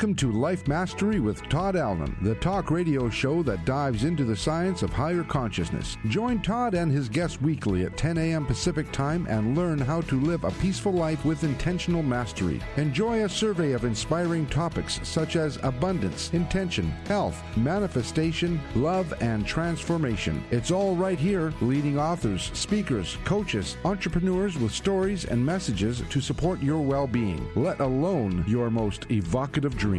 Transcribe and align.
Welcome 0.00 0.14
to 0.14 0.32
Life 0.32 0.66
Mastery 0.66 1.20
with 1.20 1.46
Todd 1.50 1.76
Allen, 1.76 2.16
the 2.22 2.34
talk 2.36 2.70
radio 2.70 3.10
show 3.10 3.42
that 3.42 3.66
dives 3.66 4.04
into 4.04 4.24
the 4.24 4.34
science 4.34 4.82
of 4.82 4.90
higher 4.90 5.22
consciousness. 5.22 5.98
Join 6.08 6.40
Todd 6.40 6.72
and 6.72 6.90
his 6.90 7.06
guests 7.06 7.42
weekly 7.42 7.84
at 7.84 7.98
10 7.98 8.16
a.m. 8.16 8.46
Pacific 8.46 8.90
Time 8.92 9.26
and 9.28 9.54
learn 9.54 9.78
how 9.78 10.00
to 10.00 10.18
live 10.18 10.44
a 10.44 10.52
peaceful 10.52 10.92
life 10.92 11.26
with 11.26 11.44
intentional 11.44 12.02
mastery. 12.02 12.62
Enjoy 12.78 13.24
a 13.24 13.28
survey 13.28 13.72
of 13.72 13.84
inspiring 13.84 14.46
topics 14.46 15.06
such 15.06 15.36
as 15.36 15.58
abundance, 15.62 16.32
intention, 16.32 16.88
health, 17.04 17.38
manifestation, 17.58 18.58
love, 18.74 19.12
and 19.20 19.46
transformation. 19.46 20.42
It's 20.50 20.70
all 20.70 20.96
right 20.96 21.18
here, 21.18 21.52
leading 21.60 21.98
authors, 21.98 22.50
speakers, 22.54 23.18
coaches, 23.26 23.76
entrepreneurs 23.84 24.58
with 24.58 24.72
stories 24.72 25.26
and 25.26 25.44
messages 25.44 26.02
to 26.08 26.22
support 26.22 26.62
your 26.62 26.80
well 26.80 27.06
being, 27.06 27.46
let 27.54 27.80
alone 27.80 28.46
your 28.48 28.70
most 28.70 29.04
evocative 29.10 29.76
dreams. 29.76 29.89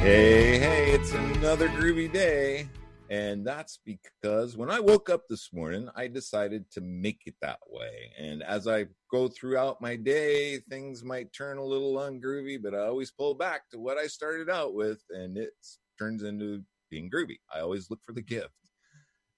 Hey, 0.00 0.58
hey, 0.58 0.92
it's 0.92 1.12
another 1.12 1.68
groovy 1.68 2.12
day. 2.12 2.68
And 3.10 3.44
that's 3.44 3.80
because 3.84 4.56
when 4.56 4.70
I 4.70 4.78
woke 4.78 5.10
up 5.10 5.22
this 5.28 5.52
morning, 5.52 5.88
I 5.96 6.06
decided 6.06 6.70
to 6.70 6.80
make 6.80 7.22
it 7.26 7.34
that 7.42 7.58
way. 7.68 8.12
And 8.16 8.40
as 8.44 8.68
I 8.68 8.86
go 9.10 9.26
throughout 9.26 9.80
my 9.80 9.96
day, 9.96 10.60
things 10.70 11.02
might 11.02 11.32
turn 11.32 11.58
a 11.58 11.64
little 11.64 11.94
ungroovy, 11.96 12.62
but 12.62 12.72
I 12.72 12.86
always 12.86 13.10
pull 13.10 13.34
back 13.34 13.68
to 13.70 13.80
what 13.80 13.98
I 13.98 14.06
started 14.06 14.48
out 14.48 14.74
with, 14.74 15.02
and 15.10 15.36
it 15.36 15.50
turns 15.98 16.22
into 16.22 16.62
being 16.88 17.10
groovy. 17.10 17.38
I 17.52 17.60
always 17.60 17.90
look 17.90 18.00
for 18.06 18.12
the 18.12 18.22
gift. 18.22 18.54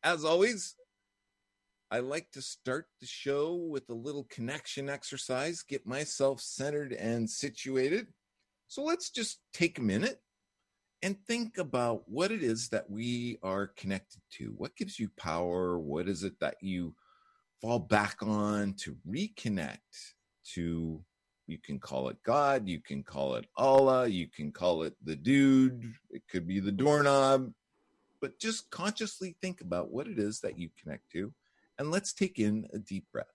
As 0.05 0.23
always, 0.23 0.77
I 1.93 1.99
like 1.99 2.31
to 2.31 2.41
start 2.41 2.87
the 3.03 3.07
show 3.07 3.55
with 3.55 3.91
a 3.91 3.95
little 3.95 4.27
connection 4.31 4.89
exercise, 4.89 5.61
get 5.61 5.87
myself 5.87 6.41
centered 6.41 6.95
and 6.95 7.29
situated. 7.29 8.07
So 8.67 8.83
let's 8.83 9.11
just 9.11 9.41
take 9.53 9.79
a 9.79 9.83
minute 9.83 10.19
and 11.03 11.19
think 11.27 11.59
about 11.59 12.09
what 12.09 12.33
it 12.33 12.43
is 12.43 12.71
that 12.71 12.89
we 12.89 13.37
are 13.43 13.67
connected 13.77 14.23
to. 14.39 14.55
What 14.57 14.75
gives 14.75 14.99
you 14.99 15.11
power? 15.19 15.79
What 15.79 16.09
is 16.09 16.23
it 16.23 16.41
that 16.41 16.57
you 16.63 16.95
fall 17.61 17.79
back 17.79 18.23
on 18.23 18.73
to 18.79 18.97
reconnect 19.07 19.77
to? 20.55 21.05
You 21.47 21.59
can 21.63 21.79
call 21.79 22.09
it 22.09 22.17
God, 22.23 22.69
you 22.69 22.81
can 22.81 23.03
call 23.03 23.35
it 23.35 23.45
Allah, 23.59 24.07
you 24.07 24.29
can 24.35 24.51
call 24.51 24.85
it 24.85 24.95
the 25.05 25.17
dude, 25.17 25.93
it 26.09 26.23
could 26.31 26.47
be 26.49 26.59
the 26.59 26.73
doorknob, 26.73 27.53
but 28.19 28.39
just 28.39 28.71
consciously 28.71 29.37
think 29.43 29.61
about 29.61 29.93
what 29.93 30.07
it 30.07 30.19
is 30.19 30.41
that 30.41 30.59
you 30.59 30.71
connect 30.83 31.13
to 31.13 31.35
and 31.79 31.91
let's 31.91 32.13
take 32.13 32.39
in 32.39 32.67
a 32.73 32.79
deep 32.79 33.07
breath. 33.13 33.27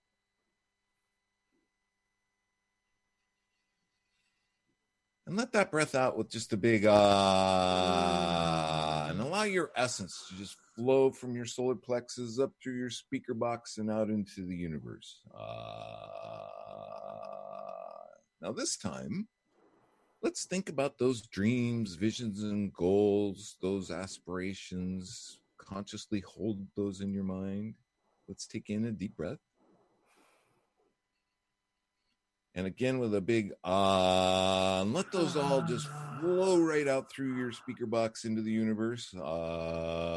And 5.26 5.36
let 5.36 5.52
that 5.52 5.70
breath 5.70 5.94
out 5.94 6.16
with 6.16 6.30
just 6.30 6.54
a 6.54 6.56
big 6.56 6.86
ah, 6.88 7.98
and 9.10 9.20
allow 9.20 9.42
your 9.42 9.70
essence 9.76 10.24
to 10.28 10.36
just 10.36 10.56
flow 10.74 11.10
from 11.10 11.36
your 11.36 11.44
solar 11.44 11.74
plexus 11.74 12.38
up 12.38 12.52
through 12.62 12.78
your 12.78 12.88
speaker 12.88 13.34
box 13.34 13.76
and 13.76 13.90
out 13.90 14.08
into 14.08 14.46
the 14.46 14.56
universe. 14.56 15.20
Uh, 15.36 16.48
now, 18.40 18.52
this 18.52 18.78
time, 18.78 19.28
let's 20.22 20.46
think 20.46 20.70
about 20.70 20.96
those 20.96 21.20
dreams, 21.20 21.94
visions, 21.96 22.42
and 22.42 22.72
goals, 22.72 23.56
those 23.60 23.90
aspirations. 23.90 25.40
Consciously 25.58 26.20
hold 26.20 26.66
those 26.74 27.02
in 27.02 27.12
your 27.12 27.24
mind. 27.24 27.74
Let's 28.28 28.46
take 28.46 28.68
in 28.70 28.84
a 28.84 28.92
deep 28.92 29.16
breath. 29.16 29.38
And 32.54 32.66
again 32.66 32.98
with 32.98 33.14
a 33.14 33.20
big 33.20 33.52
ah, 33.64 34.80
and 34.82 34.92
let 34.92 35.12
those 35.12 35.36
all 35.36 35.62
just 35.62 35.88
flow 36.20 36.58
right 36.58 36.88
out 36.88 37.10
through 37.10 37.36
your 37.36 37.52
speaker 37.52 37.86
box 37.86 38.24
into 38.24 38.42
the 38.42 38.50
universe. 38.50 39.14
Uh, 39.14 40.08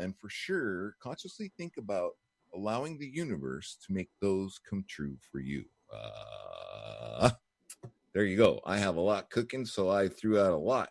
and 0.00 0.14
for 0.18 0.28
sure, 0.28 0.96
consciously 1.00 1.52
think 1.56 1.74
about 1.78 2.12
allowing 2.54 2.98
the 2.98 3.06
universe 3.06 3.78
to 3.86 3.92
make 3.92 4.10
those 4.20 4.60
come 4.68 4.84
true 4.88 5.16
for 5.30 5.40
you. 5.40 5.64
Uh, 5.92 7.30
there 8.14 8.24
you 8.24 8.36
go. 8.36 8.60
I 8.66 8.78
have 8.78 8.96
a 8.96 9.00
lot 9.00 9.30
cooking, 9.30 9.64
so 9.64 9.88
I 9.88 10.08
threw 10.08 10.40
out 10.40 10.52
a 10.52 10.56
lot. 10.56 10.90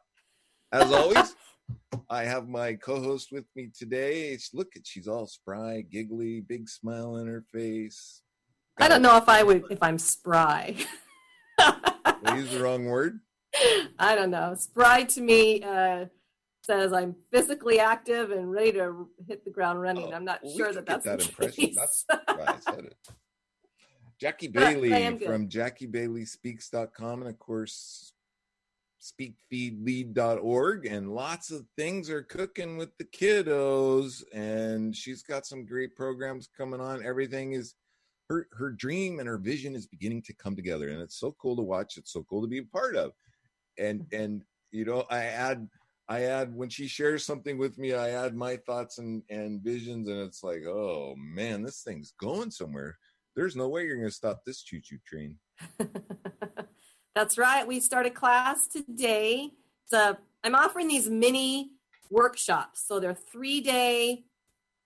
As 0.72 0.92
always, 0.94 1.36
I 2.10 2.24
have 2.24 2.48
my 2.48 2.74
co-host 2.74 3.30
with 3.32 3.46
me 3.56 3.70
today. 3.78 4.38
Look 4.54 4.76
at 4.76 4.86
she's 4.86 5.08
all 5.08 5.28
spry, 5.28 5.84
giggly, 5.90 6.42
big 6.42 6.68
smile 6.68 7.16
on 7.16 7.28
her 7.28 7.46
face. 7.54 8.22
I 8.80 8.88
don't 8.88 9.02
know 9.02 9.18
if 9.18 9.30
I 9.30 9.44
would 9.44 9.64
if 9.70 9.82
I'm 9.82 9.98
spry. 9.98 10.76
I 11.60 12.36
use 12.36 12.52
the 12.52 12.62
wrong 12.62 12.86
word. 12.86 13.20
I 14.00 14.16
don't 14.16 14.32
know. 14.32 14.56
Spry 14.56 15.04
to 15.04 15.22
me 15.22 15.62
uh, 15.62 16.06
says 16.64 16.94
I'm 16.94 17.16
physically 17.32 17.80
active 17.80 18.32
and 18.32 18.52
ready 18.52 18.74
to 18.74 19.08
hit 19.28 19.44
the 19.44 19.52
ground 19.52 19.82
running. 19.82 20.12
Oh, 20.12 20.16
I'm 20.16 20.26
not 20.26 20.40
well, 20.44 20.56
sure 20.56 20.74
that 20.74 20.86
that's 20.86 21.06
that 21.06 21.22
impression. 21.22 21.72
That's 21.76 22.06
why 22.10 22.46
I 22.48 22.60
said 22.60 22.86
it. 22.86 22.98
Jackie 24.20 24.48
Bailey 24.48 25.18
from 25.18 25.50
JackieBaileySpeaks.com 25.50 27.22
and 27.22 27.30
of 27.30 27.40
course 27.40 28.14
speakfeedlead.org 29.02 30.86
and 30.86 31.14
lots 31.14 31.50
of 31.52 31.66
things 31.76 32.10
are 32.10 32.22
cooking 32.22 32.78
with 32.78 32.96
the 32.98 33.04
kiddos 33.04 34.24
and 34.34 34.96
she's 34.96 35.24
got 35.24 35.46
some 35.46 35.66
great 35.66 35.96
programs 35.96 36.48
coming 36.56 36.80
on. 36.80 37.04
Everything 37.04 37.54
is 37.54 37.74
her 38.30 38.48
her 38.54 38.70
dream 38.70 39.20
and 39.20 39.28
her 39.28 39.40
vision 39.40 39.76
is 39.76 39.88
beginning 39.88 40.22
to 40.22 40.34
come 40.36 40.56
together 40.56 40.90
and 40.90 41.02
it's 41.02 41.20
so 41.20 41.36
cool 41.42 41.56
to 41.56 41.64
watch. 41.64 41.98
It's 41.98 42.14
so 42.14 42.24
cool 42.30 42.42
to 42.42 42.48
be 42.48 42.60
a 42.60 42.64
part 42.64 42.96
of. 42.96 43.12
And 43.80 44.02
mm-hmm. 44.02 44.22
and 44.22 44.44
you 44.72 44.86
know 44.86 45.06
i 45.10 45.24
add 45.24 45.68
i 46.08 46.24
add 46.24 46.56
when 46.56 46.70
she 46.70 46.88
shares 46.88 47.26
something 47.26 47.58
with 47.58 47.78
me 47.78 47.94
i 47.94 48.10
add 48.10 48.36
my 48.36 48.56
thoughts 48.56 49.00
and 49.00 49.22
and 49.30 49.62
visions 49.62 50.08
and 50.08 50.20
it's 50.20 50.44
like 50.44 50.64
oh 50.66 51.14
man 51.18 51.62
this 51.64 51.82
thing's 51.82 52.14
going 52.20 52.52
somewhere. 52.52 52.98
There's 53.36 53.56
no 53.56 53.70
way 53.70 53.86
you're 53.86 53.96
going 53.96 54.10
to 54.10 54.14
stop 54.14 54.42
this 54.46 54.62
choo-choo 54.62 55.00
train 55.08 55.38
That's 57.16 57.38
right. 57.38 57.68
We 57.68 57.80
started 57.80 58.14
class 58.14 58.68
today. 58.68 59.52
So 59.86 60.18
I'm 60.44 60.56
offering 60.56 60.88
these 60.88 61.10
mini 61.10 61.72
workshops. 62.10 62.84
So 62.88 63.00
they're 63.00 63.14
three 63.14 63.60
day, 63.62 64.24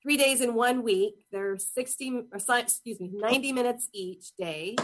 three 0.01 0.17
days 0.17 0.41
in 0.41 0.55
one 0.55 0.83
week. 0.83 1.25
They're 1.31 1.57
60 1.57 2.23
or 2.31 2.57
excuse 2.57 2.99
me, 2.99 3.11
90 3.13 3.51
minutes 3.51 3.89
each 3.93 4.35
day. 4.37 4.75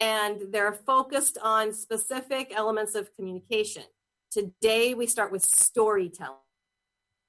And 0.00 0.42
they're 0.50 0.72
focused 0.72 1.38
on 1.42 1.72
specific 1.72 2.52
elements 2.54 2.94
of 2.94 3.14
communication. 3.14 3.84
Today 4.30 4.94
we 4.94 5.06
start 5.06 5.32
with 5.32 5.44
storytelling. 5.44 6.36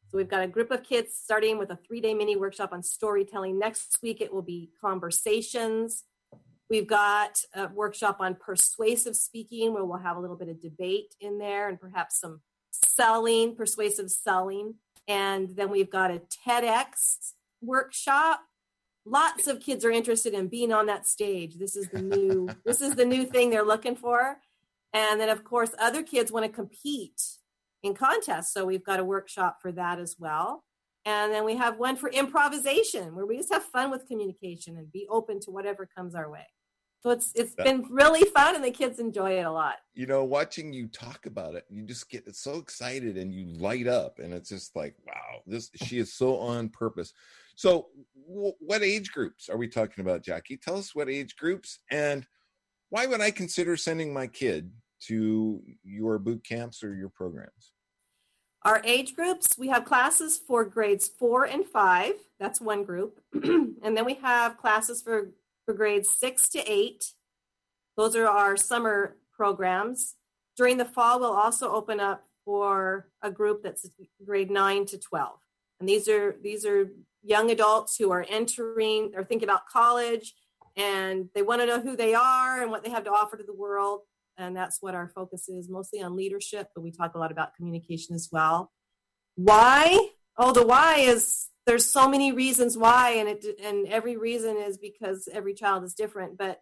So 0.09 0.17
we've 0.17 0.27
got 0.29 0.41
a 0.41 0.47
group 0.47 0.71
of 0.71 0.83
kids 0.83 1.13
starting 1.15 1.59
with 1.59 1.69
a 1.69 1.77
three 1.87 2.01
day 2.01 2.15
mini 2.15 2.35
workshop 2.35 2.73
on 2.73 2.81
storytelling. 2.81 3.59
Next 3.59 3.99
week 4.01 4.21
it 4.21 4.33
will 4.33 4.41
be 4.41 4.71
conversations. 4.81 6.05
We've 6.69 6.87
got 6.87 7.41
a 7.55 7.67
workshop 7.67 8.17
on 8.19 8.35
persuasive 8.35 9.15
speaking 9.15 9.73
where 9.73 9.83
we'll 9.83 9.97
have 9.97 10.17
a 10.17 10.19
little 10.19 10.35
bit 10.35 10.49
of 10.49 10.61
debate 10.61 11.15
in 11.19 11.39
there 11.39 11.67
and 11.67 11.79
perhaps 11.79 12.19
some 12.19 12.41
selling, 12.71 13.55
persuasive 13.55 14.11
selling. 14.11 14.75
And 15.07 15.49
then 15.55 15.71
we've 15.71 15.89
got 15.89 16.11
a 16.11 16.21
TEDx 16.47 17.33
workshop. 17.61 18.41
Lots 19.03 19.47
of 19.47 19.61
kids 19.61 19.83
are 19.83 19.89
interested 19.89 20.35
in 20.35 20.47
being 20.47 20.71
on 20.71 20.85
that 20.85 21.07
stage. 21.07 21.57
This 21.57 21.75
is 21.75 21.89
the 21.89 22.03
new 22.03 22.49
this 22.65 22.81
is 22.81 22.93
the 22.93 23.05
new 23.05 23.25
thing 23.25 23.49
they're 23.49 23.65
looking 23.65 23.95
for. 23.95 24.37
And 24.93 25.19
then 25.19 25.29
of 25.29 25.43
course 25.43 25.71
other 25.79 26.03
kids 26.03 26.31
want 26.31 26.45
to 26.45 26.51
compete 26.51 27.19
in 27.81 27.95
contests. 27.95 28.53
So 28.53 28.65
we've 28.65 28.83
got 28.83 28.99
a 28.99 29.03
workshop 29.03 29.57
for 29.61 29.71
that 29.71 29.97
as 29.97 30.17
well. 30.19 30.63
And 31.05 31.33
then 31.33 31.45
we 31.45 31.55
have 31.55 31.79
one 31.79 31.95
for 31.95 32.09
improvisation 32.09 33.15
where 33.15 33.25
we 33.25 33.37
just 33.37 33.51
have 33.51 33.63
fun 33.63 33.89
with 33.89 34.05
communication 34.05 34.77
and 34.77 34.91
be 34.91 35.07
open 35.09 35.39
to 35.41 35.51
whatever 35.51 35.87
comes 35.87 36.13
our 36.13 36.29
way. 36.29 36.45
So 37.01 37.11
it's 37.11 37.31
it's 37.33 37.55
that, 37.55 37.65
been 37.65 37.85
really 37.89 38.25
fun 38.31 38.55
and 38.55 38.63
the 38.63 38.71
kids 38.71 38.99
enjoy 38.99 39.39
it 39.39 39.45
a 39.45 39.51
lot. 39.51 39.75
You 39.93 40.05
know, 40.05 40.25
watching 40.25 40.73
you 40.73 40.87
talk 40.87 41.25
about 41.25 41.55
it, 41.55 41.65
you 41.69 41.83
just 41.83 42.09
get 42.09 42.35
so 42.35 42.57
excited 42.57 43.17
and 43.17 43.33
you 43.33 43.45
light 43.57 43.87
up 43.87 44.19
and 44.19 44.33
it's 44.33 44.49
just 44.49 44.75
like, 44.75 44.95
wow, 45.07 45.41
this 45.47 45.69
she 45.75 45.97
is 45.97 46.13
so 46.13 46.37
on 46.37 46.69
purpose. 46.69 47.13
So 47.55 47.87
w- 48.27 48.53
what 48.59 48.83
age 48.83 49.11
groups 49.11 49.47
are 49.47 49.57
we 49.57 49.69
talking 49.69 50.03
about, 50.03 50.23
Jackie? 50.23 50.57
Tell 50.57 50.77
us 50.77 50.93
what 50.93 51.09
age 51.09 51.37
groups 51.37 51.79
and 51.89 52.27
why 52.89 53.05
would 53.05 53.21
I 53.21 53.31
consider 53.31 53.77
sending 53.77 54.13
my 54.13 54.27
kid 54.27 54.71
to 55.07 55.61
your 55.83 56.19
boot 56.19 56.43
camps 56.43 56.83
or 56.83 56.95
your 56.95 57.09
programs? 57.09 57.71
Our 58.63 58.81
age 58.83 59.15
groups, 59.15 59.47
we 59.57 59.69
have 59.69 59.85
classes 59.85 60.37
for 60.37 60.65
grades 60.65 61.07
four 61.07 61.45
and 61.45 61.65
five. 61.65 62.13
That's 62.39 62.59
one 62.59 62.83
group. 62.83 63.21
and 63.33 63.95
then 63.95 64.03
we 64.03 64.15
have 64.15 64.57
classes 64.57 65.01
for, 65.01 65.31
for 65.69 65.73
grades 65.75 66.09
six 66.09 66.49
to 66.49 66.59
eight. 66.65 67.13
Those 67.95 68.15
are 68.15 68.25
our 68.25 68.57
summer 68.57 69.17
programs. 69.31 70.15
During 70.57 70.77
the 70.77 70.85
fall, 70.85 71.19
we'll 71.19 71.29
also 71.29 71.71
open 71.71 71.99
up 71.99 72.23
for 72.43 73.07
a 73.21 73.29
group 73.29 73.61
that's 73.61 73.87
grade 74.25 74.49
nine 74.49 74.87
to 74.87 74.97
12. 74.97 75.37
And 75.79 75.87
these 75.87 76.09
are 76.09 76.35
these 76.41 76.65
are 76.65 76.89
young 77.21 77.51
adults 77.51 77.97
who 77.97 78.11
are 78.11 78.25
entering 78.27 79.11
or 79.15 79.23
thinking 79.23 79.47
about 79.47 79.67
college 79.67 80.33
and 80.75 81.29
they 81.35 81.43
want 81.43 81.61
to 81.61 81.67
know 81.67 81.79
who 81.79 81.95
they 81.95 82.15
are 82.15 82.63
and 82.63 82.71
what 82.71 82.83
they 82.83 82.89
have 82.89 83.03
to 83.03 83.11
offer 83.11 83.37
to 83.37 83.43
the 83.43 83.53
world 83.53 84.01
and 84.39 84.55
that's 84.55 84.81
what 84.81 84.95
our 84.95 85.09
focus 85.09 85.49
is 85.49 85.69
mostly 85.69 86.01
on 86.01 86.15
leadership 86.15 86.69
but 86.73 86.81
we 86.81 86.91
talk 86.91 87.13
a 87.15 87.19
lot 87.19 87.31
about 87.31 87.53
communication 87.55 88.15
as 88.15 88.29
well 88.31 88.71
why 89.35 90.07
oh 90.37 90.53
the 90.53 90.65
why 90.65 90.99
is 90.99 91.48
there's 91.69 91.85
so 91.85 92.09
many 92.09 92.31
reasons 92.31 92.75
why 92.75 93.11
and 93.11 93.29
it 93.29 93.45
and 93.63 93.87
every 93.89 94.17
reason 94.17 94.57
is 94.57 94.79
because 94.79 95.29
every 95.31 95.53
child 95.53 95.83
is 95.83 95.93
different 95.93 96.35
but 96.35 96.59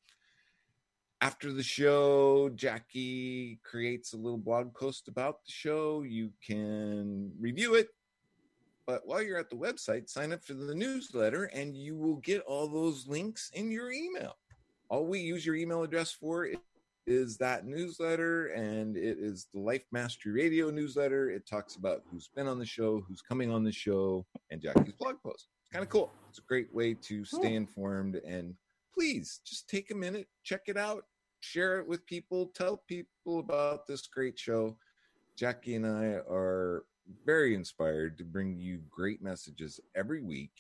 After 1.22 1.52
the 1.52 1.64
show, 1.64 2.50
Jackie 2.56 3.60
creates 3.64 4.14
a 4.14 4.18
little 4.18 4.38
blog 4.38 4.74
post 4.74 5.10
about 5.10 5.44
the 5.46 5.52
show. 5.52 6.04
You 6.04 6.32
can 6.46 7.32
review 7.40 7.76
it. 7.76 7.90
But 8.88 9.02
while 9.06 9.22
you're 9.22 9.38
at 9.38 9.50
the 9.50 9.56
website, 9.56 10.10
sign 10.10 10.34
up 10.34 10.44
for 10.44 10.54
the 10.54 10.74
newsletter 10.74 11.46
and 11.46 11.76
you 11.76 11.96
will 11.96 12.16
get 12.16 12.42
all 12.42 12.68
those 12.68 13.08
links 13.08 13.52
in 13.54 13.70
your 13.70 13.92
email. 13.92 14.38
All 14.88 15.06
we 15.06 15.20
use 15.20 15.46
your 15.46 15.56
email 15.56 15.84
address 15.84 16.12
for 16.12 16.48
is 17.10 17.38
that 17.38 17.66
newsletter, 17.66 18.48
and 18.50 18.96
it 18.96 19.18
is 19.20 19.48
the 19.52 19.60
Life 19.60 19.84
Mastery 19.92 20.32
Radio 20.32 20.70
newsletter. 20.70 21.32
It 21.32 21.48
talks 21.48 21.76
about 21.76 22.04
who's 22.10 22.30
been 22.36 22.48
on 22.48 22.60
the 22.60 22.66
show, 22.66 23.04
who's 23.08 23.22
coming 23.22 23.52
on 23.52 23.64
the 23.64 23.72
show, 23.72 24.28
and 24.52 24.62
Jackie's 24.62 24.94
blog 24.94 25.16
post. 25.24 25.48
It's 25.64 25.72
kind 25.72 25.82
of 25.82 25.90
cool. 25.90 26.12
It's 26.30 26.38
a 26.38 26.44
great 26.44 26.72
way 26.72 26.94
to 26.94 27.26
stay 27.26 27.56
informed. 27.56 28.18
And 28.28 28.54
please 28.94 29.42
just 29.44 29.68
take 29.68 29.90
a 29.90 29.96
minute, 29.96 30.28
check 30.44 30.62
it 30.68 30.78
out, 30.78 31.06
share 31.40 31.80
it 31.80 31.88
with 31.88 32.06
people, 32.06 32.52
tell 32.54 32.84
people 32.88 33.40
about 33.40 33.88
this 33.88 34.06
great 34.06 34.38
show. 34.38 34.78
Jackie 35.36 35.76
and 35.76 35.88
I 35.88 36.22
are 36.30 36.84
very 37.26 37.56
inspired 37.56 38.20
to 38.20 38.24
bring 38.24 38.60
you 38.60 38.82
great 38.92 39.24
messages 39.24 39.80
every 39.96 40.22
week 40.22 40.52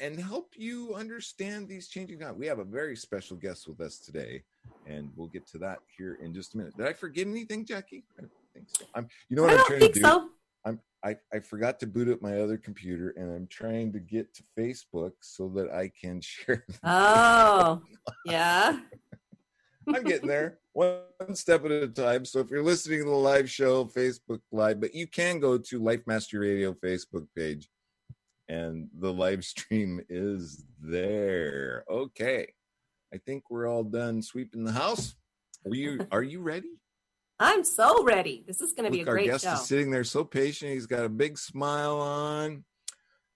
and 0.00 0.18
help 0.18 0.54
you 0.56 0.94
understand 0.94 1.68
these 1.68 1.88
changing 1.88 2.18
times. 2.18 2.38
We 2.38 2.46
have 2.46 2.58
a 2.58 2.64
very 2.64 2.96
special 2.96 3.36
guest 3.36 3.68
with 3.68 3.80
us 3.80 3.98
today, 3.98 4.42
and 4.86 5.10
we'll 5.16 5.28
get 5.28 5.46
to 5.48 5.58
that 5.58 5.78
here 5.96 6.18
in 6.22 6.34
just 6.34 6.54
a 6.54 6.58
minute. 6.58 6.76
Did 6.76 6.86
I 6.86 6.92
forget 6.92 7.26
anything, 7.26 7.64
Jackie? 7.64 8.04
I 8.18 8.24
think 8.54 8.66
so. 8.68 8.84
I'm. 8.94 9.08
You 9.28 9.36
know 9.36 9.42
what 9.42 9.52
I 9.52 9.60
am 9.60 9.66
trying 9.66 9.80
to 9.80 9.88
do? 9.92 10.00
So. 10.00 10.28
I'm. 10.64 10.80
I, 11.04 11.16
I 11.32 11.38
forgot 11.40 11.80
to 11.80 11.86
boot 11.86 12.08
up 12.08 12.20
my 12.20 12.40
other 12.40 12.56
computer, 12.56 13.14
and 13.16 13.32
I'm 13.34 13.46
trying 13.46 13.92
to 13.92 14.00
get 14.00 14.34
to 14.34 14.42
Facebook 14.58 15.12
so 15.20 15.48
that 15.50 15.70
I 15.70 15.90
can 16.00 16.20
share. 16.22 16.64
Oh, 16.82 17.82
yeah. 18.24 18.80
I'm 19.88 20.04
getting 20.04 20.28
there 20.28 20.58
one 20.72 21.34
step 21.34 21.64
at 21.64 21.70
a 21.72 21.88
time. 21.88 22.24
So 22.24 22.38
if 22.38 22.50
you're 22.50 22.62
listening 22.62 23.00
to 23.00 23.06
the 23.06 23.10
live 23.10 23.50
show, 23.50 23.86
Facebook 23.86 24.40
Live, 24.52 24.80
but 24.80 24.94
you 24.94 25.06
can 25.06 25.40
go 25.40 25.58
to 25.58 25.82
Life 25.82 26.02
Mastery 26.06 26.50
Radio 26.50 26.72
Facebook 26.74 27.26
page 27.36 27.68
and 28.50 28.88
the 28.98 29.12
live 29.12 29.44
stream 29.44 30.00
is 30.08 30.64
there. 30.82 31.84
Okay. 31.88 32.52
I 33.14 33.18
think 33.18 33.44
we're 33.48 33.68
all 33.68 33.84
done 33.84 34.22
sweeping 34.22 34.64
the 34.64 34.72
house. 34.72 35.14
Are 35.64 35.74
you 35.74 36.06
are 36.12 36.22
you 36.22 36.40
ready? 36.40 36.68
I'm 37.38 37.64
so 37.64 38.04
ready. 38.04 38.44
This 38.46 38.60
is 38.60 38.72
going 38.72 38.84
to 38.84 38.90
be 38.90 39.00
a 39.00 39.04
great 39.04 39.30
our 39.30 39.38
guest 39.38 39.46
is 39.46 39.66
sitting 39.66 39.90
there 39.90 40.04
so 40.04 40.24
patient. 40.24 40.72
He's 40.72 40.86
got 40.86 41.04
a 41.04 41.08
big 41.08 41.38
smile 41.38 41.98
on. 41.98 42.64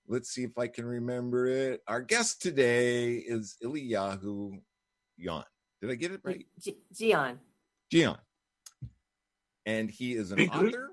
Let's 0.07 0.29
see 0.29 0.43
if 0.45 0.59
I 0.59 0.67
can 0.67 0.85
remember 0.85 1.47
it. 1.47 1.81
Our 1.89 2.03
guest 2.03 2.43
today 2.43 3.15
is 3.15 3.57
Eliyahu 3.65 4.61
Yon. 5.17 5.45
Did 5.81 5.91
I 5.91 5.95
get 5.95 6.13
it 6.13 6.21
right? 6.23 6.45
G- 6.61 6.77
Gian. 6.93 7.39
Gian. 7.91 8.19
And 9.65 9.91
he 9.91 10.13
is 10.13 10.33
an 10.33 10.51
author, 10.51 10.91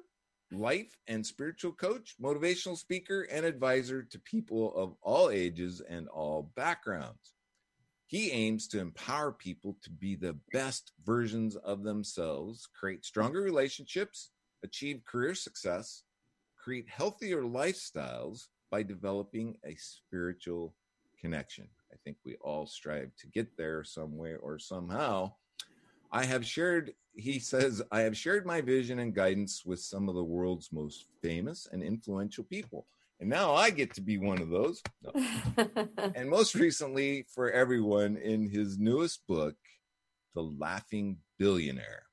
life 0.51 0.97
and 1.07 1.25
spiritual 1.25 1.71
coach, 1.71 2.15
motivational 2.21 2.77
speaker, 2.77 3.21
and 3.31 3.45
advisor 3.45 4.03
to 4.03 4.19
people 4.19 4.73
of 4.75 4.95
all 5.01 5.29
ages 5.29 5.81
and 5.81 6.07
all 6.09 6.51
backgrounds. 6.55 7.33
He 8.07 8.31
aims 8.31 8.67
to 8.69 8.79
empower 8.79 9.31
people 9.31 9.77
to 9.83 9.89
be 9.89 10.15
the 10.15 10.37
best 10.51 10.91
versions 11.05 11.55
of 11.55 11.83
themselves, 11.83 12.67
create 12.77 13.05
stronger 13.05 13.41
relationships, 13.41 14.31
achieve 14.63 15.05
career 15.05 15.33
success, 15.33 16.03
create 16.57 16.89
healthier 16.89 17.43
lifestyles 17.43 18.47
by 18.69 18.83
developing 18.83 19.57
a 19.65 19.75
spiritual 19.75 20.75
connection. 21.19 21.67
I 21.91 21.95
think 22.03 22.17
we 22.25 22.35
all 22.41 22.65
strive 22.65 23.15
to 23.19 23.27
get 23.27 23.55
there 23.57 23.83
some 23.83 24.17
way 24.17 24.35
or 24.35 24.59
somehow. 24.59 25.33
I 26.11 26.25
have 26.25 26.45
shared, 26.45 26.93
he 27.13 27.39
says, 27.39 27.81
I 27.91 28.01
have 28.01 28.17
shared 28.17 28.45
my 28.45 28.61
vision 28.61 28.99
and 28.99 29.13
guidance 29.13 29.63
with 29.65 29.79
some 29.79 30.09
of 30.09 30.15
the 30.15 30.23
world's 30.23 30.71
most 30.71 31.07
famous 31.21 31.67
and 31.71 31.83
influential 31.83 32.43
people. 32.43 32.87
And 33.19 33.29
now 33.29 33.53
I 33.53 33.69
get 33.69 33.93
to 33.95 34.01
be 34.01 34.17
one 34.17 34.41
of 34.41 34.49
those. 34.49 34.81
No. 35.03 35.85
and 36.15 36.29
most 36.29 36.55
recently, 36.55 37.25
for 37.33 37.51
everyone, 37.51 38.17
in 38.17 38.49
his 38.49 38.79
newest 38.79 39.25
book, 39.27 39.55
The 40.33 40.41
Laughing 40.41 41.17
Billionaire 41.37 42.03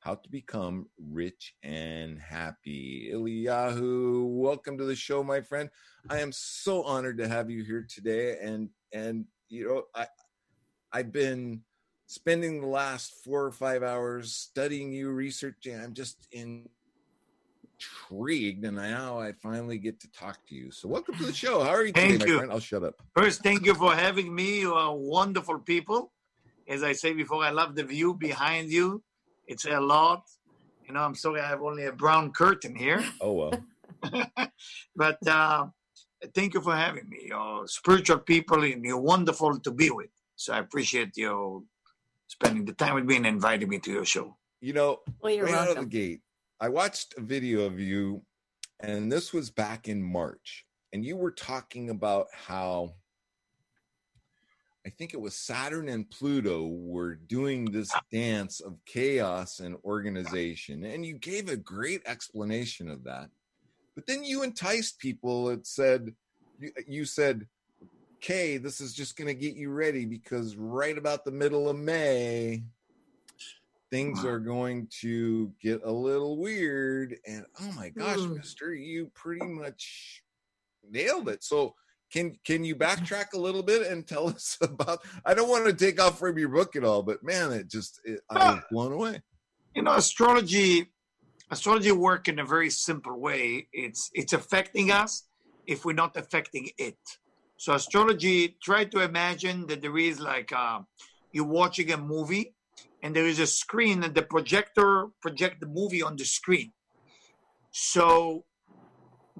How 0.00 0.16
to 0.16 0.28
Become 0.28 0.90
Rich 0.98 1.54
and 1.62 2.18
Happy. 2.20 3.10
Eliyahu, 3.14 4.26
welcome 4.28 4.76
to 4.76 4.84
the 4.84 4.96
show, 4.96 5.22
my 5.22 5.40
friend. 5.40 5.70
I 6.10 6.18
am 6.18 6.32
so 6.32 6.82
honored 6.82 7.16
to 7.18 7.28
have 7.28 7.48
you 7.48 7.64
here 7.64 7.86
today. 7.88 8.36
And, 8.42 8.68
and 8.92 9.24
you 9.48 9.68
know, 9.68 9.84
I, 9.94 10.06
I've 10.92 11.12
been 11.12 11.62
spending 12.12 12.60
the 12.60 12.66
last 12.66 13.14
four 13.24 13.44
or 13.44 13.52
five 13.52 13.82
hours 13.82 14.34
studying 14.34 14.92
you, 14.92 15.10
researching. 15.10 15.80
I'm 15.80 15.94
just 15.94 16.28
intrigued, 17.80 18.64
and 18.66 18.76
now 18.76 19.18
I 19.18 19.32
finally 19.32 19.78
get 19.78 19.98
to 20.00 20.10
talk 20.12 20.38
to 20.48 20.54
you. 20.54 20.70
So, 20.70 20.88
welcome 20.88 21.16
to 21.16 21.24
the 21.24 21.32
show. 21.32 21.62
How 21.62 21.70
are 21.70 21.86
you 21.86 21.92
thank 21.92 22.20
today, 22.20 22.26
you. 22.26 22.34
my 22.34 22.38
friend? 22.40 22.52
I'll 22.52 22.60
shut 22.60 22.84
up. 22.84 22.94
First, 23.16 23.42
thank 23.42 23.64
you 23.64 23.74
for 23.74 23.94
having 23.94 24.34
me. 24.34 24.60
You 24.60 24.74
are 24.74 24.94
wonderful 24.94 25.58
people. 25.58 26.12
As 26.68 26.82
I 26.82 26.92
say 26.92 27.14
before, 27.14 27.42
I 27.42 27.50
love 27.50 27.74
the 27.74 27.84
view 27.84 28.14
behind 28.14 28.70
you. 28.70 29.02
It's 29.46 29.64
a 29.64 29.80
lot. 29.80 30.22
You 30.86 30.92
know, 30.94 31.00
I'm 31.00 31.14
sorry 31.14 31.40
I 31.40 31.48
have 31.48 31.62
only 31.62 31.86
a 31.86 31.92
brown 31.92 32.32
curtain 32.32 32.76
here. 32.76 33.02
Oh 33.22 33.32
well. 33.32 33.54
but 34.96 35.26
uh, 35.26 35.66
thank 36.34 36.54
you 36.54 36.60
for 36.60 36.76
having 36.76 37.08
me. 37.08 37.20
You're 37.28 37.66
spiritual 37.68 38.18
people, 38.18 38.62
and 38.64 38.84
you're 38.84 39.00
wonderful 39.00 39.58
to 39.60 39.70
be 39.70 39.90
with. 39.90 40.10
So 40.36 40.52
I 40.52 40.58
appreciate 40.58 41.16
you 41.16 41.66
spending 42.32 42.64
the 42.64 42.72
time 42.72 42.94
with 42.94 43.04
me 43.04 43.16
and 43.16 43.26
inviting 43.26 43.68
me 43.68 43.78
to 43.78 43.92
your 43.92 44.04
show. 44.04 44.36
You 44.60 44.72
know, 44.72 45.00
Well, 45.20 45.32
you're 45.32 45.46
right 45.46 45.54
out 45.54 45.68
of 45.68 45.76
the 45.76 45.86
gate, 45.86 46.20
I 46.60 46.68
watched 46.68 47.14
a 47.18 47.20
video 47.20 47.66
of 47.66 47.78
you, 47.78 48.22
and 48.80 49.12
this 49.12 49.32
was 49.32 49.50
back 49.50 49.88
in 49.88 50.02
March, 50.02 50.64
and 50.92 51.04
you 51.04 51.16
were 51.16 51.32
talking 51.32 51.90
about 51.90 52.28
how 52.32 52.94
I 54.84 54.90
think 54.90 55.14
it 55.14 55.20
was 55.20 55.36
Saturn 55.36 55.88
and 55.88 56.10
Pluto 56.10 56.66
were 56.66 57.14
doing 57.14 57.66
this 57.66 57.90
ah. 57.94 58.00
dance 58.10 58.60
of 58.60 58.78
chaos 58.86 59.60
and 59.60 59.76
organization, 59.84 60.84
and 60.84 61.04
you 61.04 61.18
gave 61.18 61.48
a 61.48 61.56
great 61.56 62.02
explanation 62.06 62.88
of 62.88 63.04
that. 63.04 63.28
But 63.94 64.06
then 64.06 64.24
you 64.24 64.42
enticed 64.42 64.98
people 64.98 65.50
and 65.50 65.66
said, 65.66 66.14
you, 66.58 66.72
you 66.86 67.04
said, 67.04 67.46
"Okay, 68.22 68.56
this 68.56 68.80
is 68.80 68.94
just 68.94 69.16
going 69.16 69.28
to 69.28 69.34
get 69.34 69.56
you 69.56 69.70
ready 69.70 70.04
because 70.04 70.56
right 70.56 70.96
about 70.96 71.24
the 71.24 71.32
middle 71.32 71.68
of 71.68 71.76
May." 71.76 72.64
things 73.90 74.24
are 74.24 74.38
going 74.38 74.88
to 75.02 75.52
get 75.60 75.82
a 75.84 75.92
little 75.92 76.38
weird 76.38 77.14
and 77.26 77.44
oh 77.60 77.70
my 77.72 77.90
gosh 77.90 78.20
Hmm. 78.20 78.36
mister 78.38 78.72
you 78.72 79.10
pretty 79.14 79.44
much 79.46 80.22
nailed 80.88 81.28
it 81.28 81.44
so 81.44 81.74
can 82.10 82.34
can 82.42 82.64
you 82.64 82.74
backtrack 82.74 83.34
a 83.34 83.38
little 83.38 83.62
bit 83.62 83.86
and 83.86 84.06
tell 84.06 84.28
us 84.36 84.56
about 84.62 85.00
i 85.26 85.34
don't 85.34 85.50
want 85.50 85.66
to 85.66 85.74
take 85.74 86.00
off 86.00 86.18
from 86.18 86.38
your 86.38 86.48
book 86.48 86.74
at 86.74 86.84
all 86.84 87.02
but 87.02 87.22
man 87.22 87.52
it 87.52 87.68
just 87.68 88.00
it, 88.06 88.20
i 88.30 88.54
was 88.54 88.62
blown 88.70 88.92
away 88.92 89.20
You 89.74 89.82
know, 89.82 89.94
astrology 89.96 90.90
astrology 91.50 91.92
work 91.92 92.28
in 92.28 92.38
a 92.38 92.46
very 92.46 92.70
simple 92.70 93.20
way. 93.20 93.68
It's 93.74 94.10
it's 94.14 94.32
affecting 94.32 94.90
us 94.90 95.24
if 95.66 95.84
we're 95.84 95.92
not 96.04 96.16
affecting 96.16 96.70
it. 96.78 96.96
So 97.62 97.74
astrology, 97.74 98.56
try 98.60 98.86
to 98.86 99.02
imagine 99.02 99.68
that 99.68 99.82
there 99.82 99.96
is 99.96 100.18
like 100.18 100.50
uh, 100.52 100.80
you're 101.30 101.46
watching 101.46 101.92
a 101.92 101.96
movie 101.96 102.56
and 103.04 103.14
there 103.14 103.28
is 103.28 103.38
a 103.38 103.46
screen 103.46 104.02
and 104.02 104.12
the 104.16 104.22
projector 104.22 105.06
project 105.20 105.60
the 105.60 105.68
movie 105.68 106.02
on 106.02 106.16
the 106.16 106.24
screen. 106.24 106.72
So 107.70 108.46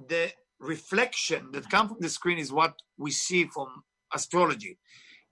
the 0.07 0.31
reflection 0.57 1.49
that 1.51 1.69
comes 1.69 1.89
from 1.89 1.97
the 1.99 2.07
screen 2.07 2.37
is 2.37 2.49
what 2.49 2.75
we 2.97 3.11
see 3.11 3.43
from 3.47 3.83
astrology. 4.13 4.77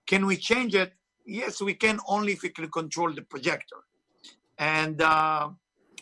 Can 0.06 0.26
we 0.26 0.36
change 0.36 0.76
it? 0.76 0.92
Yes, 1.26 1.62
we 1.62 1.76
can 1.76 2.02
only 2.10 2.34
if 2.34 2.44
we 2.44 2.50
can 2.50 2.70
control 2.70 3.14
the 3.14 3.22
projector. 3.22 3.78
And 4.58 5.02
uh, 5.02 5.48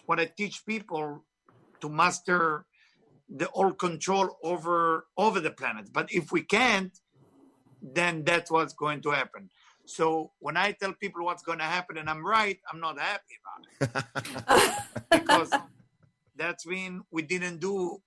when 0.07 0.19
I 0.19 0.25
teach 0.25 0.65
people 0.65 1.23
to 1.81 1.87
master 1.87 2.65
the 3.29 3.47
all 3.47 3.71
control 3.73 4.37
over 4.43 5.05
over 5.17 5.39
the 5.39 5.51
planet, 5.51 5.89
but 5.93 6.11
if 6.11 6.31
we 6.31 6.41
can't, 6.41 6.97
then 7.81 8.23
that's 8.23 8.49
what's 8.51 8.73
going 8.73 9.01
to 9.01 9.11
happen. 9.11 9.49
So 9.85 10.31
when 10.39 10.55
I 10.55 10.71
tell 10.73 10.93
people 10.93 11.25
what's 11.25 11.43
going 11.43 11.59
to 11.59 11.65
happen 11.65 11.97
and 11.97 12.09
I'm 12.09 12.25
right, 12.25 12.59
I'm 12.71 12.79
not 12.79 12.99
happy 12.99 13.35
about 13.41 13.59
it 13.81 14.75
because 15.11 15.51
that's 16.35 16.65
mean 16.65 17.01
we 17.11 17.23
didn't 17.23 17.59
do 17.59 18.01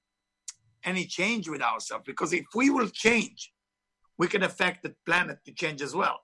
any 0.84 1.06
change 1.06 1.48
with 1.48 1.62
ourselves. 1.62 2.04
Because 2.06 2.32
if 2.32 2.44
we 2.54 2.70
will 2.70 2.88
change, 2.88 3.52
we 4.18 4.28
can 4.28 4.42
affect 4.42 4.82
the 4.82 4.94
planet 5.06 5.38
to 5.46 5.52
change 5.52 5.82
as 5.82 5.94
well. 5.94 6.20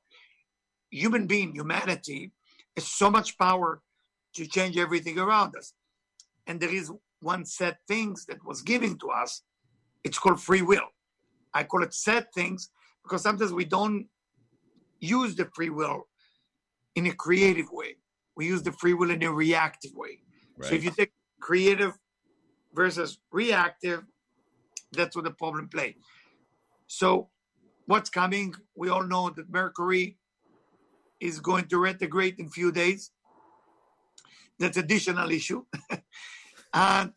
Human 0.90 1.26
being, 1.26 1.54
humanity, 1.54 2.32
has 2.76 2.86
so 2.86 3.10
much 3.10 3.38
power 3.38 3.82
to 4.34 4.46
change 4.46 4.76
everything 4.76 5.18
around 5.18 5.56
us. 5.56 5.72
And 6.46 6.60
there 6.60 6.72
is 6.72 6.90
one 7.20 7.44
set 7.44 7.78
things 7.87 8.26
that 8.26 8.44
was 8.44 8.62
given 8.62 8.98
to 8.98 9.10
us. 9.10 9.42
It's 10.04 10.18
called 10.18 10.40
free 10.40 10.62
will. 10.62 10.88
I 11.54 11.64
call 11.64 11.82
it 11.82 11.94
set 11.94 12.32
things 12.34 12.70
because 13.02 13.22
sometimes 13.22 13.52
we 13.52 13.64
don't 13.64 14.06
use 15.00 15.34
the 15.34 15.48
free 15.54 15.70
will 15.70 16.08
in 16.94 17.06
a 17.06 17.12
creative 17.12 17.70
way. 17.70 17.96
We 18.37 18.46
use 18.46 18.62
the 18.62 18.72
free 18.72 18.94
will 18.94 19.10
in 19.10 19.22
a 19.22 19.32
reactive 19.32 19.92
way. 19.94 20.20
So 20.60 20.75
if 20.75 20.84
you 20.84 20.90
take 20.90 21.12
creative 21.40 21.92
versus 22.75 23.18
reactive, 23.30 24.02
that's 24.92 25.14
where 25.16 25.22
the 25.22 25.30
problem 25.30 25.68
play. 25.68 25.96
So 26.87 27.28
what's 27.87 28.10
coming? 28.10 28.54
We 28.76 28.88
all 28.88 29.04
know 29.04 29.30
that 29.30 29.50
Mercury 29.50 30.18
is 31.20 31.40
going 31.40 31.66
to 31.66 31.78
retrograde 31.78 32.38
in 32.38 32.46
a 32.46 32.50
few 32.50 32.72
days. 32.72 33.10
That's 34.58 34.76
additional 34.76 35.30
issue. 35.30 35.64
and 36.72 37.12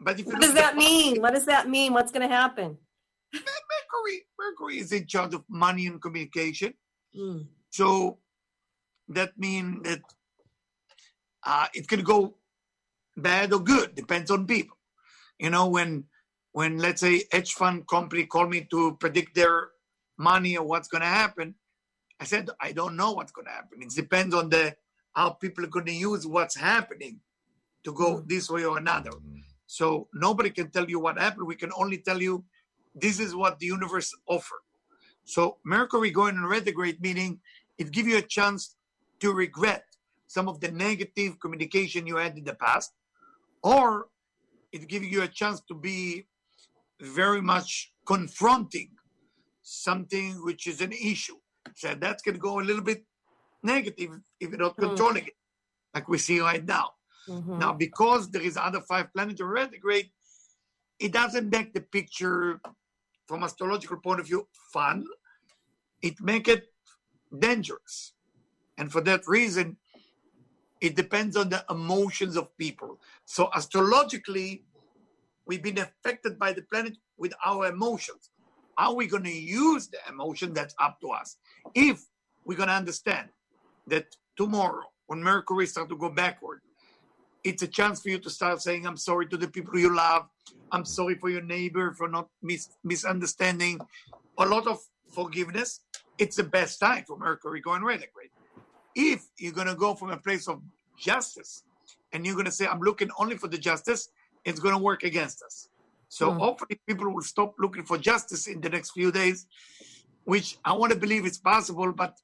but 0.00 0.18
if 0.18 0.26
you 0.26 0.32
What 0.32 0.42
does 0.42 0.54
that 0.54 0.76
mean? 0.76 1.20
What 1.20 1.34
does 1.34 1.46
that 1.46 1.68
mean? 1.68 1.92
What's 1.92 2.12
going 2.12 2.28
to 2.28 2.34
happen? 2.34 2.76
Mercury, 3.32 4.22
Mercury 4.38 4.78
is 4.78 4.92
in 4.92 5.06
charge 5.06 5.34
of 5.34 5.44
money 5.48 5.86
and 5.86 6.00
communication. 6.00 6.74
Mm. 7.16 7.46
So 7.70 8.18
that 9.08 9.32
means 9.38 9.82
that 9.84 10.00
uh, 11.44 11.66
it 11.74 11.88
can 11.88 12.02
go 12.02 12.34
bad 13.16 13.52
or 13.52 13.60
good, 13.60 13.94
depends 13.94 14.30
on 14.30 14.46
people. 14.46 14.76
You 15.38 15.50
know, 15.50 15.68
when 15.68 16.04
when 16.52 16.78
let's 16.78 17.00
say 17.00 17.24
hedge 17.32 17.54
fund 17.54 17.86
company 17.88 18.26
call 18.26 18.46
me 18.46 18.66
to 18.70 18.96
predict 19.00 19.34
their 19.34 19.68
money 20.18 20.56
or 20.56 20.66
what's 20.66 20.88
going 20.88 21.00
to 21.00 21.06
happen, 21.06 21.54
I 22.20 22.24
said 22.24 22.50
I 22.60 22.72
don't 22.72 22.96
know 22.96 23.12
what's 23.12 23.32
going 23.32 23.46
to 23.46 23.52
happen. 23.52 23.82
It 23.82 23.90
depends 23.90 24.34
on 24.34 24.50
the 24.50 24.76
how 25.14 25.30
people 25.30 25.64
are 25.64 25.68
going 25.68 25.86
to 25.86 25.92
use 25.92 26.26
what's 26.26 26.56
happening 26.56 27.20
to 27.84 27.92
go 27.92 28.22
this 28.26 28.50
way 28.50 28.64
or 28.64 28.78
another. 28.78 29.10
So 29.66 30.08
nobody 30.14 30.50
can 30.50 30.70
tell 30.70 30.88
you 30.88 31.00
what 31.00 31.18
happened. 31.18 31.46
We 31.46 31.56
can 31.56 31.72
only 31.76 31.98
tell 31.98 32.20
you 32.20 32.44
this 32.94 33.18
is 33.20 33.34
what 33.34 33.58
the 33.58 33.66
universe 33.66 34.14
offer. 34.26 34.56
So 35.24 35.58
Mercury 35.64 36.10
going 36.10 36.36
in 36.36 36.44
retrograde, 36.44 37.00
meaning 37.00 37.40
it 37.78 37.90
give 37.90 38.06
you 38.06 38.18
a 38.18 38.22
chance 38.22 38.76
to 39.20 39.32
regret 39.32 39.84
some 40.26 40.48
of 40.48 40.60
the 40.60 40.70
negative 40.70 41.38
communication 41.40 42.06
you 42.06 42.16
had 42.16 42.36
in 42.36 42.44
the 42.44 42.54
past, 42.54 42.92
or 43.62 44.08
it 44.72 44.88
gives 44.88 45.06
you 45.06 45.22
a 45.22 45.28
chance 45.28 45.60
to 45.68 45.74
be 45.74 46.26
very 47.00 47.40
much 47.40 47.92
confronting 48.06 48.90
something 49.62 50.44
which 50.44 50.66
is 50.66 50.80
an 50.80 50.92
issue. 50.92 51.36
So 51.76 51.94
that's 51.94 52.22
going 52.22 52.34
to 52.34 52.40
go 52.40 52.60
a 52.60 52.62
little 52.62 52.82
bit 52.82 53.04
negative 53.62 54.10
if 54.40 54.50
you're 54.50 54.58
not 54.58 54.76
Hmm. 54.76 54.86
controlling 54.86 55.26
it, 55.26 55.36
like 55.94 56.08
we 56.08 56.18
see 56.18 56.40
right 56.40 56.64
now. 56.64 56.90
Mhm. 57.28 57.58
Now, 57.58 57.72
because 57.72 58.30
there 58.30 58.42
is 58.42 58.56
other 58.56 58.80
five 58.80 59.12
planets 59.12 59.40
in 59.40 59.46
retrograde, 59.46 60.10
it 60.98 61.12
doesn't 61.12 61.50
make 61.50 61.72
the 61.72 61.80
picture, 61.80 62.60
from 63.26 63.42
astrological 63.42 63.98
point 63.98 64.20
of 64.20 64.26
view, 64.26 64.48
fun. 64.72 65.06
It 66.00 66.20
make 66.20 66.48
it 66.48 66.72
dangerous, 67.36 68.14
and 68.76 68.90
for 68.90 69.00
that 69.02 69.26
reason, 69.26 69.78
it 70.80 70.96
depends 70.96 71.36
on 71.36 71.48
the 71.48 71.64
emotions 71.70 72.36
of 72.36 72.56
people. 72.56 73.00
So 73.24 73.50
astrologically, 73.54 74.64
we've 75.46 75.62
been 75.62 75.78
affected 75.78 76.38
by 76.38 76.52
the 76.52 76.62
planet 76.62 76.98
with 77.16 77.32
our 77.44 77.66
emotions. 77.66 78.30
How 78.76 78.90
are 78.90 78.96
we 78.96 79.06
going 79.06 79.24
to 79.24 79.30
use 79.30 79.88
the 79.88 79.98
emotion? 80.08 80.52
That's 80.52 80.74
up 80.80 81.00
to 81.02 81.10
us. 81.10 81.36
If 81.74 82.04
we're 82.44 82.56
going 82.56 82.68
to 82.68 82.74
understand 82.74 83.28
that 83.86 84.16
tomorrow, 84.36 84.90
when 85.06 85.22
Mercury 85.22 85.66
starts 85.66 85.90
to 85.90 85.96
go 85.96 86.08
backward, 86.08 86.62
it's 87.44 87.62
a 87.62 87.66
chance 87.68 88.00
for 88.02 88.08
you 88.08 88.18
to 88.18 88.30
start 88.30 88.62
saying, 88.62 88.86
I'm 88.86 88.96
sorry 88.96 89.26
to 89.28 89.36
the 89.36 89.48
people 89.48 89.78
you 89.78 89.94
love. 89.94 90.26
I'm 90.70 90.84
sorry 90.84 91.16
for 91.16 91.28
your 91.28 91.42
neighbor 91.42 91.92
for 91.92 92.08
not 92.08 92.28
mis- 92.42 92.68
misunderstanding. 92.84 93.80
A 94.38 94.46
lot 94.46 94.66
of 94.66 94.78
forgiveness. 95.14 95.80
It's 96.18 96.36
the 96.36 96.44
best 96.44 96.78
time 96.78 97.04
for 97.06 97.18
Mercury 97.18 97.60
going 97.60 97.82
retrograde. 97.82 98.30
If 98.94 99.24
you're 99.38 99.52
going 99.52 99.66
to 99.66 99.74
go 99.74 99.94
from 99.94 100.10
a 100.10 100.16
place 100.18 100.48
of 100.48 100.62
justice 100.98 101.64
and 102.12 102.24
you're 102.24 102.34
going 102.34 102.46
to 102.46 102.52
say, 102.52 102.66
I'm 102.66 102.80
looking 102.80 103.10
only 103.18 103.36
for 103.36 103.48
the 103.48 103.58
justice, 103.58 104.08
it's 104.44 104.60
going 104.60 104.74
to 104.76 104.82
work 104.82 105.02
against 105.02 105.42
us. 105.42 105.68
So 106.08 106.30
Hmm. 106.30 106.38
hopefully 106.38 106.80
people 106.86 107.12
will 107.12 107.22
stop 107.22 107.54
looking 107.58 107.84
for 107.84 107.98
justice 107.98 108.46
in 108.46 108.60
the 108.60 108.68
next 108.68 108.90
few 108.90 109.10
days, 109.10 109.46
which 110.24 110.58
I 110.64 110.74
want 110.74 110.92
to 110.92 110.98
believe 110.98 111.26
is 111.26 111.38
possible, 111.38 111.92
but 111.92 112.18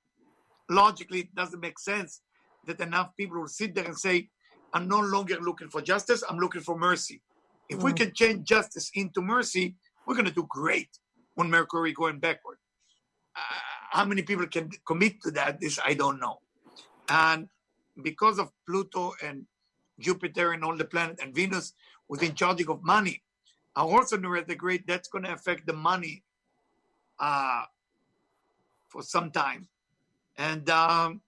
logically 0.70 1.20
it 1.20 1.34
doesn't 1.34 1.60
make 1.60 1.78
sense 1.78 2.20
that 2.66 2.80
enough 2.80 3.16
people 3.16 3.40
will 3.40 3.48
sit 3.48 3.74
there 3.74 3.84
and 3.86 3.98
say, 3.98 4.28
I'm 4.72 4.88
no 4.88 5.00
longer 5.00 5.38
looking 5.40 5.70
for 5.70 5.80
justice, 5.82 6.22
I'm 6.28 6.38
looking 6.38 6.60
for 6.62 6.78
mercy. 6.78 7.22
If 7.68 7.82
we 7.82 7.92
Mm. 7.92 7.96
can 7.96 8.14
change 8.14 8.48
justice 8.48 8.90
into 8.94 9.20
mercy, 9.20 9.76
we're 10.06 10.14
going 10.14 10.26
to 10.26 10.32
do 10.32 10.46
great 10.48 10.98
when 11.34 11.50
Mercury 11.50 11.92
going 11.92 12.18
backward. 12.18 12.58
Uh, 13.36 13.40
how 13.90 14.04
many 14.04 14.22
people 14.22 14.46
can 14.46 14.70
commit 14.86 15.20
to 15.22 15.30
that? 15.32 15.60
This 15.60 15.78
I 15.84 15.94
don't 15.94 16.18
know. 16.20 16.40
And 17.08 17.48
because 18.02 18.38
of 18.38 18.52
Pluto 18.66 19.14
and 19.22 19.46
Jupiter 19.98 20.52
and 20.52 20.64
all 20.64 20.76
the 20.76 20.84
planets 20.84 21.22
and 21.22 21.34
Venus 21.34 21.72
was 22.08 22.22
in 22.22 22.34
charge 22.34 22.62
of 22.62 22.82
money, 22.82 23.22
are 23.76 23.86
also 23.86 24.16
in 24.16 24.26
retrograde, 24.26 24.84
that's 24.86 25.08
going 25.08 25.24
to 25.24 25.32
affect 25.32 25.66
the 25.66 25.72
money 25.72 26.24
uh, 27.18 27.64
for 28.88 29.02
some 29.02 29.30
time. 29.30 29.68
And 30.36 30.68
um, 30.70 31.22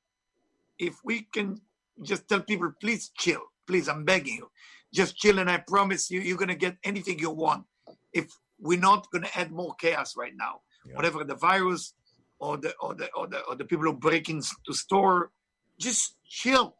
if 0.79 0.97
we 1.05 1.23
can 1.23 1.61
just 2.02 2.28
tell 2.28 2.40
people, 2.40 2.73
please 2.80 3.11
chill, 3.16 3.42
please, 3.66 3.88
I'm 3.88 4.04
begging 4.04 4.35
you, 4.37 4.50
just 4.92 5.16
chill, 5.16 5.38
and 5.38 5.50
I 5.50 5.59
promise 5.59 6.11
you, 6.11 6.21
you're 6.21 6.37
going 6.38 6.49
to 6.49 6.54
get 6.54 6.76
anything 6.85 7.19
you 7.19 7.30
want. 7.30 7.64
If 8.12 8.26
we're 8.59 8.78
not 8.80 9.11
going 9.11 9.25
to 9.25 9.38
add 9.38 9.50
more 9.52 9.75
chaos 9.76 10.16
right 10.16 10.35
now, 10.37 10.61
Yeah. 10.85 10.97
whatever 10.97 11.25
the 11.25 11.35
virus, 11.37 11.95
or 12.38 12.57
the 12.57 12.75
or 12.80 12.95
the 12.95 13.07
or 13.12 13.26
the, 13.26 13.40
or 13.49 13.54
the 13.54 13.64
people 13.66 13.85
who 13.85 13.92
break 13.92 14.28
into 14.30 14.49
store, 14.73 15.30
just 15.78 16.16
chill. 16.25 16.76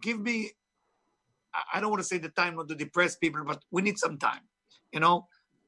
Give 0.00 0.20
me. 0.20 0.52
I- 1.74 1.80
don't 1.80 1.90
want 1.90 2.00
to 2.02 2.06
say 2.12 2.18
the 2.18 2.28
time 2.28 2.54
not 2.56 2.68
to 2.68 2.74
depress 2.76 3.16
people, 3.16 3.42
but 3.44 3.64
we 3.72 3.82
need 3.82 3.98
some 3.98 4.18
time, 4.18 4.42
you 4.92 5.00
know. 5.00 5.26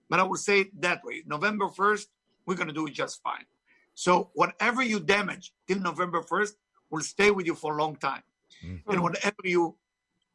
But 0.08 0.20
I 0.20 0.22
will 0.22 0.36
say 0.36 0.60
it 0.60 0.80
that 0.80 1.02
way. 1.04 1.24
November 1.26 1.68
first, 1.68 2.08
we're 2.46 2.54
gonna 2.60 2.72
do 2.72 2.86
it 2.86 2.92
just 2.92 3.20
fine. 3.22 3.46
So 3.94 4.30
whatever 4.34 4.82
you 4.82 5.00
damage 5.00 5.52
till 5.66 5.80
November 5.80 6.22
first 6.22 6.54
will 6.90 7.02
stay 7.02 7.30
with 7.32 7.46
you 7.46 7.54
for 7.56 7.74
a 7.76 7.78
long 7.82 7.96
time, 7.96 8.22
Mm. 8.64 8.80
and 8.88 9.02
whatever 9.02 9.42
you 9.44 9.76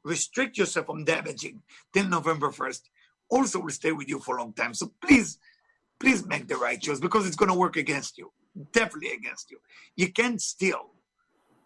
restrict 0.03 0.57
yourself 0.57 0.85
from 0.85 1.03
damaging 1.03 1.61
till 1.93 2.07
November 2.07 2.51
first 2.51 2.89
also 3.29 3.59
will 3.59 3.71
stay 3.71 3.91
with 3.91 4.07
you 4.07 4.19
for 4.19 4.37
a 4.37 4.41
long 4.41 4.53
time. 4.53 4.73
So 4.73 4.91
please, 5.01 5.39
please 5.99 6.25
make 6.25 6.47
the 6.47 6.55
right 6.57 6.79
choice 6.79 6.99
because 6.99 7.25
it's 7.27 7.35
gonna 7.35 7.55
work 7.55 7.75
against 7.75 8.17
you, 8.17 8.31
definitely 8.71 9.13
against 9.13 9.51
you. 9.51 9.59
You 9.95 10.11
can't 10.11 10.41
steal. 10.41 10.91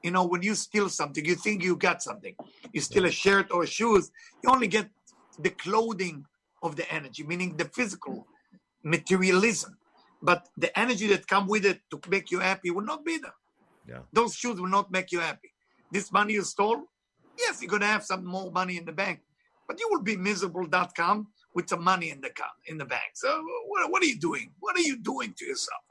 You 0.03 0.11
know, 0.11 0.25
when 0.25 0.41
you 0.41 0.55
steal 0.55 0.87
something, 0.87 1.25
you 1.25 1.35
think 1.35 1.61
you 1.63 1.75
got 1.75 2.01
something. 2.01 2.33
You 2.71 2.79
steal 2.79 3.05
a 3.05 3.11
shirt 3.11 3.51
or 3.51 3.65
shoes, 3.65 4.11
you 4.41 4.49
only 4.49 4.67
get 4.67 4.89
the 5.37 5.49
clothing 5.49 6.25
of 6.63 6.75
the 6.75 6.91
energy, 6.93 7.23
meaning 7.23 7.57
the 7.57 7.65
physical 7.65 8.25
materialism. 8.83 9.77
But 10.21 10.47
the 10.57 10.77
energy 10.77 11.07
that 11.07 11.27
come 11.27 11.47
with 11.47 11.65
it 11.65 11.81
to 11.91 11.99
make 12.09 12.31
you 12.31 12.39
happy 12.39 12.71
will 12.71 12.83
not 12.83 13.05
be 13.05 13.17
there. 13.17 13.35
Yeah. 13.87 13.99
Those 14.11 14.35
shoes 14.35 14.59
will 14.59 14.69
not 14.69 14.91
make 14.91 15.11
you 15.11 15.19
happy. 15.19 15.48
This 15.91 16.11
money 16.11 16.33
you 16.33 16.43
stole, 16.43 16.83
yes, 17.37 17.61
you're 17.61 17.69
gonna 17.69 17.87
have 17.87 18.03
some 18.03 18.25
more 18.25 18.51
money 18.51 18.77
in 18.77 18.85
the 18.85 18.91
bank, 18.91 19.21
but 19.67 19.79
you 19.79 19.87
will 19.91 20.01
be 20.01 20.15
miserable.com 20.15 21.27
with 21.53 21.67
some 21.67 21.83
money 21.83 22.11
in 22.11 22.21
the 22.21 22.31
in 22.67 22.77
the 22.77 22.85
bank. 22.85 23.11
So 23.15 23.43
what, 23.67 23.91
what 23.91 24.03
are 24.03 24.05
you 24.05 24.19
doing? 24.19 24.51
What 24.59 24.77
are 24.77 24.81
you 24.81 24.97
doing 24.97 25.33
to 25.37 25.45
yourself? 25.45 25.81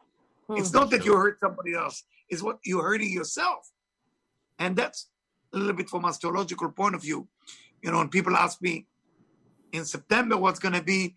Hmm. 0.47 0.57
It's 0.59 0.73
not 0.73 0.90
that 0.90 1.05
you 1.05 1.17
hurt 1.17 1.40
somebody 1.40 1.75
else; 1.75 2.05
it's 2.28 2.43
what 2.43 2.59
you're 2.64 2.83
hurting 2.83 3.12
yourself, 3.12 3.71
and 4.59 4.76
that's 4.76 5.09
a 5.52 5.59
little 5.59 5.75
bit 5.75 5.88
from 5.88 6.05
a 6.05 6.09
astrological 6.09 6.71
point 6.71 6.95
of 6.95 7.02
view. 7.02 7.28
You 7.83 7.90
know, 7.90 7.99
when 7.99 8.09
people 8.09 8.37
ask 8.37 8.61
me 8.61 8.87
in 9.73 9.85
September 9.85 10.37
what's 10.37 10.59
going 10.59 10.75
to 10.75 10.83
be, 10.83 11.14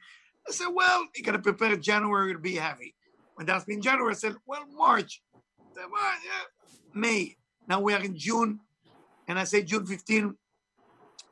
I 0.47 0.51
said, 0.51 0.67
well, 0.73 1.07
you 1.15 1.23
got 1.23 1.33
to 1.33 1.39
prepare 1.39 1.75
January 1.77 2.33
to 2.33 2.39
be 2.39 2.55
heavy. 2.55 2.95
When 3.35 3.47
me 3.47 3.75
in 3.75 3.81
January, 3.81 4.11
I 4.11 4.15
said, 4.15 4.35
well, 4.45 4.65
March. 4.75 5.21
I 5.35 5.75
said, 5.75 5.85
well, 5.91 6.03
yeah, 6.03 6.73
May. 6.93 7.37
Now 7.67 7.79
we 7.79 7.93
are 7.93 8.03
in 8.03 8.17
June, 8.17 8.59
and 9.31 9.39
I 9.39 9.45
say 9.45 9.63
June 9.63 9.85
15, 9.85 10.35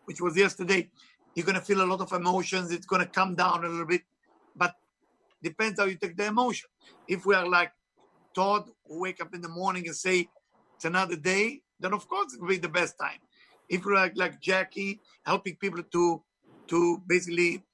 which 0.06 0.22
was 0.22 0.38
yesterday. 0.38 0.90
You're 1.36 1.46
going 1.46 1.60
to 1.60 1.62
feel 1.62 1.82
a 1.82 1.84
lot 1.84 2.00
of 2.00 2.14
emotions. 2.14 2.72
It's 2.72 2.86
going 2.86 3.02
to 3.02 3.08
come 3.10 3.36
down 3.36 3.66
a 3.66 3.68
little 3.68 3.86
bit, 3.86 4.04
but 4.56 4.74
depends 5.44 5.82
how 5.82 5.86
you 5.86 5.96
take 5.96 6.16
the 6.16 6.28
emotion. 6.28 6.70
If 7.10 7.26
we 7.26 7.36
are 7.36 7.46
like 7.46 7.74
Todd, 8.34 8.70
who 8.88 9.02
wake 9.02 9.22
up 9.22 9.36
in 9.36 9.42
the 9.42 9.50
morning 9.50 9.86
and 9.86 9.94
say 9.94 10.30
it's 10.76 10.86
another 10.86 11.18
day, 11.18 11.62
then 11.78 11.94
of 11.94 12.08
course 12.08 12.34
it 12.34 12.40
will 12.40 12.48
be 12.48 12.58
the 12.58 12.70
best 12.70 12.98
time. 12.98 13.20
If 13.68 13.84
we're 13.84 13.96
like, 13.96 14.14
like 14.16 14.40
Jackie, 14.40 15.02
helping 15.26 15.58
people 15.58 15.84
to 15.84 16.24
to 16.70 17.02
basically 17.06 17.66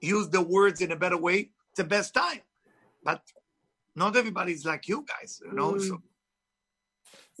use 0.00 0.30
the 0.30 0.40
words 0.40 0.80
in 0.80 0.92
a 0.92 0.96
better 0.96 1.18
way, 1.18 1.50
it's 1.70 1.76
the 1.76 1.84
best 1.84 2.14
time. 2.14 2.40
But 3.02 3.20
not 3.94 4.16
everybody's 4.16 4.64
like 4.64 4.88
you 4.88 5.04
guys, 5.06 5.42
you 5.44 5.52
know. 5.52 5.76
So 5.76 5.96
mm. 5.96 6.02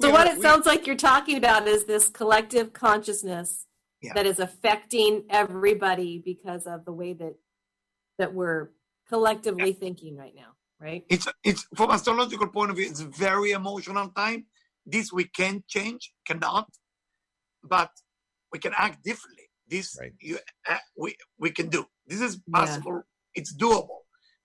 So 0.00 0.10
what 0.10 0.26
have- 0.26 0.36
it 0.36 0.40
we- 0.40 0.42
sounds 0.42 0.66
like 0.66 0.86
you're 0.86 0.96
talking 0.96 1.36
about 1.36 1.68
is 1.68 1.84
this 1.84 2.08
collective 2.08 2.72
consciousness 2.72 3.66
Yeah. 4.02 4.12
that 4.14 4.26
is 4.26 4.38
affecting 4.38 5.24
everybody 5.30 6.18
because 6.18 6.66
of 6.66 6.84
the 6.84 6.92
way 6.92 7.12
that 7.14 7.34
that 8.18 8.32
we're 8.32 8.70
collectively 9.08 9.72
thinking 9.72 10.16
right 10.16 10.34
now, 10.36 10.54
right? 10.80 11.04
it's 11.08 11.26
it's 11.42 11.62
from 11.76 11.90
astrological 11.90 12.48
point 12.48 12.70
of 12.70 12.76
view, 12.76 12.86
it's 12.88 13.00
very 13.00 13.50
emotional 13.52 14.08
time. 14.10 14.46
This 14.86 15.12
we 15.12 15.24
can't 15.24 15.66
change, 15.66 16.12
cannot, 16.26 16.68
but 17.62 17.90
we 18.52 18.58
can 18.60 18.72
act 18.76 19.02
differently. 19.02 19.48
This 19.66 19.96
Right. 20.00 20.12
you 20.20 20.38
uh, 20.68 20.78
we 20.96 21.16
we 21.38 21.50
can 21.50 21.68
do. 21.68 21.86
This 22.06 22.20
is 22.20 22.36
possible. 22.52 23.02
It's 23.34 23.52
doable, 23.56 24.02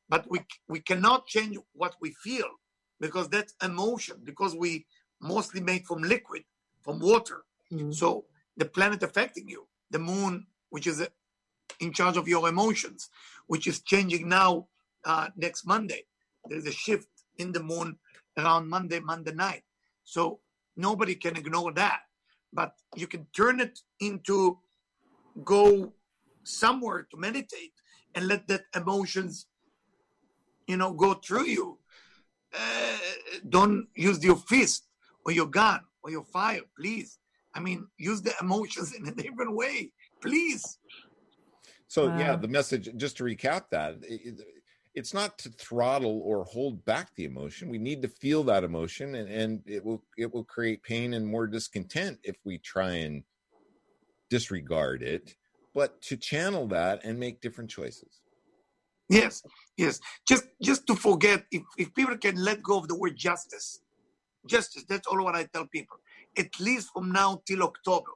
but 0.07 0.25
we 0.31 0.39
we 0.67 0.79
cannot 0.79 1.27
change 1.27 1.57
what 1.73 1.93
we 2.01 2.11
feel 2.23 2.49
because 2.99 3.27
that's 3.29 3.53
emotion. 3.61 4.15
Because 4.23 4.55
we 4.55 4.87
mostly 5.21 5.61
made 5.61 5.85
from 5.85 6.01
liquid, 6.01 6.43
from 6.81 6.99
water. 6.99 7.45
Mhm. 7.71 7.93
So 7.93 8.25
the 8.57 8.65
planet 8.65 9.03
affecting 9.03 9.47
you, 9.47 9.67
the 9.89 9.99
moon, 9.99 10.47
which 10.69 10.87
is 10.87 11.01
uh, 11.01 11.07
in 11.79 11.93
charge 11.93 12.17
of 12.17 12.27
your 12.27 12.47
emotions, 12.49 13.09
which 13.47 13.67
is 13.67 13.81
changing 13.81 14.27
now 14.27 14.67
uh, 15.05 15.29
next 15.35 15.65
Monday. 15.65 16.05
There's 16.45 16.65
a 16.65 16.71
shift 16.71 17.09
in 17.37 17.51
the 17.51 17.63
moon 17.63 17.97
around 18.37 18.69
Monday, 18.69 18.99
Monday 18.99 19.33
night. 19.33 19.63
So 20.03 20.39
nobody 20.75 21.15
can 21.15 21.37
ignore 21.37 21.71
that. 21.73 22.01
But 22.51 22.73
you 22.95 23.07
can 23.07 23.27
turn 23.33 23.59
it 23.59 23.79
into 23.99 24.59
go 25.43 25.93
somewhere 26.43 27.07
to 27.11 27.17
meditate 27.17 27.73
and 28.15 28.27
let 28.27 28.47
that 28.47 28.63
emotions, 28.75 29.45
you 30.67 30.77
know, 30.77 30.93
go 30.93 31.13
through 31.13 31.45
you. 31.45 31.77
Uh, 32.53 32.97
don't 33.47 33.87
use 33.93 34.23
your 34.23 34.35
fist 34.35 34.88
or 35.25 35.31
your 35.31 35.47
gun 35.47 35.81
or 36.03 36.11
your 36.11 36.23
fire, 36.23 36.61
please. 36.77 37.19
I 37.53 37.59
mean, 37.59 37.87
use 37.97 38.21
the 38.21 38.33
emotions 38.41 38.93
in 38.97 39.07
a 39.07 39.13
different 39.15 39.55
way, 39.55 39.91
please. 40.21 40.79
So 41.87 42.07
yeah, 42.07 42.35
the 42.35 42.47
message 42.47 42.89
just 42.97 43.17
to 43.17 43.23
recap 43.23 43.69
that 43.71 43.95
i- 44.09 44.29
i- 44.29 44.43
it's 44.95 45.13
not 45.13 45.37
to 45.39 45.49
throttle 45.49 46.21
or 46.23 46.43
hold 46.43 46.83
back 46.83 47.13
the 47.15 47.23
emotion. 47.25 47.69
We 47.69 47.77
need 47.77 48.01
to 48.01 48.07
feel 48.07 48.43
that 48.45 48.63
emotion, 48.63 49.15
and, 49.15 49.29
and 49.29 49.63
it 49.65 49.83
will 49.83 50.03
it 50.17 50.33
will 50.33 50.43
create 50.43 50.83
pain 50.83 51.13
and 51.13 51.25
more 51.27 51.47
discontent 51.47 52.19
if 52.23 52.37
we 52.43 52.57
try 52.57 52.93
and 52.93 53.23
disregard 54.29 55.03
it. 55.03 55.35
But 55.73 56.01
to 56.03 56.17
channel 56.17 56.67
that 56.67 57.01
and 57.03 57.19
make 57.19 57.41
different 57.41 57.69
choices. 57.69 58.21
Yes, 59.09 59.43
yes. 59.77 59.99
Just 60.27 60.45
just 60.61 60.85
to 60.87 60.95
forget, 60.95 61.45
if, 61.51 61.63
if 61.77 61.93
people 61.93 62.17
can 62.17 62.35
let 62.35 62.61
go 62.61 62.77
of 62.79 62.87
the 62.87 62.95
word 62.95 63.15
justice, 63.15 63.81
justice, 64.47 64.85
that's 64.87 65.07
all 65.07 65.23
what 65.23 65.35
I 65.35 65.45
tell 65.45 65.67
people. 65.67 65.97
At 66.37 66.59
least 66.59 66.89
from 66.93 67.11
now 67.11 67.41
till 67.45 67.63
October, 67.63 68.11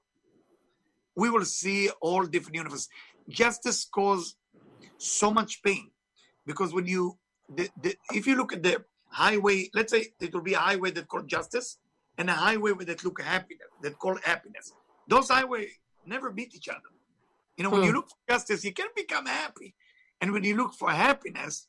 we 1.15 1.29
will 1.29 1.45
see 1.45 1.89
all 2.01 2.25
different 2.25 2.55
universes. 2.55 2.89
Justice 3.29 3.85
cause 3.85 4.35
so 4.97 5.31
much 5.31 5.61
pain 5.63 5.91
because 6.45 6.73
when 6.73 6.87
you 6.87 7.17
the, 7.49 7.69
the 7.81 7.95
if 8.11 8.27
you 8.27 8.35
look 8.35 8.53
at 8.53 8.63
the 8.63 8.83
highway, 9.07 9.69
let's 9.73 9.91
say 9.91 10.07
it 10.19 10.33
will 10.33 10.41
be 10.41 10.53
a 10.53 10.59
highway 10.59 10.91
that 10.91 11.07
called 11.07 11.27
justice 11.27 11.77
and 12.17 12.29
a 12.29 12.33
highway 12.33 12.73
that 12.85 13.03
look 13.03 13.21
happiness, 13.21 13.67
that 13.81 13.97
call 13.99 14.17
happiness. 14.23 14.73
Those 15.07 15.29
highway 15.29 15.67
never 16.05 16.31
meet 16.31 16.55
each 16.55 16.69
other. 16.69 16.79
You 17.57 17.63
know, 17.63 17.69
when 17.69 17.83
you 17.83 17.91
Hmm. 17.91 17.93
look 17.93 18.09
for 18.09 18.33
justice, 18.33 18.63
you 18.63 18.73
can 18.73 18.87
become 18.95 19.25
happy. 19.25 19.75
And 20.21 20.31
when 20.31 20.43
you 20.43 20.55
look 20.57 20.73
for 20.73 20.89
happiness, 20.91 21.67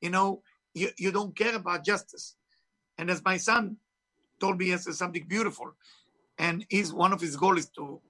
you 0.00 0.10
know, 0.10 0.42
you, 0.74 0.90
you 0.98 1.12
don't 1.12 1.36
care 1.36 1.54
about 1.56 1.84
justice. 1.84 2.36
And 2.98 3.10
as 3.10 3.22
my 3.24 3.36
son 3.36 3.76
told 4.42 4.58
me 4.58 4.66
yesterday, 4.66 4.96
something 5.02 5.26
beautiful. 5.36 5.68
And 6.38 6.66
his 6.68 6.92
one 6.92 7.12
of 7.12 7.20
his 7.20 7.36
goals 7.36 7.60
is 7.60 7.70
to 7.78 8.00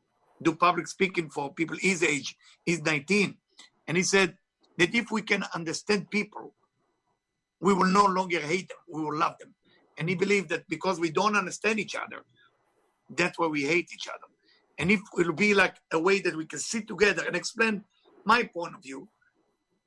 do 0.47 0.55
public 0.67 0.87
speaking 0.97 1.29
for 1.31 1.53
people 1.53 1.77
his 1.79 2.03
age. 2.03 2.35
He's 2.65 2.83
19. 2.83 3.37
And 3.87 3.97
he 3.97 4.03
said 4.03 4.37
that 4.79 4.95
if 4.95 5.11
we 5.11 5.23
can 5.23 5.45
understand 5.55 6.11
people, 6.11 6.55
we 7.61 7.75
will 7.75 7.93
no 8.01 8.07
longer 8.07 8.41
hate 8.41 8.69
them, 8.69 8.83
we 8.95 9.03
will 9.05 9.19
love 9.25 9.37
them. 9.39 9.55
And 9.99 10.09
he 10.09 10.15
believed 10.15 10.49
that 10.49 10.65
because 10.69 10.99
we 10.99 11.11
don't 11.11 11.37
understand 11.37 11.79
each 11.79 11.95
other, 11.95 12.21
that's 13.21 13.39
why 13.39 13.47
we 13.47 13.63
hate 13.63 13.91
each 13.95 14.09
other. 14.09 14.29
And 14.79 14.91
if 14.91 15.01
it'll 15.19 15.35
be 15.49 15.55
like 15.55 15.77
a 15.93 16.01
way 16.09 16.21
that 16.21 16.35
we 16.35 16.47
can 16.47 16.59
sit 16.59 16.89
together 16.89 17.23
and 17.27 17.37
explain 17.37 17.85
my 18.25 18.41
point 18.57 18.75
of 18.75 18.83
view, 18.83 19.09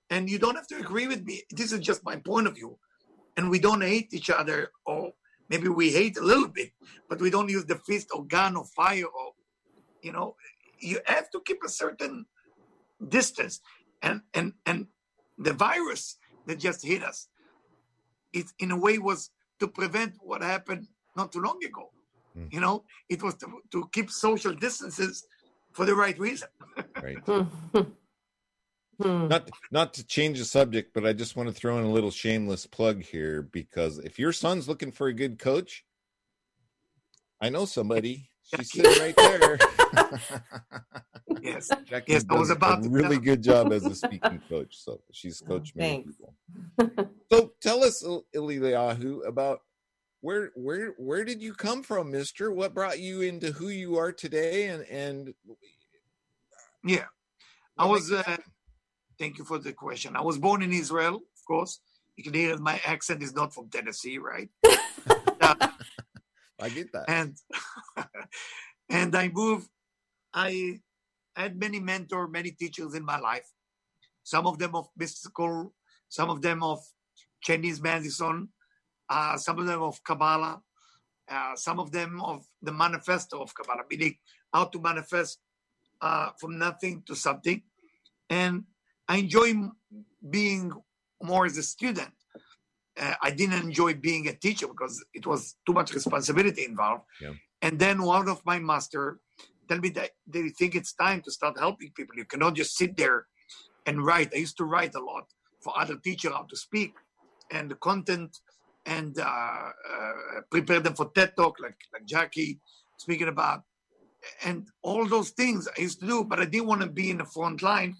and 0.09 0.29
you 0.29 0.37
don't 0.37 0.55
have 0.55 0.67
to 0.67 0.77
agree 0.77 1.07
with 1.07 1.23
me. 1.25 1.41
This 1.49 1.71
is 1.71 1.79
just 1.79 2.05
my 2.05 2.17
point 2.17 2.47
of 2.47 2.53
view. 2.53 2.77
And 3.35 3.49
we 3.49 3.59
don't 3.59 3.81
hate 3.81 4.13
each 4.13 4.29
other, 4.29 4.69
or 4.85 5.11
maybe 5.49 5.67
we 5.67 5.91
hate 5.91 6.17
a 6.17 6.23
little 6.23 6.47
bit, 6.47 6.71
but 7.09 7.21
we 7.21 7.29
don't 7.29 7.49
use 7.49 7.65
the 7.65 7.75
fist 7.75 8.09
or 8.13 8.25
gun 8.25 8.55
or 8.55 8.65
fire 8.65 9.05
or, 9.05 9.33
you 10.01 10.11
know, 10.11 10.35
you 10.79 10.99
have 11.05 11.29
to 11.31 11.41
keep 11.41 11.63
a 11.63 11.69
certain 11.69 12.25
distance. 13.09 13.61
And 14.01 14.21
and 14.33 14.53
and 14.65 14.87
the 15.37 15.53
virus 15.53 16.17
that 16.45 16.59
just 16.59 16.85
hit 16.85 17.03
us, 17.03 17.27
it 18.33 18.45
in 18.59 18.71
a 18.71 18.77
way 18.77 18.97
was 18.97 19.31
to 19.59 19.67
prevent 19.67 20.15
what 20.21 20.41
happened 20.41 20.87
not 21.15 21.31
too 21.31 21.41
long 21.41 21.63
ago. 21.63 21.91
Mm. 22.37 22.53
You 22.53 22.59
know, 22.59 22.83
it 23.09 23.23
was 23.23 23.35
to, 23.35 23.47
to 23.71 23.89
keep 23.93 24.11
social 24.11 24.53
distances 24.53 25.25
for 25.71 25.85
the 25.85 25.95
right 25.95 26.17
reason. 26.19 26.49
Right. 27.01 27.17
Hmm. 29.01 29.27
not 29.27 29.49
not 29.71 29.93
to 29.95 30.05
change 30.05 30.39
the 30.39 30.45
subject, 30.45 30.93
but 30.93 31.05
I 31.05 31.13
just 31.13 31.35
want 31.35 31.49
to 31.49 31.53
throw 31.55 31.77
in 31.79 31.83
a 31.85 31.91
little 31.91 32.11
shameless 32.11 32.65
plug 32.65 33.03
here 33.03 33.41
because 33.41 33.99
if 33.99 34.17
your 34.19 34.31
son's 34.31 34.67
looking 34.69 34.91
for 34.91 35.07
a 35.07 35.13
good 35.13 35.37
coach, 35.39 35.83
I 37.41 37.49
know 37.49 37.65
somebody. 37.65 38.29
She's 38.43 38.71
sitting 38.71 39.01
right 39.01 39.15
there. 39.15 39.59
Yes. 41.41 41.69
Jackie 41.85 42.13
Yes, 42.13 42.25
I 42.29 42.35
was 42.39 42.47
does 42.47 42.57
about 42.57 42.79
a 42.79 42.83
to 42.83 42.89
really 42.89 43.15
tell- 43.17 43.23
good 43.25 43.43
job 43.43 43.71
as 43.73 43.85
a 43.85 43.93
speaking 44.05 44.41
coach. 44.49 44.77
So 44.77 45.01
she's 45.11 45.41
coached 45.41 45.75
many 45.75 46.03
people. 46.03 46.33
So 47.31 47.51
tell 47.61 47.83
us, 47.83 48.01
Il- 48.03 48.25
Eliyahu, 48.35 49.27
about 49.27 49.59
where 50.21 50.51
where 50.55 50.93
where 50.97 51.25
did 51.25 51.41
you 51.41 51.53
come 51.53 51.83
from, 51.83 52.11
Mister? 52.11 52.51
What 52.51 52.73
brought 52.73 52.99
you 52.99 53.21
into 53.21 53.51
who 53.51 53.67
you 53.69 53.97
are 53.97 54.11
today? 54.11 54.67
And 54.67 54.83
and 54.85 55.33
Yeah, 56.83 57.05
I 57.77 57.85
was. 57.87 58.11
Uh, 58.11 58.23
happen? 58.23 58.43
Thank 59.17 59.37
you 59.37 59.45
for 59.45 59.59
the 59.59 59.73
question. 59.73 60.15
I 60.15 60.21
was 60.21 60.37
born 60.37 60.61
in 60.61 60.71
Israel, 60.71 61.15
of 61.15 61.45
course. 61.47 61.79
You 62.15 62.23
can 62.23 62.33
hear 62.33 62.55
that 62.55 62.61
my 62.61 62.79
accent 62.85 63.21
is 63.21 63.33
not 63.35 63.53
from 63.53 63.69
Tennessee, 63.69 64.17
right? 64.17 64.49
Uh, 65.41 65.55
I 66.61 66.69
get 66.69 66.91
that. 66.93 67.05
and 67.09 67.35
and 68.89 69.15
I 69.15 69.29
moved. 69.29 69.69
I 70.33 70.79
had 71.35 71.57
many 71.57 71.79
mentors, 71.79 72.29
many 72.31 72.51
teachers 72.51 72.93
in 72.93 73.03
my 73.03 73.19
life. 73.19 73.49
Some 74.23 74.47
of 74.47 74.57
them 74.57 74.75
of 74.75 74.87
mystical, 74.97 75.73
some 76.09 76.29
of 76.29 76.41
them 76.41 76.63
of 76.63 76.79
Chinese 77.41 77.81
medicine, 77.81 78.49
uh, 79.09 79.37
some 79.37 79.59
of 79.59 79.65
them 79.67 79.81
of 79.81 80.03
Kabbalah, 80.03 80.61
uh, 81.29 81.55
some 81.55 81.79
of 81.79 81.91
them 81.91 82.21
of 82.21 82.45
the 82.61 82.71
manifesto 82.71 83.41
of 83.41 83.53
Kabbalah, 83.53 83.83
meaning 83.89 84.15
how 84.53 84.65
to 84.65 84.79
manifest 84.79 85.39
uh, 86.01 86.29
from 86.39 86.57
nothing 86.57 87.03
to 87.07 87.15
something. 87.15 87.61
And 88.29 88.63
I 89.07 89.17
enjoy 89.17 89.53
being 90.29 90.71
more 91.21 91.45
as 91.45 91.57
a 91.57 91.63
student. 91.63 92.11
Uh, 92.99 93.13
I 93.21 93.31
didn't 93.31 93.61
enjoy 93.61 93.93
being 93.95 94.27
a 94.27 94.33
teacher 94.33 94.67
because 94.67 95.03
it 95.13 95.25
was 95.27 95.55
too 95.65 95.73
much 95.73 95.93
responsibility 95.93 96.65
involved. 96.65 97.03
Yeah. 97.21 97.33
And 97.61 97.77
then 97.77 98.03
one 98.03 98.29
of 98.29 98.41
my 98.45 98.59
master 98.59 99.19
tell 99.67 99.79
me 99.79 99.89
that 99.89 100.11
they 100.27 100.49
think 100.49 100.75
it's 100.75 100.93
time 100.93 101.21
to 101.21 101.31
start 101.31 101.59
helping 101.59 101.91
people. 101.91 102.15
You 102.15 102.25
cannot 102.25 102.55
just 102.55 102.77
sit 102.77 102.95
there 102.95 103.27
and 103.85 104.05
write. 104.05 104.31
I 104.33 104.37
used 104.37 104.57
to 104.57 104.65
write 104.65 104.95
a 104.95 105.03
lot 105.03 105.25
for 105.61 105.77
other 105.77 105.97
teachers 105.97 106.31
how 106.31 106.43
to 106.43 106.55
speak 106.55 106.93
and 107.51 107.69
the 107.69 107.75
content 107.75 108.37
and 108.85 109.17
uh, 109.19 109.23
uh, 109.23 109.71
prepare 110.51 110.79
them 110.79 110.93
for 110.93 111.09
TED 111.15 111.35
Talk, 111.35 111.59
like 111.59 111.77
like 111.91 112.05
Jackie 112.05 112.59
speaking 112.97 113.27
about, 113.27 113.63
and 114.43 114.67
all 114.83 115.07
those 115.07 115.31
things 115.31 115.67
I 115.67 115.81
used 115.81 115.99
to 116.01 116.07
do. 116.07 116.23
But 116.23 116.39
I 116.39 116.45
didn't 116.45 116.67
want 116.67 116.81
to 116.81 116.87
be 116.87 117.09
in 117.09 117.17
the 117.17 117.25
front 117.25 117.61
line 117.61 117.95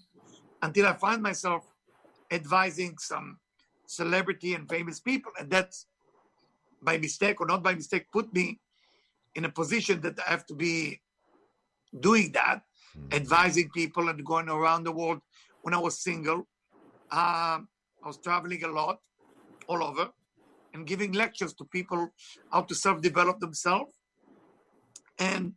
until 0.62 0.86
I 0.86 0.94
find 0.94 1.22
myself 1.22 1.64
advising 2.30 2.98
some 2.98 3.38
celebrity 3.86 4.54
and 4.54 4.68
famous 4.68 5.00
people, 5.00 5.32
and 5.38 5.50
that's 5.50 5.86
by 6.82 6.98
mistake 6.98 7.40
or 7.40 7.46
not 7.46 7.62
by 7.62 7.74
mistake 7.74 8.06
put 8.12 8.32
me 8.32 8.60
in 9.34 9.44
a 9.44 9.50
position 9.50 10.00
that 10.00 10.18
I 10.26 10.30
have 10.30 10.46
to 10.46 10.54
be 10.54 11.00
doing 12.00 12.32
that, 12.32 12.62
advising 13.12 13.70
people 13.70 14.08
and 14.08 14.24
going 14.24 14.48
around 14.48 14.84
the 14.84 14.92
world. 14.92 15.20
When 15.62 15.74
I 15.74 15.78
was 15.78 16.00
single, 16.02 16.46
um, 17.10 17.68
I 18.02 18.06
was 18.06 18.18
traveling 18.18 18.62
a 18.64 18.68
lot, 18.68 18.98
all 19.68 19.82
over, 19.82 20.10
and 20.74 20.86
giving 20.86 21.12
lectures 21.12 21.54
to 21.54 21.64
people 21.64 22.08
how 22.50 22.62
to 22.62 22.74
self-develop 22.74 23.40
themselves. 23.40 23.94
And 25.18 25.54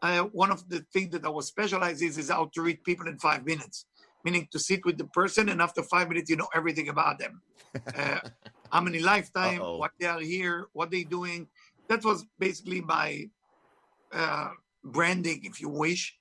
uh, 0.00 0.22
one 0.24 0.50
of 0.50 0.68
the 0.68 0.84
things 0.92 1.10
that 1.10 1.24
I 1.24 1.28
was 1.28 1.46
specialized 1.46 2.02
is 2.02 2.18
is 2.18 2.30
how 2.30 2.50
to 2.54 2.62
read 2.62 2.82
people 2.84 3.08
in 3.08 3.18
five 3.18 3.44
minutes, 3.44 3.86
meaning 4.24 4.48
to 4.52 4.58
sit 4.58 4.84
with 4.84 4.98
the 4.98 5.06
person 5.06 5.48
and 5.48 5.60
after 5.60 5.82
five 5.82 6.08
minutes 6.08 6.30
you 6.30 6.36
know 6.36 6.48
everything 6.54 6.88
about 6.88 7.18
them, 7.18 7.42
uh, 7.96 8.20
how 8.70 8.80
many 8.80 9.00
lifetime, 9.00 9.60
Uh-oh. 9.60 9.78
what 9.78 9.92
they 9.98 10.06
are 10.06 10.20
here, 10.20 10.66
what 10.72 10.90
they 10.90 11.04
doing. 11.04 11.48
That 11.88 12.04
was 12.04 12.24
basically 12.38 12.80
my 12.80 13.28
uh, 14.12 14.50
branding, 14.84 15.40
if 15.44 15.60
you 15.60 15.68
wish. 15.68 16.16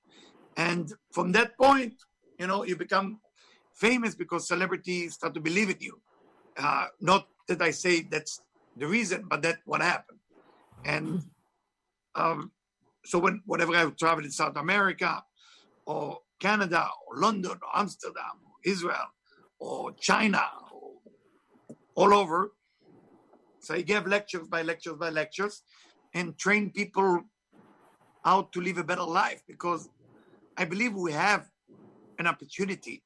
And 0.57 0.91
from 1.11 1.31
that 1.33 1.57
point, 1.57 1.93
you 2.39 2.47
know, 2.47 2.63
you 2.63 2.75
become 2.75 3.19
famous 3.73 4.15
because 4.15 4.47
celebrities 4.47 5.13
start 5.13 5.33
to 5.33 5.39
believe 5.39 5.69
in 5.69 5.77
you. 5.79 6.01
Uh, 6.57 6.87
not 6.99 7.27
that 7.47 7.61
I 7.61 7.71
say 7.71 8.01
that's 8.01 8.41
the 8.75 8.87
reason, 8.87 9.25
but 9.29 9.41
that 9.43 9.59
what 9.65 9.81
happened. 9.81 10.19
And 10.83 11.23
um, 12.15 12.51
so 13.05 13.19
when 13.19 13.41
whenever 13.45 13.75
I 13.75 13.89
traveled 13.91 14.25
in 14.25 14.31
South 14.31 14.57
America 14.57 15.23
or 15.85 16.19
Canada 16.41 16.89
or 17.07 17.19
London 17.19 17.57
or 17.61 17.79
Amsterdam 17.81 18.35
or 18.45 18.55
Israel 18.65 19.09
or 19.59 19.93
China 19.93 20.43
or 20.73 20.91
all 21.95 22.13
over, 22.13 22.51
so 23.59 23.75
I 23.75 23.81
gave 23.81 24.07
lectures 24.07 24.47
by 24.47 24.63
lectures 24.63 24.97
by 24.97 25.09
lectures 25.09 25.61
and 26.13 26.37
trained 26.37 26.73
people 26.73 27.21
how 28.23 28.43
to 28.53 28.61
live 28.61 28.77
a 28.77 28.83
better 28.83 29.03
life 29.03 29.41
because 29.47 29.89
I 30.57 30.65
believe 30.65 30.93
we 30.95 31.11
have 31.11 31.49
an 32.19 32.27
opportunity 32.27 33.03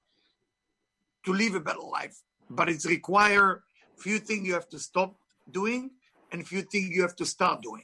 to 1.25 1.33
live 1.33 1.55
a 1.55 1.59
better 1.59 1.87
life, 1.99 2.21
but 2.49 2.69
it's 2.69 2.85
require 2.85 3.63
few 3.97 4.19
things 4.19 4.47
you 4.47 4.53
have 4.53 4.69
to 4.69 4.79
stop 4.79 5.15
doing 5.51 5.91
and 6.31 6.47
few 6.47 6.61
things 6.61 6.95
you 6.95 7.01
have 7.01 7.15
to 7.15 7.25
start 7.25 7.61
doing. 7.61 7.83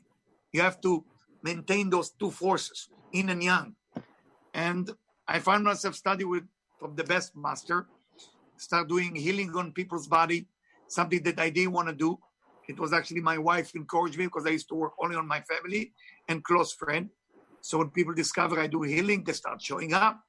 You 0.52 0.62
have 0.62 0.80
to 0.82 1.04
maintain 1.44 1.90
those 1.90 2.12
two 2.12 2.32
forces, 2.32 2.90
yin 3.12 3.30
and 3.30 3.44
yang. 3.44 3.76
And 4.54 4.92
I 5.28 5.40
found 5.40 5.64
myself 5.64 5.96
studying 5.96 6.30
with 6.30 6.44
from 6.80 6.96
the 6.96 7.04
best 7.04 7.36
master, 7.36 7.88
start 8.58 8.90
doing 8.90 9.16
healing 9.16 9.54
on 9.56 9.72
people's 9.72 10.08
body, 10.08 10.48
something 10.88 11.22
that 11.24 11.40
I 11.40 11.50
didn't 11.50 11.74
want 11.74 11.88
to 11.90 11.96
do. 11.96 12.18
It 12.68 12.80
was 12.80 12.94
actually 12.94 13.22
my 13.22 13.38
wife 13.38 13.74
encouraged 13.76 14.18
me 14.18 14.26
because 14.26 14.46
I 14.46 14.50
used 14.52 14.70
to 14.70 14.76
work 14.76 14.94
only 15.02 15.16
on 15.16 15.28
my 15.28 15.42
family 15.42 15.94
and 16.28 16.44
close 16.44 16.74
friend. 16.74 17.10
So 17.62 17.78
when 17.78 17.90
people 17.90 18.14
discover 18.14 18.60
I 18.60 18.68
do 18.68 18.82
healing, 18.82 19.24
they 19.24 19.34
start 19.34 19.62
showing 19.62 19.94
up. 19.94 20.20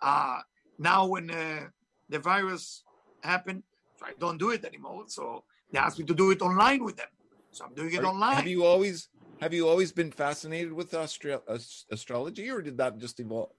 Uh, 0.00 0.40
now 0.78 1.06
when 1.06 1.30
uh, 1.30 1.66
the 2.08 2.18
virus 2.18 2.84
happened, 3.22 3.62
I 4.02 4.12
don't 4.18 4.38
do 4.38 4.50
it 4.50 4.64
anymore. 4.64 5.04
So 5.06 5.44
they 5.70 5.78
asked 5.78 5.98
me 5.98 6.04
to 6.06 6.14
do 6.14 6.30
it 6.30 6.42
online 6.42 6.84
with 6.84 6.96
them. 6.96 7.08
So 7.50 7.64
I'm 7.64 7.74
doing 7.74 7.94
it 7.94 8.00
Are- 8.00 8.06
online. 8.06 8.36
Have 8.36 8.46
you 8.46 8.64
always 8.64 9.08
have 9.40 9.52
you 9.52 9.68
always 9.68 9.92
been 9.92 10.10
fascinated 10.10 10.72
with 10.72 10.94
astro- 10.94 11.42
ast- 11.48 11.86
astrology, 11.90 12.48
or 12.50 12.62
did 12.62 12.76
that 12.78 12.98
just 12.98 13.18
evolve? 13.20 13.50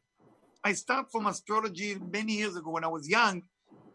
I 0.63 0.73
start 0.73 1.12
from 1.12 1.28
astrology 1.28 1.97
many 2.12 2.34
years 2.34 2.56
ago 2.56 2.71
when 2.71 2.84
I 2.84 2.88
was 2.88 3.08
young, 3.08 3.43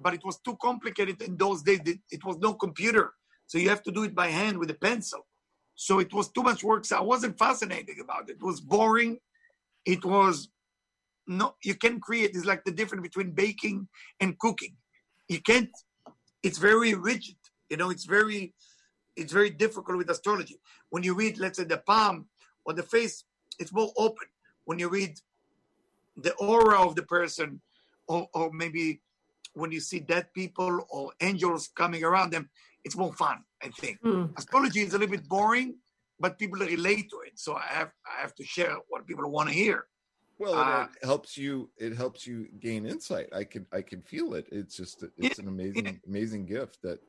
but 0.01 0.13
it 0.13 0.23
was 0.25 0.39
too 0.39 0.57
complicated 0.61 1.23
in 1.23 1.37
those 1.37 1.63
days. 1.63 1.81
It, 1.85 2.25
was 2.25 2.37
no 2.39 2.55
computer, 2.55 3.15
so 3.47 3.57
you 3.57 3.71
have 3.71 3.83
to 3.85 3.91
do 3.91 4.05
it 4.05 4.15
by 4.15 4.29
hand 4.29 4.59
with 4.59 4.71
a 4.71 4.75
pencil. 4.75 5.27
So 5.75 5.99
it 5.99 6.13
was 6.13 6.29
too 6.29 6.43
much 6.43 6.63
work. 6.63 6.85
So 6.85 6.99
I 6.99 7.01
wasn't 7.01 7.39
fascinated 7.39 7.99
about 8.01 8.29
it. 8.29 8.37
It 8.37 8.43
was 8.43 8.61
boring. 8.61 9.19
It 9.87 10.05
was 10.05 10.49
no. 11.27 11.55
You 11.65 11.75
can 11.75 12.01
create. 12.01 12.33
It's 12.35 12.45
like 12.45 12.65
the 12.65 12.73
difference 12.73 13.03
between 13.03 13.31
baking 13.31 13.89
and 14.21 14.39
cooking. 14.39 14.77
You 15.29 15.41
can't. 15.41 15.71
It's 16.43 16.59
very 16.59 16.95
rigid. 16.95 17.37
You 17.71 17.77
know. 17.77 17.91
It's 17.91 18.05
very. 18.05 18.55
It's 19.17 19.33
very 19.33 19.51
difficult 19.51 19.99
with 19.99 20.11
astrology. 20.11 20.61
When 20.91 21.03
you 21.03 21.15
read, 21.15 21.39
let's 21.39 21.59
say, 21.59 21.65
the 21.65 21.79
palm 21.79 22.27
or 22.65 22.73
the 22.73 22.83
face, 22.83 23.25
it's 23.59 23.73
more 23.73 23.93
open. 23.97 24.29
When 24.65 24.79
you 24.79 24.89
read 24.89 25.19
the 26.23 26.35
aura 26.35 26.81
of 26.87 26.95
the 26.97 27.03
person, 27.03 27.61
or, 28.07 28.29
or 28.35 28.51
maybe 28.53 29.01
when 29.55 29.71
you 29.73 29.81
see 29.81 30.01
dead 30.01 30.27
people 30.35 30.85
or 30.91 31.13
angels 31.21 31.69
coming 31.75 32.03
around 32.05 32.31
them, 32.33 32.49
it's 32.85 32.97
more 32.97 33.13
fun, 33.15 33.39
I 33.63 33.69
think. 33.81 33.99
Hmm. 34.03 34.27
Astrology 34.37 34.81
is 34.81 34.95
a 34.95 34.99
little 34.99 35.17
bit 35.17 35.29
boring, 35.29 35.77
but 36.21 36.39
people 36.39 36.59
relate 36.59 37.11
to 37.11 37.21
it. 37.27 37.35
So 37.39 37.55
I 37.57 37.67
have 37.79 37.91
I 38.07 38.21
have 38.21 38.35
to 38.37 38.45
share 38.45 38.77
what 38.89 39.07
people 39.07 39.29
want 39.31 39.49
to 39.49 39.55
hear. 39.55 39.87
Well, 40.39 40.55
it, 40.55 40.67
Uh, 40.67 40.87
it 41.03 41.05
helps 41.13 41.37
you. 41.37 41.71
It 41.87 41.93
helps 41.97 42.21
you 42.27 42.37
gain 42.61 42.87
insight. 42.87 43.29
I 43.33 43.45
can 43.53 43.67
I 43.73 43.83
can 43.91 44.01
feel 44.03 44.29
it. 44.39 44.47
It's 44.59 44.77
just 44.77 44.97
it's 45.17 45.39
an 45.45 45.49
amazing 45.49 46.01
amazing 46.07 46.47
gift 46.47 46.75
that 46.83 47.01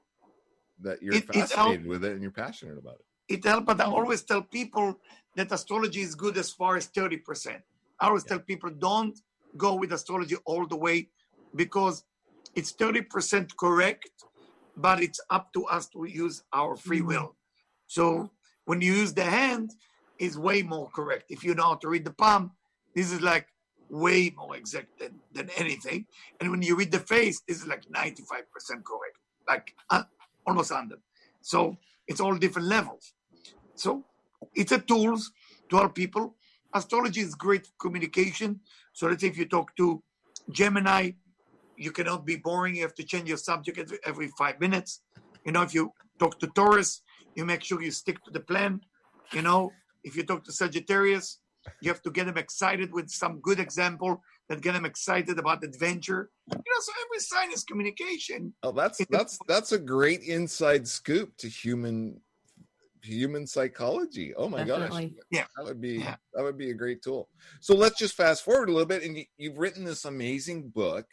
that 0.86 0.98
you're 1.04 1.16
It- 1.16 1.30
it 1.30 1.36
help- 1.36 1.50
fascinated 1.50 1.86
with 1.92 2.04
it 2.06 2.14
and 2.14 2.22
you're 2.24 2.40
passionate 2.46 2.78
about 2.84 2.98
it. 3.02 3.06
It 3.36 3.44
helps, 3.46 3.66
but 3.70 3.80
I 3.82 3.86
always 3.86 4.22
tell 4.24 4.42
people 4.42 4.88
that 5.36 5.52
astrology 5.52 6.02
is 6.02 6.16
good 6.16 6.36
as 6.44 6.50
far 6.52 6.78
as 6.78 6.88
30%. 6.88 7.62
I 8.00 8.08
always 8.08 8.24
tell 8.24 8.40
people 8.40 8.70
don't 8.70 9.18
go 9.58 9.76
with 9.76 9.92
astrology 9.92 10.36
all 10.46 10.66
the 10.68 10.78
way 10.78 11.10
because 11.56 12.04
it's 12.56 12.74
30% 12.74 13.56
correct, 13.58 14.10
but 14.76 15.02
it's 15.02 15.20
up 15.30 15.52
to 15.54 15.66
us 15.66 15.88
to 15.90 16.06
use 16.06 16.44
our 16.54 16.76
free 16.76 17.02
will. 17.02 17.36
So 17.88 18.32
when 18.66 18.82
you 18.82 18.94
use 18.94 19.14
the 19.14 19.24
hand, 19.24 19.72
is 20.20 20.38
way 20.38 20.62
more 20.62 20.90
correct. 20.94 21.24
If 21.30 21.44
you 21.44 21.56
know 21.56 21.64
how 21.64 21.76
to 21.76 21.88
read 21.88 22.06
the 22.06 22.12
palm, 22.14 22.52
this 22.94 23.12
is 23.12 23.22
like 23.22 23.48
way 23.90 24.32
more 24.36 24.56
exact 24.56 25.00
than, 25.00 25.20
than 25.34 25.50
anything. 25.58 26.06
And 26.40 26.52
when 26.52 26.62
you 26.62 26.76
read 26.76 26.92
the 26.92 27.00
face, 27.00 27.42
this 27.48 27.58
is 27.62 27.68
like 27.68 27.86
95% 27.90 28.14
correct, 28.84 29.18
like 29.48 29.74
uh, 29.90 30.04
almost 30.46 30.72
100. 30.72 31.00
So 31.42 31.78
it's 32.08 32.20
all 32.20 32.36
different 32.36 32.68
levels. 32.68 33.14
So 33.76 34.04
it's 34.54 34.74
a 34.74 34.80
tools 34.80 35.32
to 35.70 35.78
help 35.78 35.96
people. 35.96 36.36
Astrology 36.74 37.22
is 37.22 37.36
great 37.36 37.68
communication. 37.80 38.60
So 38.94 39.08
let's 39.08 39.22
say 39.22 39.30
if 39.30 39.38
you 39.38 39.46
talk 39.46 39.76
to 39.78 40.04
Gemini, 40.52 41.12
you 41.76 41.92
cannot 41.92 42.26
be 42.26 42.36
boring. 42.36 42.76
You 42.76 42.84
have 42.84 42.96
to 42.96 43.04
change 43.04 43.28
your 43.28 43.38
subject 43.38 43.94
every, 44.06 44.30
five 44.38 44.60
minutes. 44.60 45.02
You 45.46 45.52
know, 45.54 45.62
if 45.62 45.74
you 45.74 45.94
talk 46.20 46.40
to 46.40 46.48
Taurus, 46.48 47.02
you 47.36 47.46
make 47.46 47.64
sure 47.64 47.82
you 47.82 47.92
stick 47.92 48.24
to 48.26 48.32
the 48.32 48.42
plan. 48.42 48.82
You 49.34 49.42
know, 49.42 49.72
if 50.04 50.16
you 50.16 50.24
talk 50.24 50.44
to 50.46 50.52
Sagittarius, 50.52 51.40
you 51.82 51.90
have 51.90 52.02
to 52.02 52.12
get 52.12 52.26
them 52.26 52.38
excited 52.38 52.92
with 52.94 53.10
some 53.10 53.40
good 53.40 53.60
example 53.60 54.22
that 54.50 54.62
get 54.62 54.74
them 54.74 54.86
excited 54.86 55.38
about 55.40 55.64
adventure. 55.64 56.30
You 56.52 56.58
know, 56.58 56.82
so 56.82 56.92
every 57.06 57.20
sign 57.20 57.52
is 57.52 57.64
communication. 57.64 58.54
Oh, 58.64 58.72
that's 58.72 59.00
that's 59.10 59.38
that's 59.48 59.72
a 59.72 59.80
great 59.80 60.22
inside 60.24 60.88
scoop 60.88 61.38
to 61.38 61.48
human 61.48 62.20
human 63.02 63.48
psychology. 63.48 64.34
Oh 64.36 64.50
my 64.50 64.64
Definitely. 64.64 65.08
gosh. 65.08 65.26
Yeah. 65.32 65.46
That 65.58 65.66
would 65.66 65.82
be 65.82 65.98
Yeah. 66.00 66.16
that 66.34 66.44
would 66.44 66.58
be 66.58 66.70
a 66.72 66.74
great 66.74 67.02
tool. 67.02 67.30
So 67.62 67.76
let's 67.76 67.98
just 67.98 68.16
fast 68.16 68.44
forward 68.44 68.70
a 68.70 68.72
little 68.72 68.88
bit 68.88 69.04
and 69.04 69.18
you, 69.18 69.26
you've 69.38 69.58
written 69.58 69.84
this 69.86 70.06
amazing 70.06 70.70
book 70.70 71.06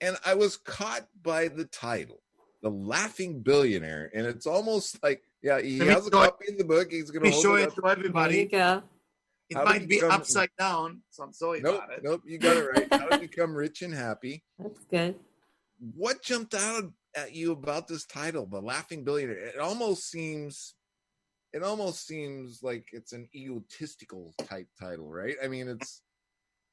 and 0.00 0.16
I 0.26 0.34
was 0.34 0.56
caught 0.58 1.06
by 1.22 1.48
the 1.48 1.64
title, 1.64 2.22
The 2.62 2.70
Laughing 2.70 3.40
Billionaire, 3.40 4.10
and 4.14 4.26
it's 4.26 4.46
almost 4.46 5.02
like 5.02 5.22
yeah, 5.42 5.60
he 5.60 5.78
Let 5.78 5.88
has 5.88 6.06
a 6.06 6.10
show 6.10 6.22
it- 6.22 6.30
copy 6.30 6.52
of 6.52 6.58
the 6.58 6.64
book. 6.64 6.90
He's 6.90 7.10
going 7.10 7.24
to 7.24 7.30
me 7.30 7.42
show 7.42 7.54
it 7.54 7.62
it 7.62 7.68
up. 7.68 7.74
to 7.76 7.80
There 7.82 7.90
you 7.90 7.98
everybody. 7.98 8.44
go. 8.46 8.82
It 9.48 9.56
How 9.56 9.64
might 9.64 9.82
be 9.88 9.96
become- 9.96 10.10
upside 10.10 10.48
down, 10.58 11.02
so 11.10 11.22
I'm 11.22 11.32
sorry 11.32 11.60
Nope, 11.60 11.76
about 11.84 11.92
it. 11.92 12.00
nope, 12.02 12.22
you 12.26 12.36
got 12.38 12.56
it 12.56 12.66
right. 12.68 12.88
How 13.00 13.06
to 13.08 13.18
become 13.18 13.54
rich 13.54 13.80
and 13.82 13.94
happy. 13.94 14.42
That's 14.58 14.84
good. 14.90 15.14
What 15.94 16.20
jumped 16.22 16.52
out 16.54 16.90
at 17.14 17.32
you 17.34 17.52
about 17.52 17.86
this 17.86 18.04
title, 18.06 18.46
The 18.46 18.60
Laughing 18.60 19.04
Billionaire? 19.04 19.36
It 19.36 19.58
almost 19.58 20.10
seems 20.10 20.74
it 21.52 21.62
almost 21.62 22.06
seems 22.06 22.62
like 22.62 22.88
it's 22.92 23.12
an 23.12 23.28
egotistical 23.34 24.34
type 24.46 24.68
title, 24.78 25.10
right? 25.10 25.36
I 25.42 25.48
mean, 25.48 25.68
it's 25.68 26.02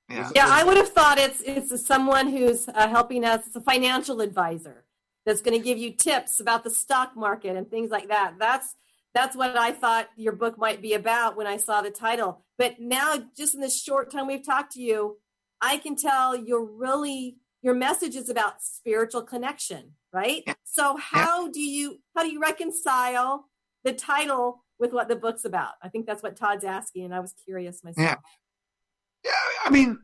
Yeah. 0.09 0.29
Yeah, 0.36 0.47
I 0.49 0.63
would 0.63 0.77
have 0.77 0.89
thought 0.89 1.17
it's 1.17 1.41
it's 1.41 1.86
someone 1.86 2.27
who's 2.27 2.67
uh, 2.67 2.88
helping 2.89 3.23
us. 3.23 3.47
It's 3.47 3.55
a 3.55 3.62
financial 3.62 4.21
advisor 4.21 4.86
that's 5.25 5.41
going 5.41 5.57
to 5.57 5.63
give 5.63 5.77
you 5.77 5.91
tips 5.91 6.39
about 6.39 6.63
the 6.63 6.69
stock 6.69 7.15
market 7.15 7.55
and 7.55 7.69
things 7.69 7.89
like 7.89 8.09
that. 8.09 8.36
That's 8.39 8.75
that's 9.13 9.36
what 9.36 9.57
I 9.57 9.71
thought 9.71 10.09
your 10.17 10.33
book 10.33 10.57
might 10.57 10.81
be 10.81 10.93
about 10.93 11.38
when 11.38 11.47
I 11.47 11.57
saw 11.57 11.81
the 11.81 11.91
title. 11.91 12.43
But 12.57 12.79
now, 12.79 13.23
just 13.38 13.53
in 13.53 13.62
the 13.62 13.69
short 13.69 14.12
time 14.12 14.27
we've 14.27 14.45
talked 14.45 14.73
to 14.73 14.81
you, 14.81 15.17
I 15.62 15.77
can 15.77 15.95
tell 15.95 16.36
you're 16.36 16.65
really 16.65 17.38
your 17.62 17.73
message 17.73 18.15
is 18.15 18.29
about 18.29 18.62
spiritual 18.62 19.21
connection, 19.21 19.93
right? 20.12 20.43
Yeah. 20.45 20.55
So 20.65 20.97
how 20.97 21.47
do 21.49 21.62
you 21.62 21.99
how 22.15 22.23
do 22.23 22.31
you 22.31 22.41
reconcile 22.41 23.45
the 23.84 23.93
title 23.93 24.63
with 24.80 24.93
what 24.93 25.08
the 25.08 25.15
book's 25.15 25.46
about? 25.46 25.74
I 25.82 25.89
think 25.89 26.06
that's 26.06 26.24
what 26.24 26.36
Todd's 26.36 26.63
asking, 26.63 27.06
and 27.06 27.15
I 27.15 27.19
was 27.19 27.34
curious 27.46 27.84
myself. 27.84 28.06
Yeah. 28.06 28.15
Yeah, 29.24 29.32
I 29.65 29.69
mean, 29.69 30.00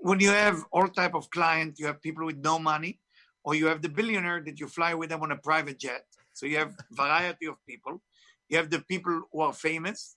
when 0.00 0.20
you 0.20 0.30
have 0.30 0.62
all 0.70 0.86
type 0.86 1.14
of 1.14 1.28
client, 1.30 1.78
you 1.78 1.86
have 1.86 2.00
people 2.00 2.24
with 2.24 2.38
no 2.38 2.58
money, 2.58 3.00
or 3.42 3.54
you 3.56 3.66
have 3.66 3.82
the 3.82 3.88
billionaire 3.88 4.40
that 4.46 4.60
you 4.60 4.68
fly 4.68 4.94
with 4.94 5.10
them 5.10 5.22
on 5.22 5.32
a 5.32 5.36
private 5.36 5.78
jet. 5.80 6.04
So 6.32 6.46
you 6.46 6.58
have 6.58 6.76
variety 6.92 7.46
of 7.46 7.56
people. 7.68 8.00
You 8.48 8.58
have 8.58 8.70
the 8.70 8.80
people 8.82 9.22
who 9.32 9.40
are 9.40 9.52
famous, 9.52 10.16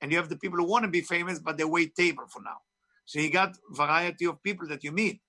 and 0.00 0.12
you 0.12 0.18
have 0.18 0.28
the 0.28 0.36
people 0.36 0.58
who 0.58 0.64
want 0.64 0.84
to 0.84 0.90
be 0.90 1.00
famous, 1.00 1.38
but 1.38 1.56
they 1.56 1.64
wait 1.64 1.94
table 1.94 2.24
for 2.28 2.42
now. 2.42 2.58
So 3.06 3.18
you 3.18 3.30
got 3.30 3.56
variety 3.70 4.26
of 4.26 4.42
people 4.42 4.68
that 4.68 4.84
you 4.84 4.92
meet 4.92 5.20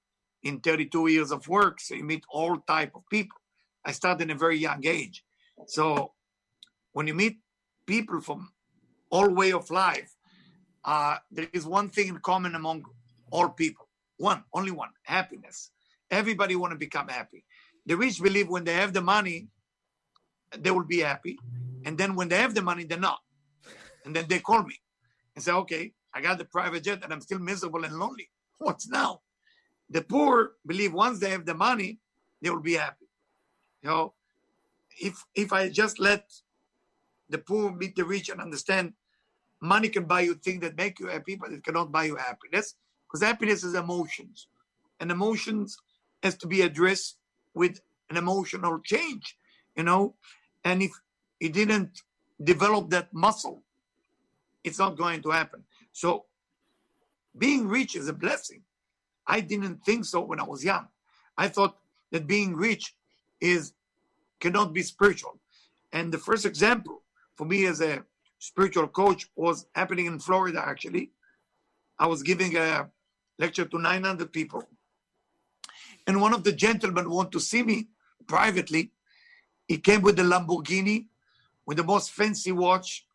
in 0.43 0.60
32 0.60 1.08
years 1.08 1.32
of 1.32 1.47
work. 1.47 1.80
So 1.80 1.95
you 1.95 2.04
meet 2.04 2.24
all 2.30 2.58
type 2.67 2.91
of 2.95 3.04
people. 3.10 3.38
I 3.86 3.91
started 3.93 4.24
in 4.24 4.36
a 4.36 4.39
very 4.39 4.58
young 4.58 4.86
age. 4.86 5.24
So 5.67 6.12
when 6.93 7.08
you 7.08 7.13
meet 7.13 7.38
people 7.86 8.21
from 8.21 8.51
all 9.10 9.30
way 9.30 9.51
of 9.51 9.69
life, 9.69 10.15
uh, 10.86 11.17
there 11.32 11.47
is 11.54 11.65
one 11.65 11.89
thing 11.89 12.08
in 12.08 12.17
common 12.19 12.56
among 12.56 12.86
all 13.32 13.49
people. 13.49 13.88
One, 14.17 14.43
only 14.54 14.71
one, 14.71 14.89
happiness. 15.04 15.71
Everybody 16.10 16.56
want 16.56 16.71
to 16.71 16.77
become 16.77 17.08
happy. 17.08 17.45
The 17.86 17.97
rich 17.97 18.21
believe 18.21 18.49
when 18.49 18.63
they 18.63 18.73
have 18.73 18.93
the 18.93 19.01
money, 19.01 19.47
they 20.58 20.71
will 20.71 20.86
be 20.86 20.99
happy. 20.99 21.38
And 21.86 21.97
then 21.97 22.15
when 22.15 22.27
they 22.27 22.38
have 22.38 22.54
the 22.54 22.62
money, 22.62 22.84
they're 22.84 22.99
not. 22.99 23.19
And 24.06 24.15
then 24.15 24.25
they 24.27 24.39
call 24.39 24.63
me 24.63 24.75
and 25.36 25.43
say, 25.43 25.51
okay, 25.51 25.93
I 26.13 26.21
got 26.21 26.38
the 26.38 26.45
private 26.45 26.84
jet 26.84 27.04
and 27.04 27.13
I'm 27.13 27.21
still 27.21 27.39
miserable 27.39 27.84
and 27.84 27.97
lonely. 27.97 28.30
What's 28.58 28.88
now? 28.88 29.21
The 29.89 30.01
poor 30.01 30.54
believe 30.65 30.93
once 30.93 31.19
they 31.19 31.30
have 31.32 31.45
the 31.45 31.54
money, 31.54 31.99
they 32.41 32.49
will 32.49 32.62
be 32.62 32.75
happy. 32.75 33.08
You 33.82 33.89
know, 33.89 34.13
if 34.99 35.23
if 35.36 35.51
I 35.54 35.69
just 35.69 35.99
let 35.99 36.23
the 37.32 37.38
poor 37.38 37.72
meet 37.72 37.96
the 37.96 38.06
rich 38.06 38.30
and 38.30 38.41
understand 38.41 38.94
money 39.62 39.89
can 39.89 40.06
buy 40.06 40.22
you 40.22 40.36
things 40.36 40.62
that 40.62 40.78
make 40.78 41.00
you 41.00 41.08
happy, 41.08 41.36
but 41.36 41.52
it 41.52 41.63
cannot 41.63 41.91
buy 41.91 42.06
you 42.06 42.15
happiness 42.15 42.76
because 43.08 43.26
happiness 43.26 43.63
is 43.63 43.76
emotions, 43.76 44.48
and 45.00 45.12
emotions 45.12 45.78
has 46.24 46.36
to 46.38 46.48
be 46.48 46.62
addressed 46.62 47.17
with 47.54 47.80
an 48.10 48.17
emotional 48.17 48.80
change, 48.80 49.38
you 49.76 49.84
know. 49.84 50.15
And 50.63 50.82
if 50.82 50.91
you 51.39 51.50
didn't 51.50 52.02
develop 52.44 52.89
that 52.91 53.13
muscle, 53.13 53.62
it's 54.63 54.80
not 54.80 54.98
going 54.98 55.22
to 55.24 55.30
happen. 55.32 55.63
So, 55.91 56.26
being 57.38 57.67
rich 57.67 57.96
is 57.96 58.08
a 58.08 58.13
blessing. 58.13 58.62
I 59.28 59.41
didn't 59.41 59.84
think 59.86 60.06
so 60.06 60.22
when 60.22 60.39
I 60.39 60.44
was 60.44 60.63
young. 60.63 60.88
I 61.38 61.48
thought 61.48 61.78
that 62.12 62.28
being 62.28 62.56
rich 62.56 62.96
is 63.39 63.74
cannot 64.39 64.74
be 64.74 64.82
spiritual. 64.82 65.39
And 65.94 66.12
the 66.12 66.17
first 66.17 66.46
example 66.46 67.00
for 67.41 67.47
me 67.47 67.65
as 67.65 67.82
a 67.82 68.04
spiritual 68.38 68.88
coach 68.88 69.27
was 69.36 69.65
happening 69.73 70.06
in 70.06 70.19
Florida, 70.19 70.63
actually. 70.63 71.10
I 71.97 72.06
was 72.06 72.21
giving 72.21 72.56
a 72.56 72.88
lecture 73.39 73.65
to 73.65 73.80
900 73.80 74.32
people. 74.32 74.63
And 76.06 76.21
one 76.21 76.36
of 76.36 76.43
the 76.43 76.51
gentlemen 76.51 77.10
wanted 77.10 77.32
to 77.32 77.39
see 77.39 77.63
me 77.63 77.88
privately. 78.27 78.91
He 79.67 79.80
came 79.80 80.04
with 80.04 80.17
the 80.17 80.21
Lamborghini, 80.21 81.08
with 81.65 81.77
the 81.77 81.84
most 81.84 82.12
fancy 82.12 82.51
watch, 82.51 83.08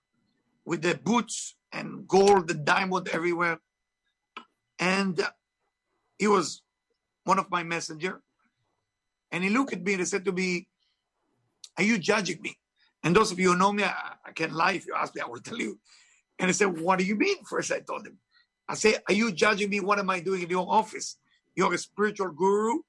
with 0.64 0.82
the 0.82 0.96
boots 0.96 1.54
and 1.70 2.08
gold 2.08 2.50
and 2.50 2.64
diamond 2.64 3.06
everywhere. 3.12 3.60
And 4.80 5.24
he 6.18 6.26
was 6.26 6.62
one 7.22 7.38
of 7.38 7.48
my 7.48 7.62
messenger. 7.62 8.22
And 9.30 9.44
he 9.44 9.50
looked 9.50 9.72
at 9.72 9.84
me 9.84 9.92
and 9.92 10.00
he 10.00 10.04
said 10.04 10.24
to 10.24 10.32
me, 10.32 10.66
Are 11.78 11.84
you 11.84 11.96
judging 11.96 12.42
me? 12.42 12.58
And 13.06 13.14
those 13.14 13.30
of 13.30 13.38
you 13.38 13.52
who 13.52 13.56
know 13.56 13.72
me, 13.72 13.84
I, 13.84 14.14
I 14.24 14.32
can't 14.32 14.50
lie. 14.50 14.72
If 14.72 14.84
you 14.84 14.92
ask 14.92 15.14
me, 15.14 15.20
I 15.20 15.28
will 15.28 15.38
tell 15.38 15.56
you. 15.56 15.78
And 16.40 16.48
I 16.48 16.52
said, 16.52 16.80
What 16.80 16.98
do 16.98 17.04
you 17.04 17.14
mean? 17.14 17.36
First, 17.44 17.70
I 17.70 17.78
told 17.78 18.04
him, 18.04 18.18
I 18.68 18.74
said, 18.74 19.00
Are 19.08 19.14
you 19.14 19.30
judging 19.30 19.70
me? 19.70 19.78
What 19.78 20.00
am 20.00 20.10
I 20.10 20.18
doing 20.18 20.42
in 20.42 20.50
your 20.50 20.66
office? 20.68 21.16
You're 21.54 21.72
a 21.72 21.78
spiritual 21.78 22.32
guru, 22.32 22.80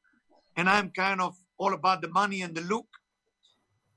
and 0.56 0.68
I'm 0.68 0.90
kind 0.90 1.22
of 1.22 1.36
all 1.60 1.72
about 1.76 2.02
the 2.02 2.08
money 2.08 2.42
and 2.42 2.56
the 2.56 2.62
look. 2.62 2.88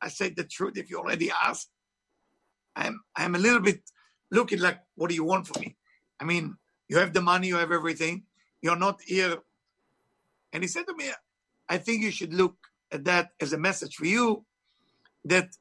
I 0.03 0.09
said 0.09 0.37
the 0.37 0.45
truth 0.45 0.77
if 0.77 0.91
you 0.91 0.99
already 0.99 1.31
asked. 1.31 1.71
I'm 2.77 3.01
I'm 3.17 3.35
a 3.35 3.39
little 3.39 3.61
bit 3.61 3.81
looking 4.31 4.61
like, 4.61 4.79
what 4.97 5.09
do 5.09 5.15
you 5.15 5.25
want 5.25 5.47
from 5.47 5.63
me? 5.63 5.75
I 6.21 6.25
mean, 6.25 6.55
you 6.91 6.99
have 6.99 7.15
the 7.15 7.23
money, 7.23 7.47
you 7.49 7.57
have 7.57 7.73
everything. 7.73 8.25
You're 8.61 8.77
not 8.77 9.01
here. 9.01 9.39
And 10.53 10.63
he 10.63 10.69
said 10.69 10.87
to 10.87 10.95
me, 10.95 11.09
I 11.67 11.79
think 11.79 12.03
you 12.03 12.11
should 12.11 12.35
look 12.35 12.57
at 12.93 13.05
that 13.05 13.31
as 13.41 13.55
a 13.55 13.59
message 13.59 13.95
for 13.97 14.05
you 14.05 14.45
that 15.25 15.57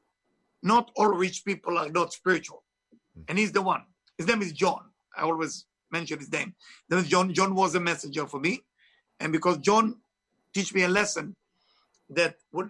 not 0.62 0.90
all 0.96 1.08
rich 1.08 1.44
people 1.44 1.78
are 1.78 1.88
not 1.88 2.12
spiritual. 2.12 2.62
And 3.28 3.38
he's 3.38 3.52
the 3.52 3.62
one. 3.62 3.82
His 4.18 4.26
name 4.26 4.42
is 4.42 4.52
John. 4.52 4.82
I 5.16 5.22
always 5.22 5.66
mention 5.90 6.18
his 6.18 6.32
name. 6.32 6.54
Then 6.88 7.04
John. 7.04 7.32
John 7.34 7.54
was 7.54 7.74
a 7.74 7.80
messenger 7.80 8.26
for 8.26 8.40
me. 8.40 8.60
And 9.18 9.32
because 9.32 9.58
John 9.58 9.96
teach 10.54 10.74
me 10.74 10.82
a 10.82 10.88
lesson 10.88 11.34
that 12.10 12.36
would 12.52 12.68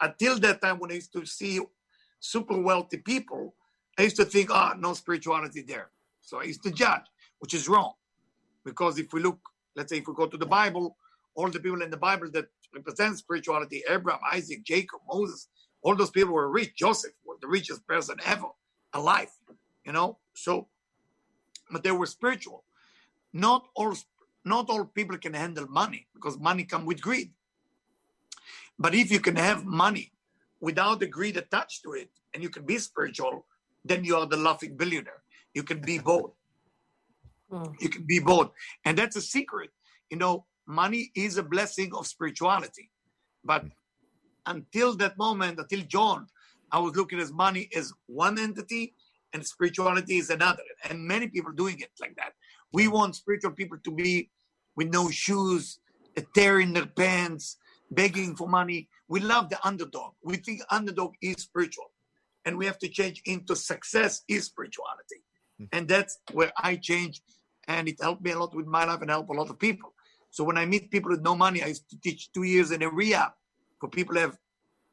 until 0.00 0.38
that 0.40 0.60
time 0.60 0.78
when 0.78 0.90
I 0.90 0.94
used 0.94 1.12
to 1.12 1.26
see 1.26 1.60
super 2.20 2.60
wealthy 2.60 2.98
people, 2.98 3.54
I 3.98 4.02
used 4.02 4.16
to 4.16 4.24
think, 4.24 4.50
ah, 4.50 4.74
no 4.78 4.94
spirituality 4.94 5.62
there. 5.62 5.90
So 6.20 6.40
I 6.40 6.44
used 6.44 6.62
to 6.64 6.70
judge, 6.70 7.02
which 7.38 7.54
is 7.54 7.68
wrong. 7.68 7.92
Because 8.64 8.98
if 8.98 9.12
we 9.12 9.20
look, 9.20 9.38
let's 9.76 9.90
say 9.90 9.98
if 9.98 10.08
we 10.08 10.14
go 10.14 10.26
to 10.26 10.36
the 10.36 10.46
Bible, 10.46 10.96
all 11.34 11.48
the 11.50 11.60
people 11.60 11.82
in 11.82 11.90
the 11.90 11.96
Bible 11.96 12.30
that 12.32 12.46
represent 12.74 13.18
spirituality, 13.18 13.82
Abraham, 13.88 14.20
Isaac, 14.32 14.64
Jacob, 14.64 15.00
Moses, 15.08 15.48
all 15.82 15.96
those 15.96 16.10
people 16.10 16.34
were 16.34 16.50
rich. 16.50 16.74
Joseph 16.76 17.12
the 17.40 17.48
richest 17.48 17.86
person 17.86 18.16
ever 18.24 18.48
alive, 18.92 19.30
you 19.84 19.92
know. 19.92 20.18
So, 20.34 20.68
but 21.70 21.82
they 21.82 21.90
were 21.92 22.06
spiritual. 22.06 22.64
Not 23.32 23.68
all, 23.74 23.94
not 24.44 24.70
all 24.70 24.84
people 24.84 25.18
can 25.18 25.34
handle 25.34 25.66
money 25.68 26.06
because 26.14 26.38
money 26.38 26.64
come 26.64 26.84
with 26.84 27.00
greed. 27.00 27.32
But 28.78 28.94
if 28.94 29.10
you 29.10 29.20
can 29.20 29.36
have 29.36 29.64
money 29.64 30.12
without 30.60 31.00
the 31.00 31.06
greed 31.06 31.36
attached 31.36 31.82
to 31.82 31.92
it, 31.92 32.10
and 32.32 32.42
you 32.42 32.48
can 32.48 32.64
be 32.64 32.78
spiritual, 32.78 33.46
then 33.84 34.04
you 34.04 34.16
are 34.16 34.26
the 34.26 34.36
laughing 34.36 34.76
billionaire. 34.76 35.22
You 35.54 35.62
can 35.62 35.80
be 35.80 35.98
both. 35.98 36.32
Hmm. 37.50 37.72
You 37.80 37.88
can 37.88 38.04
be 38.04 38.20
both, 38.20 38.52
and 38.84 38.96
that's 38.96 39.16
a 39.16 39.20
secret. 39.20 39.70
You 40.10 40.16
know, 40.16 40.46
money 40.66 41.10
is 41.14 41.36
a 41.36 41.42
blessing 41.42 41.92
of 41.94 42.06
spirituality, 42.06 42.90
but 43.44 43.64
until 44.46 44.94
that 44.96 45.18
moment, 45.18 45.58
until 45.58 45.80
John, 45.82 46.26
I 46.72 46.78
was 46.78 46.96
looking 46.96 47.20
at 47.20 47.30
money 47.30 47.68
as 47.76 47.92
one 48.06 48.38
entity 48.38 48.94
and 49.32 49.46
spirituality 49.46 50.18
is 50.18 50.30
another. 50.30 50.62
And 50.88 51.00
many 51.00 51.28
people 51.28 51.52
doing 51.52 51.78
it 51.80 51.90
like 52.00 52.16
that. 52.16 52.32
We 52.72 52.88
want 52.88 53.16
spiritual 53.16 53.52
people 53.52 53.78
to 53.84 53.90
be 53.90 54.30
with 54.76 54.92
no 54.92 55.10
shoes, 55.10 55.78
uh, 56.16 56.22
a 56.22 56.24
tear 56.34 56.60
in 56.60 56.72
their 56.72 56.86
pants, 56.86 57.56
begging 57.90 58.36
for 58.36 58.48
money. 58.48 58.88
We 59.08 59.20
love 59.20 59.50
the 59.50 59.64
underdog. 59.66 60.12
We 60.22 60.36
think 60.36 60.62
underdog 60.70 61.14
is 61.22 61.36
spiritual. 61.36 61.90
And 62.44 62.56
we 62.56 62.66
have 62.66 62.78
to 62.78 62.88
change 62.88 63.22
into 63.26 63.54
success 63.54 64.22
is 64.28 64.44
spirituality. 64.46 65.22
Hmm. 65.58 65.64
And 65.72 65.88
that's 65.88 66.18
where 66.32 66.52
I 66.56 66.76
change. 66.76 67.22
And 67.68 67.88
it 67.88 68.00
helped 68.00 68.22
me 68.22 68.30
a 68.30 68.38
lot 68.38 68.54
with 68.54 68.66
my 68.66 68.84
life 68.84 69.00
and 69.02 69.10
help 69.10 69.28
a 69.28 69.32
lot 69.32 69.50
of 69.50 69.58
people. 69.58 69.92
So 70.30 70.44
when 70.44 70.56
I 70.56 70.64
meet 70.64 70.90
people 70.90 71.10
with 71.10 71.22
no 71.22 71.34
money, 71.34 71.62
I 71.62 71.66
used 71.66 71.90
to 71.90 72.00
teach 72.00 72.32
two 72.32 72.44
years 72.44 72.70
in 72.70 72.82
a 72.82 72.88
rehab 72.88 73.32
for 73.80 73.88
people 73.88 74.14
who 74.14 74.20
have 74.20 74.38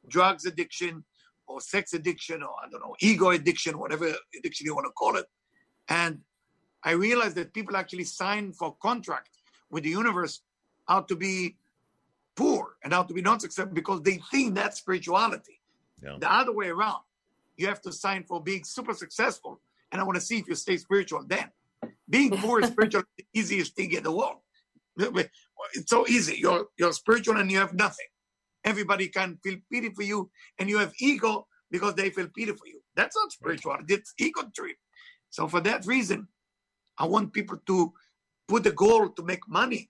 drugs 0.08 0.46
addiction 0.46 1.04
or 1.48 1.62
sex 1.62 1.94
addiction 1.94 2.44
or 2.44 2.50
I 2.64 2.70
don't 2.70 2.82
know, 2.82 2.96
ego 3.00 3.30
addiction, 3.30 3.80
whatever 3.80 4.14
addiction 4.38 4.66
you 4.66 4.76
want 4.76 4.86
to 4.86 4.92
call 4.92 5.16
it. 5.16 5.26
And 5.90 6.20
I 6.84 6.92
realized 6.92 7.36
that 7.36 7.54
people 7.54 7.76
actually 7.76 8.04
sign 8.04 8.54
for 8.54 8.76
contract 8.82 9.30
with 9.70 9.84
the 9.84 9.90
universe 9.90 10.42
how 10.88 11.02
to 11.02 11.16
be 11.16 11.56
poor 12.36 12.76
and 12.84 12.94
how 12.94 13.04
to 13.04 13.14
be 13.14 13.22
not 13.22 13.42
successful 13.42 13.74
because 13.74 14.02
they 14.02 14.20
think 14.32 14.56
that's 14.56 14.78
spirituality. 14.78 15.60
Yeah. 16.02 16.18
The 16.20 16.32
other 16.32 16.54
way 16.54 16.68
around, 16.68 17.02
you 17.56 17.68
have 17.68 17.82
to 17.82 17.92
sign 17.92 18.24
for 18.24 18.42
being 18.42 18.64
super 18.64 18.94
successful. 18.94 19.60
And 19.92 20.00
I 20.00 20.04
want 20.04 20.16
to 20.16 20.22
see 20.22 20.38
if 20.38 20.48
you 20.48 20.56
stay 20.56 20.78
spiritual 20.78 21.24
then. 21.26 21.50
Being 22.10 22.32
poor 22.38 22.62
is 22.62 22.70
spiritual 22.70 23.04
the 23.18 23.26
easiest 23.34 23.76
thing 23.76 23.92
in 23.92 24.04
the 24.04 24.12
world. 24.12 24.38
It's 25.74 25.90
so 25.90 26.08
easy. 26.08 26.38
You're 26.38 26.68
you're 26.78 26.94
spiritual 26.94 27.38
and 27.38 27.52
you 27.52 27.60
have 27.60 27.74
nothing. 27.74 28.08
Everybody 28.64 29.08
can 29.08 29.38
feel 29.44 29.58
pity 29.72 29.90
for 29.90 30.04
you, 30.04 30.30
and 30.60 30.70
you 30.70 30.78
have 30.78 30.94
ego 31.00 31.48
because 31.72 31.96
they 31.96 32.10
feel 32.10 32.28
pity 32.36 32.52
for 32.54 32.68
you. 32.68 32.82
That's 32.96 33.16
not 33.16 33.32
spirituality. 33.32 33.94
It's 33.94 34.14
ego 34.18 34.44
trip. 34.56 34.78
So 35.30 35.48
for 35.48 35.62
that 35.62 35.86
reason, 35.86 36.28
I 36.98 37.06
want 37.06 37.34
people 37.34 37.58
to 37.66 37.94
put 38.48 38.66
a 38.66 38.72
goal 38.72 39.10
to 39.10 39.24
make 39.24 39.48
money 39.48 39.90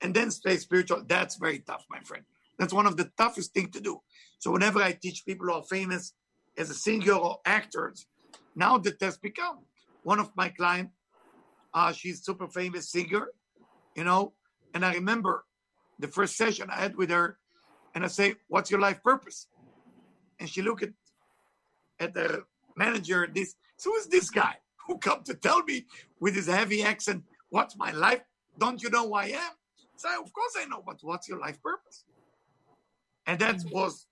and 0.00 0.14
then 0.14 0.30
stay 0.30 0.56
spiritual. 0.56 1.02
That's 1.06 1.36
very 1.36 1.60
tough, 1.60 1.84
my 1.90 2.00
friend. 2.00 2.24
That's 2.58 2.72
one 2.72 2.86
of 2.86 2.96
the 2.96 3.10
toughest 3.16 3.52
things 3.52 3.70
to 3.70 3.80
do. 3.80 4.00
So 4.38 4.52
whenever 4.52 4.80
I 4.80 4.92
teach 4.92 5.24
people 5.26 5.46
who 5.46 5.54
are 5.54 5.62
famous 5.62 6.12
as 6.56 6.70
a 6.70 6.74
singer 6.74 7.14
or 7.14 7.38
actors, 7.44 8.06
now 8.54 8.78
that 8.78 9.00
has 9.00 9.18
become 9.18 9.64
one 10.02 10.20
of 10.20 10.30
my 10.36 10.50
clients. 10.50 10.92
Uh, 11.72 11.92
she's 11.92 12.24
super 12.24 12.46
famous 12.46 12.92
singer, 12.92 13.28
you 13.96 14.04
know. 14.04 14.34
And 14.74 14.84
I 14.84 14.94
remember 14.94 15.44
the 15.98 16.08
first 16.08 16.36
session 16.36 16.70
I 16.70 16.76
had 16.80 16.96
with 16.96 17.10
her, 17.10 17.38
and 17.94 18.04
I 18.04 18.08
say, 18.08 18.36
"What's 18.48 18.70
your 18.70 18.80
life 18.80 19.02
purpose?" 19.02 19.48
And 20.38 20.48
she 20.48 20.62
look 20.62 20.82
at 20.82 20.90
at 22.00 22.14
the 22.14 22.44
manager. 22.76 23.28
This 23.32 23.54
so 23.76 23.90
who's 23.90 24.06
this 24.06 24.30
guy 24.30 24.56
who 24.86 24.98
come 24.98 25.22
to 25.24 25.34
tell 25.34 25.62
me 25.62 25.86
with 26.20 26.34
his 26.34 26.46
heavy 26.46 26.82
accent, 26.82 27.24
"What's 27.50 27.76
my 27.76 27.92
life? 27.92 28.22
Don't 28.58 28.82
you 28.82 28.90
know 28.90 29.08
who 29.08 29.14
I 29.14 29.26
am?" 29.26 29.52
So 29.96 30.08
of 30.22 30.32
course 30.32 30.54
I 30.58 30.64
know, 30.66 30.82
but 30.84 30.98
what's 31.02 31.28
your 31.28 31.38
life 31.38 31.62
purpose? 31.62 32.04
And 33.26 33.38
that 33.38 33.62
was 33.70 34.06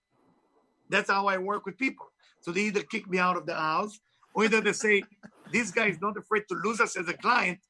that's 0.88 1.10
how 1.10 1.26
I 1.26 1.38
work 1.38 1.66
with 1.66 1.76
people. 1.76 2.06
So 2.40 2.52
they 2.52 2.62
either 2.62 2.82
kick 2.82 3.08
me 3.08 3.18
out 3.18 3.36
of 3.36 3.46
the 3.46 3.54
house, 3.54 3.98
or 4.34 4.44
either 4.44 4.60
they 4.60 4.72
say, 4.72 5.02
"This 5.50 5.70
guy 5.70 5.86
is 5.88 6.00
not 6.00 6.16
afraid 6.16 6.44
to 6.48 6.54
lose 6.54 6.80
us 6.80 6.96
as 6.96 7.08
a 7.08 7.14
client. 7.14 7.60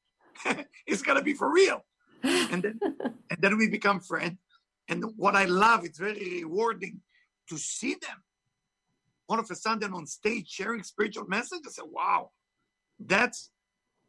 it's 0.87 1.03
gonna 1.03 1.22
be 1.22 1.35
for 1.35 1.51
real." 1.51 1.85
And 2.22 2.62
then 2.62 2.81
and 3.31 3.38
then 3.40 3.57
we 3.59 3.68
become 3.68 4.01
friends. 4.01 4.38
And 4.88 5.05
what 5.16 5.37
I 5.37 5.45
love, 5.45 5.85
it's 5.85 5.99
very 5.99 6.42
rewarding 6.42 7.01
to 7.49 7.57
see 7.59 7.95
them 7.95 8.23
all 9.29 9.38
of 9.38 9.51
a 9.51 9.55
sudden 9.55 9.95
on 9.95 10.07
stage 10.07 10.49
sharing 10.49 10.83
spiritual 10.83 11.27
message. 11.27 11.61
I 11.66 11.71
said, 11.71 11.85
"Wow, 11.88 12.33
that's 12.99 13.51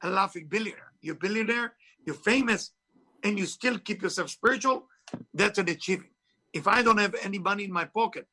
a 0.01 0.09
laughing 0.09 0.47
billionaire. 0.47 0.91
You're 1.01 1.15
billionaire, 1.15 1.75
you're 2.05 2.15
famous, 2.15 2.71
and 3.23 3.39
you 3.39 3.45
still 3.45 3.79
keep 3.79 4.01
yourself 4.01 4.29
spiritual. 4.29 4.88
That's 5.33 5.57
an 5.59 5.69
achievement. 5.69 6.12
If 6.51 6.67
I 6.67 6.83
don't 6.83 6.97
have 6.97 7.15
any 7.21 7.39
money 7.39 7.63
in 7.63 7.71
my 7.71 7.86
pocket 7.86 8.27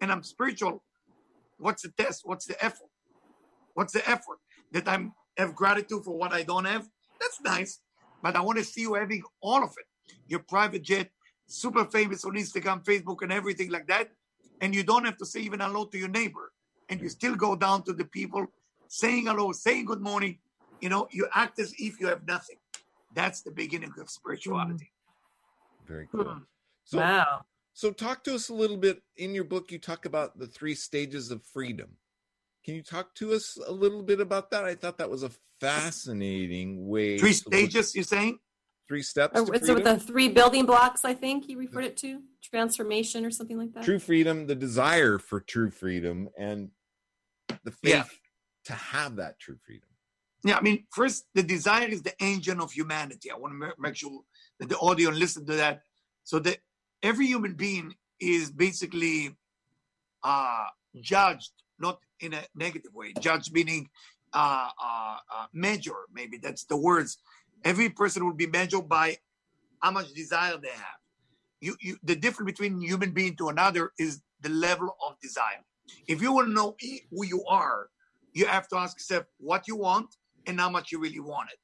and 0.00 0.10
I'm 0.12 0.22
spiritual, 0.22 0.84
what's 1.58 1.82
the 1.82 1.90
test? 1.90 2.22
What's 2.24 2.46
the 2.46 2.62
effort? 2.64 2.88
What's 3.74 3.92
the 3.92 4.08
effort? 4.08 4.38
That 4.72 4.88
I'm 4.88 5.12
have 5.36 5.54
gratitude 5.54 6.04
for 6.04 6.16
what 6.16 6.32
I 6.32 6.42
don't 6.42 6.64
have? 6.64 6.88
That's 7.20 7.40
nice. 7.42 7.80
But 8.22 8.36
I 8.36 8.40
want 8.40 8.58
to 8.58 8.64
see 8.64 8.82
you 8.82 8.94
having 8.94 9.22
all 9.42 9.62
of 9.62 9.70
it. 9.76 10.14
Your 10.26 10.40
private 10.40 10.82
jet, 10.82 11.10
super 11.46 11.84
famous 11.84 12.24
on 12.24 12.32
Instagram, 12.32 12.84
Facebook, 12.84 13.22
and 13.22 13.32
everything 13.32 13.70
like 13.70 13.86
that. 13.88 14.10
And 14.60 14.74
you 14.74 14.82
don't 14.82 15.04
have 15.04 15.16
to 15.18 15.26
say 15.26 15.40
even 15.40 15.60
hello 15.60 15.84
to 15.86 15.98
your 15.98 16.08
neighbor. 16.08 16.52
And 16.88 17.00
you 17.00 17.08
still 17.08 17.34
go 17.34 17.56
down 17.56 17.82
to 17.84 17.92
the 17.92 18.04
people, 18.04 18.46
saying 18.88 19.26
hello, 19.26 19.52
saying 19.52 19.86
good 19.86 20.00
morning. 20.00 20.38
You 20.80 20.88
know, 20.88 21.08
you 21.10 21.26
act 21.34 21.58
as 21.58 21.72
if 21.78 22.00
you 22.00 22.06
have 22.06 22.26
nothing. 22.26 22.56
That's 23.14 23.42
the 23.42 23.50
beginning 23.50 23.92
of 23.98 24.10
spirituality. 24.10 24.92
Mm. 25.84 25.88
Very 25.88 26.06
hmm. 26.06 26.22
cool. 26.22 26.40
So, 26.84 26.98
wow. 26.98 27.40
so 27.72 27.90
talk 27.90 28.22
to 28.24 28.34
us 28.34 28.48
a 28.48 28.54
little 28.54 28.76
bit. 28.76 29.02
In 29.16 29.34
your 29.34 29.44
book, 29.44 29.72
you 29.72 29.78
talk 29.78 30.06
about 30.06 30.38
the 30.38 30.46
three 30.46 30.74
stages 30.74 31.30
of 31.30 31.42
freedom. 31.42 31.96
Can 32.64 32.74
you 32.74 32.82
talk 32.82 33.14
to 33.16 33.32
us 33.32 33.58
a 33.64 33.72
little 33.72 34.02
bit 34.02 34.20
about 34.20 34.50
that? 34.50 34.64
I 34.64 34.74
thought 34.74 34.98
that 34.98 35.10
was 35.10 35.22
a 35.22 35.30
fascinating 35.60 36.88
way. 36.88 37.18
Three 37.18 37.32
to 37.32 37.42
look- 37.46 37.54
stages, 37.54 37.94
you're 37.94 38.04
saying? 38.04 38.38
Three 38.86 39.02
steps. 39.02 39.38
Or 39.38 39.46
to 39.46 39.52
is 39.52 39.68
it 39.68 39.74
with 39.74 39.84
the 39.84 39.98
three 39.98 40.28
building 40.28 40.66
blocks? 40.66 41.04
I 41.04 41.14
think 41.14 41.44
he 41.46 41.54
referred 41.54 41.84
it 41.84 41.96
to 41.98 42.22
transformation 42.42 43.24
or 43.24 43.30
something 43.30 43.58
like 43.58 43.72
that. 43.74 43.84
true 43.84 43.98
freedom, 43.98 44.46
the 44.46 44.54
desire 44.54 45.18
for 45.18 45.40
true 45.40 45.70
freedom, 45.70 46.28
and 46.38 46.70
the 47.64 47.70
faith 47.72 47.92
Yeah. 47.92 48.04
to 48.64 48.72
have 48.72 49.16
that 49.16 49.38
true 49.38 49.58
freedom. 49.64 49.88
Yeah, 50.44 50.58
I 50.58 50.60
mean, 50.60 50.86
first, 50.92 51.26
the 51.34 51.42
desire 51.42 51.88
is 51.88 52.02
the 52.02 52.14
engine 52.22 52.60
of 52.60 52.70
humanity. 52.70 53.30
I 53.30 53.36
want 53.36 53.60
to 53.60 53.72
make 53.78 53.96
sure 53.96 54.20
that 54.58 54.68
the 54.68 54.76
audience 54.78 55.18
listen 55.18 55.44
to 55.46 55.56
that. 55.56 55.82
So 56.22 56.38
that 56.40 56.58
every 57.02 57.26
human 57.26 57.54
being 57.54 57.96
is 58.20 58.50
basically 58.50 59.36
uh, 60.22 60.66
judged, 61.00 61.52
not 61.78 62.00
in 62.20 62.32
a 62.32 62.44
negative 62.54 62.94
way. 62.94 63.12
Judged 63.20 63.52
meaning 63.52 63.88
uh, 64.32 64.68
uh, 64.82 65.16
uh, 65.34 65.46
measure, 65.52 66.06
maybe 66.12 66.36
that's 66.36 66.64
the 66.64 66.76
words. 66.76 67.18
Every 67.64 67.88
person 67.88 68.24
will 68.24 68.34
be 68.34 68.46
measured 68.46 68.88
by 68.88 69.16
how 69.80 69.90
much 69.90 70.12
desire 70.12 70.56
they 70.56 70.68
have. 70.68 71.00
You, 71.60 71.76
you, 71.80 71.96
the 72.02 72.16
difference 72.16 72.50
between 72.52 72.80
human 72.80 73.12
being 73.12 73.36
to 73.36 73.48
another 73.48 73.92
is 73.98 74.20
the 74.40 74.50
level 74.50 74.96
of 75.06 75.18
desire. 75.20 75.64
If 76.06 76.20
you 76.22 76.32
want 76.32 76.48
to 76.48 76.52
know 76.52 76.76
who 77.10 77.24
you 77.24 77.44
are, 77.48 77.88
you 78.32 78.46
have 78.46 78.68
to 78.68 78.76
ask 78.76 78.98
yourself 78.98 79.24
what 79.38 79.66
you 79.66 79.76
want 79.76 80.14
and 80.46 80.60
how 80.60 80.68
much 80.68 80.92
you 80.92 81.00
really 81.00 81.20
want 81.20 81.50
it. 81.50 81.58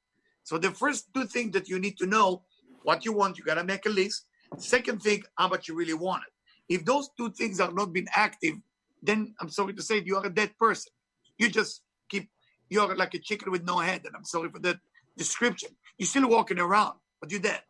So 0.44 0.59
the 0.59 0.70
first 0.70 1.12
two 1.14 1.26
things 1.26 1.52
that 1.52 1.68
you 1.68 1.78
need 1.78 1.96
to 1.98 2.07
know 2.07 2.42
what 2.83 3.05
you 3.05 3.12
want, 3.12 3.38
you 3.38 3.44
gotta 3.44 3.64
make 3.64 3.87
a 3.87 3.90
list. 3.90 4.26
Second 4.59 5.02
thing, 5.02 5.22
how 5.37 5.48
much 5.48 5.68
you 5.68 5.74
really 5.74 5.94
want 5.94 6.22
it. 6.26 6.74
If 6.74 6.85
those 6.85 7.11
two 7.16 7.31
things 7.31 7.61
are 7.61 7.72
not 7.72 7.92
being 7.92 8.09
active, 8.14 8.55
then 9.02 9.35
I'm 9.40 9.50
sorry 9.50 9.74
to 9.74 9.83
say 9.83 10.02
you 10.05 10.16
are 10.16 10.26
a 10.26 10.35
dead 10.35 10.52
person. 10.59 10.92
You 11.38 11.48
just 11.48 11.83
keep 12.09 12.28
you're 12.70 12.96
like 12.96 13.14
a 13.14 13.18
chicken 13.18 13.50
with 13.50 13.64
no 13.64 13.78
head, 13.78 14.02
and 14.07 14.16
I'm 14.16 14.24
sorry 14.24 14.48
for 14.50 14.59
that 14.61 14.78
description. 15.16 15.70
You're 15.98 16.07
still 16.07 16.29
walking 16.29 16.59
around, 16.59 16.98
but 17.20 17.31
you're 17.31 17.40
dead. 17.40 17.62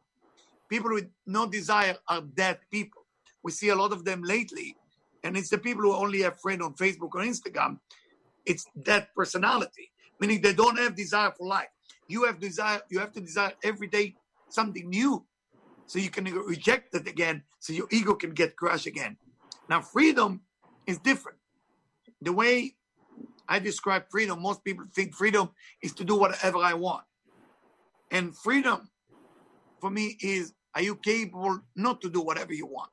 People 0.68 0.92
with 0.94 1.08
no 1.26 1.46
desire 1.46 1.96
are 2.08 2.22
dead 2.22 2.58
people. 2.70 3.02
We 3.42 3.52
see 3.52 3.68
a 3.70 3.74
lot 3.74 3.92
of 3.92 4.04
them 4.04 4.22
lately, 4.22 4.76
and 5.24 5.36
it's 5.36 5.50
the 5.50 5.58
people 5.58 5.82
who 5.82 5.94
only 5.94 6.22
have 6.22 6.40
friends 6.40 6.62
on 6.62 6.74
Facebook 6.74 7.14
or 7.14 7.22
Instagram. 7.22 7.78
It's 8.46 8.66
that 8.84 9.14
personality 9.14 9.92
meaning 10.22 10.40
they 10.40 10.54
don't 10.54 10.78
have 10.78 10.94
desire 10.94 11.32
for 11.36 11.48
life. 11.48 11.72
You 12.06 12.24
have 12.24 12.38
desire, 12.38 12.80
you 12.88 13.00
have 13.00 13.12
to 13.14 13.20
desire 13.20 13.52
every 13.64 13.88
day 13.88 14.14
something 14.48 14.88
new 14.88 15.26
so 15.86 15.98
you 15.98 16.10
can 16.10 16.24
reject 16.24 16.94
it 16.94 17.08
again, 17.08 17.42
so 17.58 17.72
your 17.72 17.88
ego 17.90 18.14
can 18.14 18.30
get 18.30 18.54
crushed 18.54 18.86
again. 18.86 19.16
Now, 19.68 19.80
freedom 19.80 20.42
is 20.86 20.98
different. 20.98 21.38
The 22.20 22.32
way 22.32 22.76
I 23.48 23.58
describe 23.58 24.04
freedom, 24.10 24.40
most 24.40 24.62
people 24.62 24.84
think 24.94 25.12
freedom 25.12 25.50
is 25.82 25.92
to 25.94 26.04
do 26.04 26.14
whatever 26.14 26.58
I 26.58 26.74
want. 26.74 27.02
And 28.12 28.36
freedom 28.36 28.90
for 29.80 29.90
me 29.90 30.16
is 30.20 30.52
are 30.74 30.82
you 30.82 30.96
capable 30.96 31.60
not 31.74 32.00
to 32.02 32.10
do 32.10 32.20
whatever 32.20 32.52
you 32.52 32.66
want? 32.66 32.90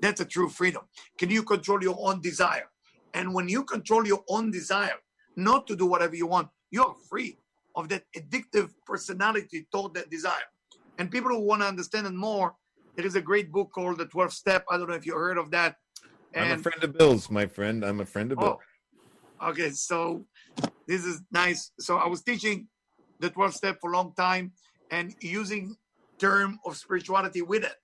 That's 0.00 0.20
a 0.20 0.24
true 0.24 0.48
freedom. 0.48 0.82
Can 1.18 1.30
you 1.30 1.42
control 1.42 1.82
your 1.82 1.96
own 2.00 2.20
desire? 2.20 2.68
And 3.12 3.32
when 3.32 3.48
you 3.48 3.64
control 3.64 4.06
your 4.06 4.24
own 4.28 4.50
desire, 4.50 4.98
not 5.36 5.66
to 5.68 5.76
do 5.76 5.86
whatever 5.86 6.16
you 6.16 6.26
want, 6.26 6.48
you're 6.70 6.94
free 7.08 7.38
of 7.76 7.88
that 7.90 8.04
addictive 8.16 8.70
personality 8.86 9.66
toward 9.70 9.94
that 9.94 10.10
desire. 10.10 10.48
And 10.98 11.10
people 11.10 11.30
who 11.30 11.40
want 11.40 11.62
to 11.62 11.68
understand 11.68 12.06
it 12.06 12.14
more, 12.14 12.54
there 12.96 13.06
is 13.06 13.16
a 13.16 13.20
great 13.20 13.52
book 13.52 13.70
called 13.72 13.98
The 13.98 14.06
12 14.06 14.32
Step. 14.32 14.64
I 14.70 14.78
don't 14.78 14.88
know 14.88 14.94
if 14.94 15.06
you 15.06 15.14
heard 15.14 15.38
of 15.38 15.50
that. 15.50 15.76
I'm 16.36 16.52
a 16.52 16.58
friend 16.58 16.82
of 16.82 16.98
Bill's, 16.98 17.30
my 17.30 17.46
friend. 17.46 17.84
I'm 17.84 18.00
a 18.00 18.06
friend 18.06 18.32
of 18.32 18.38
Bill. 18.38 18.60
oh, 19.40 19.50
okay. 19.50 19.70
So 19.70 20.26
this 20.88 21.04
is 21.04 21.22
nice. 21.30 21.70
So 21.78 21.96
I 21.96 22.08
was 22.08 22.22
teaching 22.22 22.68
the 23.24 23.30
12 23.30 23.54
step 23.54 23.80
for 23.80 23.92
a 23.92 23.96
long 23.96 24.12
time 24.14 24.52
and 24.90 25.14
using 25.20 25.76
term 26.18 26.58
of 26.64 26.76
spirituality 26.76 27.42
with 27.42 27.64
it. 27.64 27.76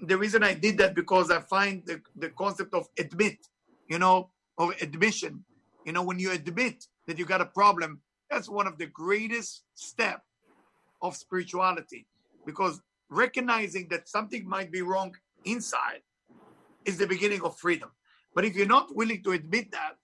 The 0.00 0.16
reason 0.16 0.42
I 0.42 0.54
did 0.54 0.78
that 0.78 0.94
because 0.94 1.30
I 1.30 1.40
find 1.40 1.84
the, 1.84 2.00
the 2.16 2.30
concept 2.30 2.72
of 2.74 2.88
admit, 2.98 3.38
you 3.88 3.98
know, 3.98 4.30
or 4.56 4.74
admission. 4.80 5.44
You 5.84 5.92
know, 5.92 6.02
when 6.02 6.18
you 6.18 6.32
admit 6.32 6.86
that 7.06 7.18
you 7.18 7.24
got 7.24 7.40
a 7.40 7.46
problem, 7.46 8.00
that's 8.30 8.48
one 8.48 8.66
of 8.66 8.78
the 8.78 8.86
greatest 8.86 9.64
step 9.74 10.22
of 11.02 11.16
spirituality 11.16 12.06
because 12.44 12.80
recognizing 13.10 13.88
that 13.90 14.08
something 14.08 14.48
might 14.48 14.70
be 14.70 14.82
wrong 14.82 15.14
inside 15.44 16.02
is 16.84 16.98
the 16.98 17.06
beginning 17.06 17.42
of 17.42 17.56
freedom. 17.56 17.90
But 18.34 18.44
if 18.44 18.54
you're 18.56 18.66
not 18.66 18.94
willing 18.94 19.22
to 19.24 19.32
admit 19.32 19.72
that, 19.72 19.94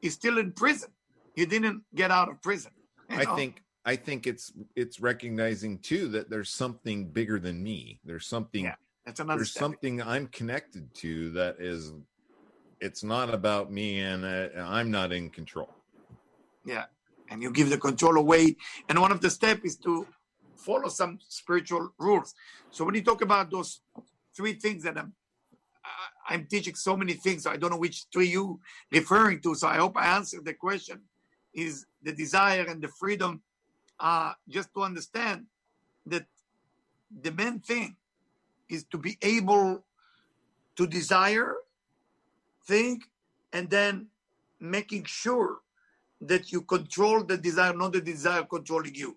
you're 0.00 0.12
still 0.12 0.38
in 0.38 0.52
prison. 0.52 0.90
You 1.34 1.46
didn't 1.46 1.82
get 1.94 2.10
out 2.10 2.28
of 2.28 2.42
prison. 2.42 2.72
you 3.10 3.18
I 3.18 3.24
think 3.36 3.62
I 3.86 3.94
think 3.94 4.26
it's 4.26 4.52
it's 4.74 5.00
recognizing 5.00 5.78
too 5.78 6.08
that 6.08 6.28
there's 6.28 6.50
something 6.50 7.08
bigger 7.08 7.38
than 7.38 7.62
me. 7.62 8.00
There's 8.04 8.26
something 8.26 8.64
Yeah, 8.64 8.74
that's 9.04 9.20
another 9.20 9.38
there's 9.38 9.52
step. 9.52 9.60
something 9.60 10.02
I'm 10.02 10.26
connected 10.26 10.92
to 10.96 11.30
that 11.30 11.56
is 11.60 11.92
it's 12.80 13.04
not 13.04 13.32
about 13.32 13.72
me 13.72 14.00
and 14.00 14.24
uh, 14.24 14.48
I'm 14.60 14.90
not 14.90 15.12
in 15.12 15.30
control. 15.30 15.70
Yeah. 16.64 16.86
And 17.30 17.40
you 17.42 17.50
give 17.52 17.70
the 17.70 17.78
control 17.78 18.18
away. 18.18 18.56
And 18.88 19.00
one 19.00 19.12
of 19.12 19.20
the 19.20 19.30
steps 19.30 19.62
is 19.64 19.76
to 19.78 20.06
follow 20.56 20.88
some 20.88 21.18
spiritual 21.28 21.90
rules. 21.98 22.34
So 22.70 22.84
when 22.84 22.94
you 22.96 23.02
talk 23.02 23.22
about 23.22 23.50
those 23.50 23.80
three 24.36 24.54
things 24.54 24.82
that 24.82 24.98
I'm 24.98 25.14
I'm 26.28 26.46
teaching 26.46 26.74
so 26.74 26.96
many 26.96 27.12
things, 27.12 27.44
so 27.44 27.50
I 27.52 27.56
don't 27.56 27.70
know 27.70 27.78
which 27.78 28.06
three 28.12 28.26
you 28.26 28.58
referring 28.90 29.40
to. 29.42 29.54
So 29.54 29.68
I 29.68 29.76
hope 29.76 29.96
I 29.96 30.16
answered 30.16 30.44
the 30.44 30.54
question. 30.54 31.02
Is 31.54 31.86
the 32.02 32.12
desire 32.12 32.64
and 32.68 32.82
the 32.82 32.88
freedom 32.88 33.42
uh, 34.00 34.32
just 34.48 34.72
to 34.74 34.82
understand 34.82 35.46
that 36.06 36.26
the 37.22 37.30
main 37.32 37.60
thing 37.60 37.96
is 38.68 38.84
to 38.84 38.98
be 38.98 39.16
able 39.22 39.84
to 40.76 40.86
desire, 40.86 41.54
think, 42.66 43.04
and 43.52 43.70
then 43.70 44.06
making 44.60 45.04
sure 45.04 45.58
that 46.20 46.50
you 46.52 46.62
control 46.62 47.22
the 47.24 47.36
desire, 47.36 47.72
not 47.74 47.92
the 47.92 48.00
desire 48.00 48.42
controlling 48.44 48.94
you. 48.94 49.16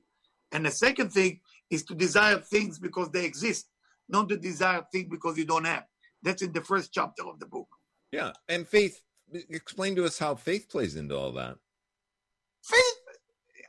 And 0.52 0.66
the 0.66 0.72
second 0.72 1.12
thing 1.12 1.40
is 1.70 1.84
to 1.86 1.96
desire 1.96 2.40
things 2.40 2.80
because 2.80 3.10
they 3.10 3.26
exist, 3.26 3.68
not 4.08 4.30
the 4.30 4.38
desire 4.38 4.86
thing 4.92 5.08
because 5.10 5.38
you 5.38 5.46
don't 5.46 5.66
have. 5.66 5.84
That's 6.22 6.42
in 6.42 6.52
the 6.52 6.62
first 6.62 6.92
chapter 6.92 7.28
of 7.28 7.40
the 7.40 7.46
book. 7.46 7.68
Yeah. 8.12 8.32
And 8.48 8.68
faith, 8.68 9.02
explain 9.50 9.96
to 9.96 10.06
us 10.06 10.18
how 10.18 10.36
faith 10.36 10.70
plays 10.70 10.96
into 10.96 11.16
all 11.16 11.32
that. 11.34 11.58
Faith, 12.64 12.99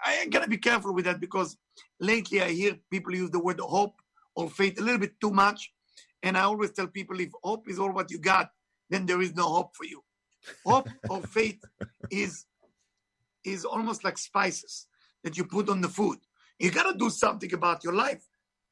I 0.04 0.26
gotta 0.30 0.48
be 0.48 0.58
careful 0.58 0.94
with 0.94 1.04
that 1.04 1.20
because 1.20 1.56
lately 1.98 2.40
I 2.42 2.50
hear 2.50 2.76
people 2.90 3.14
use 3.14 3.30
the 3.30 3.40
word 3.40 3.60
hope 3.60 4.00
or 4.34 4.48
faith 4.48 4.78
a 4.80 4.82
little 4.82 5.00
bit 5.00 5.20
too 5.20 5.30
much. 5.30 5.72
And 6.22 6.36
I 6.36 6.42
always 6.42 6.72
tell 6.72 6.86
people 6.86 7.20
if 7.20 7.30
hope 7.42 7.68
is 7.68 7.78
all 7.78 7.92
what 7.92 8.10
you 8.10 8.18
got, 8.18 8.50
then 8.88 9.06
there 9.06 9.22
is 9.22 9.34
no 9.34 9.44
hope 9.44 9.76
for 9.76 9.84
you. 9.84 10.02
Hope 10.66 10.88
or 11.10 11.22
faith 11.22 11.62
is 12.10 12.46
is 13.44 13.64
almost 13.64 14.04
like 14.04 14.18
spices 14.18 14.86
that 15.24 15.36
you 15.36 15.44
put 15.44 15.68
on 15.68 15.80
the 15.80 15.88
food. 15.88 16.18
You 16.58 16.70
gotta 16.70 16.96
do 16.96 17.10
something 17.10 17.52
about 17.54 17.84
your 17.84 17.94
life, 17.94 18.22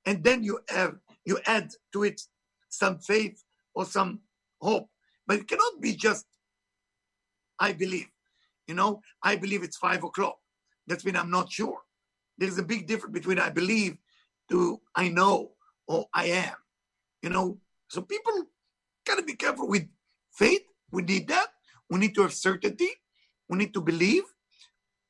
and 0.04 0.22
then 0.22 0.42
you 0.42 0.60
have 0.68 0.96
you 1.24 1.38
add 1.46 1.70
to 1.92 2.04
it 2.04 2.20
some 2.68 2.98
faith 2.98 3.42
or 3.74 3.84
some 3.84 4.20
hope. 4.60 4.88
But 5.26 5.38
it 5.38 5.48
cannot 5.48 5.80
be 5.80 5.94
just 5.94 6.26
I 7.58 7.72
believe. 7.72 8.08
You 8.66 8.74
know, 8.74 9.00
I 9.22 9.36
believe 9.36 9.62
it's 9.62 9.76
five 9.76 10.04
o'clock. 10.04 10.38
That's 10.88 11.04
mean 11.04 11.16
I'm 11.16 11.30
not 11.30 11.52
sure. 11.52 11.78
There's 12.38 12.58
a 12.58 12.62
big 12.62 12.86
difference 12.86 13.14
between 13.14 13.38
I 13.38 13.50
believe 13.50 13.98
to 14.50 14.80
I 14.94 15.08
know 15.08 15.52
or 15.86 16.08
I 16.14 16.26
am. 16.26 16.54
You 17.22 17.30
know, 17.30 17.58
so 17.88 18.02
people 18.02 18.46
gotta 19.06 19.22
be 19.22 19.34
careful 19.34 19.68
with 19.68 19.86
faith. 20.32 20.62
We 20.90 21.02
need 21.02 21.28
that. 21.28 21.48
We 21.90 21.98
need 21.98 22.14
to 22.14 22.22
have 22.22 22.32
certainty. 22.32 22.90
We 23.48 23.58
need 23.58 23.74
to 23.74 23.80
believe. 23.80 24.24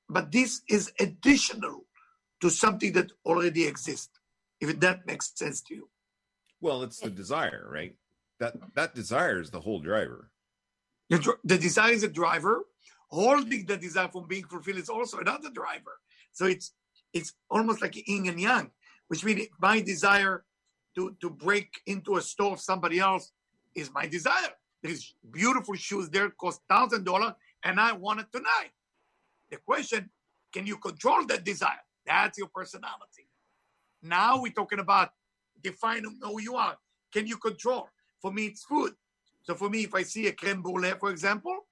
But 0.08 0.32
this 0.32 0.62
is 0.68 0.92
additional 0.98 1.84
to 2.40 2.50
something 2.50 2.92
that 2.92 3.12
already 3.24 3.66
exists. 3.66 4.10
If 4.60 4.80
that 4.80 5.06
makes 5.06 5.32
sense 5.36 5.60
to 5.62 5.74
you. 5.74 5.88
Well, 6.60 6.82
it's 6.82 6.98
the 6.98 7.10
desire, 7.10 7.68
right? 7.70 7.94
That 8.40 8.54
that 8.74 8.94
desire 8.94 9.40
is 9.40 9.50
the 9.50 9.60
whole 9.60 9.80
driver. 9.80 10.30
The, 11.10 11.36
the 11.44 11.58
desire 11.58 11.92
is 11.92 12.02
a 12.02 12.08
driver. 12.08 12.64
Holding 13.10 13.64
the 13.66 13.76
desire 13.76 14.08
from 14.08 14.26
being 14.28 14.44
fulfilled 14.44 14.78
is 14.78 14.88
also 14.88 15.18
another 15.18 15.50
driver. 15.50 16.00
So 16.32 16.46
it's 16.46 16.72
it's 17.12 17.32
almost 17.50 17.80
like 17.80 17.96
yin 18.06 18.28
and 18.28 18.40
yang, 18.40 18.70
which 19.08 19.24
means 19.24 19.48
my 19.60 19.80
desire 19.80 20.44
to 20.94 21.16
to 21.20 21.30
break 21.30 21.80
into 21.86 22.16
a 22.16 22.22
store 22.22 22.52
of 22.52 22.60
somebody 22.60 22.98
else 22.98 23.32
is 23.74 23.90
my 23.92 24.06
desire. 24.06 24.52
There's 24.82 25.14
beautiful 25.30 25.74
shoes 25.74 26.08
there, 26.10 26.30
cost 26.30 26.60
thousand 26.68 27.04
dollars, 27.04 27.32
and 27.64 27.80
I 27.80 27.92
want 27.92 28.20
it 28.20 28.26
tonight. 28.30 28.72
The 29.50 29.56
question: 29.56 30.10
Can 30.52 30.66
you 30.66 30.76
control 30.76 31.24
that 31.26 31.44
desire? 31.44 31.84
That's 32.06 32.38
your 32.38 32.48
personality. 32.48 33.28
Now 34.02 34.40
we're 34.40 34.52
talking 34.52 34.78
about 34.78 35.10
defining 35.62 36.18
who 36.22 36.40
you 36.40 36.56
are. 36.56 36.76
Can 37.12 37.26
you 37.26 37.36
control? 37.38 37.88
For 38.20 38.32
me, 38.32 38.46
it's 38.46 38.64
food. 38.64 38.92
So 39.42 39.54
for 39.54 39.70
me, 39.70 39.84
if 39.84 39.94
I 39.94 40.02
see 40.02 40.26
a 40.26 40.32
creme 40.32 40.62
brulee, 40.62 40.92
for 41.00 41.10
example, 41.10 41.66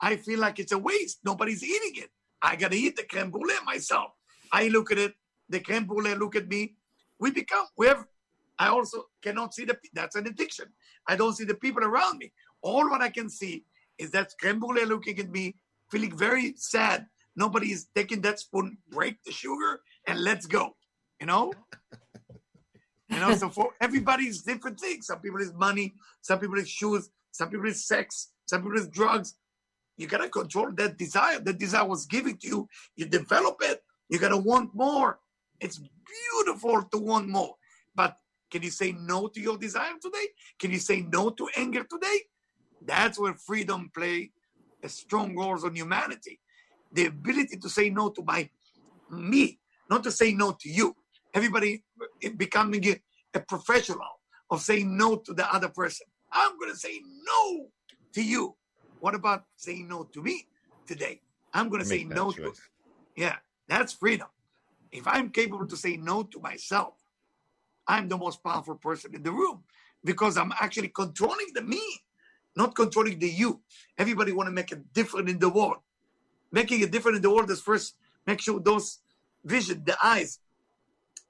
I 0.00 0.16
feel 0.16 0.38
like 0.38 0.58
it's 0.58 0.72
a 0.72 0.78
waste. 0.78 1.18
Nobody's 1.24 1.62
eating 1.62 2.02
it. 2.02 2.10
I 2.42 2.56
gotta 2.56 2.76
eat 2.76 2.96
the 2.96 3.04
creme 3.04 3.30
brulee 3.30 3.54
myself. 3.64 4.12
I 4.52 4.68
look 4.68 4.92
at 4.92 4.98
it, 4.98 5.14
the 5.48 5.60
creme 5.60 5.86
brulee 5.86 6.14
look 6.14 6.36
at 6.36 6.48
me. 6.48 6.74
We 7.18 7.30
become, 7.30 7.66
we 7.76 7.86
have, 7.88 8.04
I 8.58 8.68
also 8.68 9.04
cannot 9.22 9.54
see 9.54 9.64
the, 9.64 9.76
that's 9.92 10.16
an 10.16 10.26
addiction. 10.26 10.66
I 11.08 11.16
don't 11.16 11.34
see 11.34 11.44
the 11.44 11.54
people 11.54 11.84
around 11.84 12.18
me. 12.18 12.32
All 12.62 12.88
what 12.88 13.02
I 13.02 13.08
can 13.08 13.28
see 13.28 13.64
is 13.98 14.10
that 14.12 14.32
creme 14.40 14.60
brulee 14.60 14.84
looking 14.84 15.18
at 15.18 15.30
me, 15.30 15.56
feeling 15.90 16.16
very 16.16 16.54
sad. 16.56 17.06
Nobody 17.34 17.72
is 17.72 17.88
taking 17.94 18.20
that 18.22 18.38
spoon, 18.40 18.78
break 18.90 19.22
the 19.24 19.32
sugar, 19.32 19.80
and 20.06 20.20
let's 20.20 20.46
go. 20.46 20.76
You 21.20 21.26
know? 21.26 21.52
You 23.10 23.20
know, 23.20 23.34
so 23.34 23.48
for 23.48 23.70
everybody's 23.80 24.42
different 24.42 24.78
things. 24.78 25.06
Some 25.06 25.20
people 25.20 25.40
is 25.40 25.54
money, 25.54 25.94
some 26.20 26.38
people 26.38 26.58
is 26.58 26.68
shoes, 26.68 27.08
some 27.32 27.48
people 27.48 27.66
is 27.66 27.86
sex, 27.86 28.32
some 28.44 28.62
people 28.62 28.76
is 28.76 28.86
drugs. 28.88 29.34
You 29.98 30.06
gotta 30.06 30.28
control 30.28 30.70
that 30.76 30.96
desire. 30.96 31.40
That 31.40 31.58
desire 31.58 31.86
was 31.86 32.06
given 32.06 32.36
to 32.38 32.46
you. 32.46 32.68
You 32.96 33.06
develop 33.06 33.56
it. 33.62 33.82
You 34.08 34.18
gotta 34.18 34.36
want 34.36 34.74
more. 34.74 35.18
It's 35.60 35.78
beautiful 35.78 36.84
to 36.84 36.98
want 36.98 37.28
more. 37.28 37.54
But 37.94 38.16
can 38.50 38.62
you 38.62 38.70
say 38.70 38.92
no 38.92 39.26
to 39.26 39.40
your 39.40 39.58
desire 39.58 39.94
today? 40.00 40.28
Can 40.58 40.70
you 40.70 40.78
say 40.78 41.02
no 41.02 41.30
to 41.30 41.48
anger 41.56 41.84
today? 41.84 42.20
That's 42.80 43.18
where 43.18 43.34
freedom 43.34 43.90
play 43.92 44.30
a 44.82 44.88
strong 44.88 45.36
role 45.36 45.62
on 45.64 45.74
humanity. 45.74 46.40
The 46.92 47.06
ability 47.06 47.58
to 47.58 47.68
say 47.68 47.90
no 47.90 48.10
to 48.10 48.22
my 48.22 48.48
me, 49.10 49.58
not 49.90 50.04
to 50.04 50.12
say 50.12 50.32
no 50.32 50.52
to 50.60 50.68
you. 50.68 50.94
Everybody 51.34 51.82
becoming 52.36 52.86
a, 52.86 53.00
a 53.34 53.40
professional 53.40 54.20
of 54.50 54.62
saying 54.62 54.96
no 54.96 55.16
to 55.16 55.34
the 55.34 55.52
other 55.52 55.68
person. 55.68 56.06
I'm 56.32 56.52
to 56.68 56.76
say 56.76 57.00
no 57.26 57.66
to 58.14 58.22
you. 58.22 58.54
What 59.00 59.14
about 59.14 59.44
saying 59.56 59.88
no 59.88 60.04
to 60.04 60.22
me 60.22 60.46
today? 60.86 61.20
I'm 61.54 61.68
going 61.68 61.80
to 61.80 61.86
say 61.86 62.04
no 62.04 62.30
to 62.32 62.36
choice. 62.36 62.60
yeah, 63.16 63.36
that's 63.68 63.92
freedom. 63.92 64.28
If 64.90 65.06
I'm 65.06 65.30
capable 65.30 65.66
to 65.66 65.76
say 65.76 65.96
no 65.96 66.22
to 66.24 66.40
myself, 66.40 66.94
I'm 67.86 68.08
the 68.08 68.18
most 68.18 68.42
powerful 68.42 68.76
person 68.76 69.14
in 69.14 69.22
the 69.22 69.32
room 69.32 69.64
because 70.04 70.36
I'm 70.36 70.52
actually 70.60 70.88
controlling 70.88 71.52
the 71.54 71.62
me, 71.62 71.82
not 72.56 72.74
controlling 72.74 73.18
the 73.18 73.28
you. 73.28 73.60
Everybody 73.96 74.32
want 74.32 74.48
to 74.48 74.52
make 74.52 74.72
a 74.72 74.76
difference 74.76 75.30
in 75.30 75.38
the 75.38 75.48
world. 75.48 75.78
Making 76.52 76.82
a 76.82 76.86
difference 76.86 77.16
in 77.16 77.22
the 77.22 77.30
world 77.30 77.50
is 77.50 77.60
first 77.60 77.94
make 78.26 78.40
sure 78.40 78.60
those 78.60 78.98
vision, 79.44 79.82
the 79.84 79.96
eyes. 80.02 80.38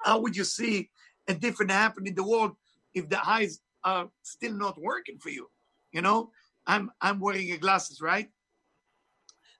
How 0.04 0.20
would 0.20 0.36
you 0.36 0.44
see 0.44 0.90
a 1.26 1.34
different 1.34 1.70
happen 1.70 2.06
in 2.06 2.14
the 2.14 2.24
world 2.24 2.52
if 2.94 3.08
the 3.08 3.20
eyes 3.28 3.60
are 3.84 4.08
still 4.22 4.52
not 4.52 4.80
working 4.80 5.18
for 5.18 5.30
you? 5.30 5.50
You 5.92 6.02
know, 6.02 6.30
I'm 6.68 6.90
I'm 7.00 7.18
wearing 7.18 7.58
glasses, 7.58 8.00
right? 8.00 8.28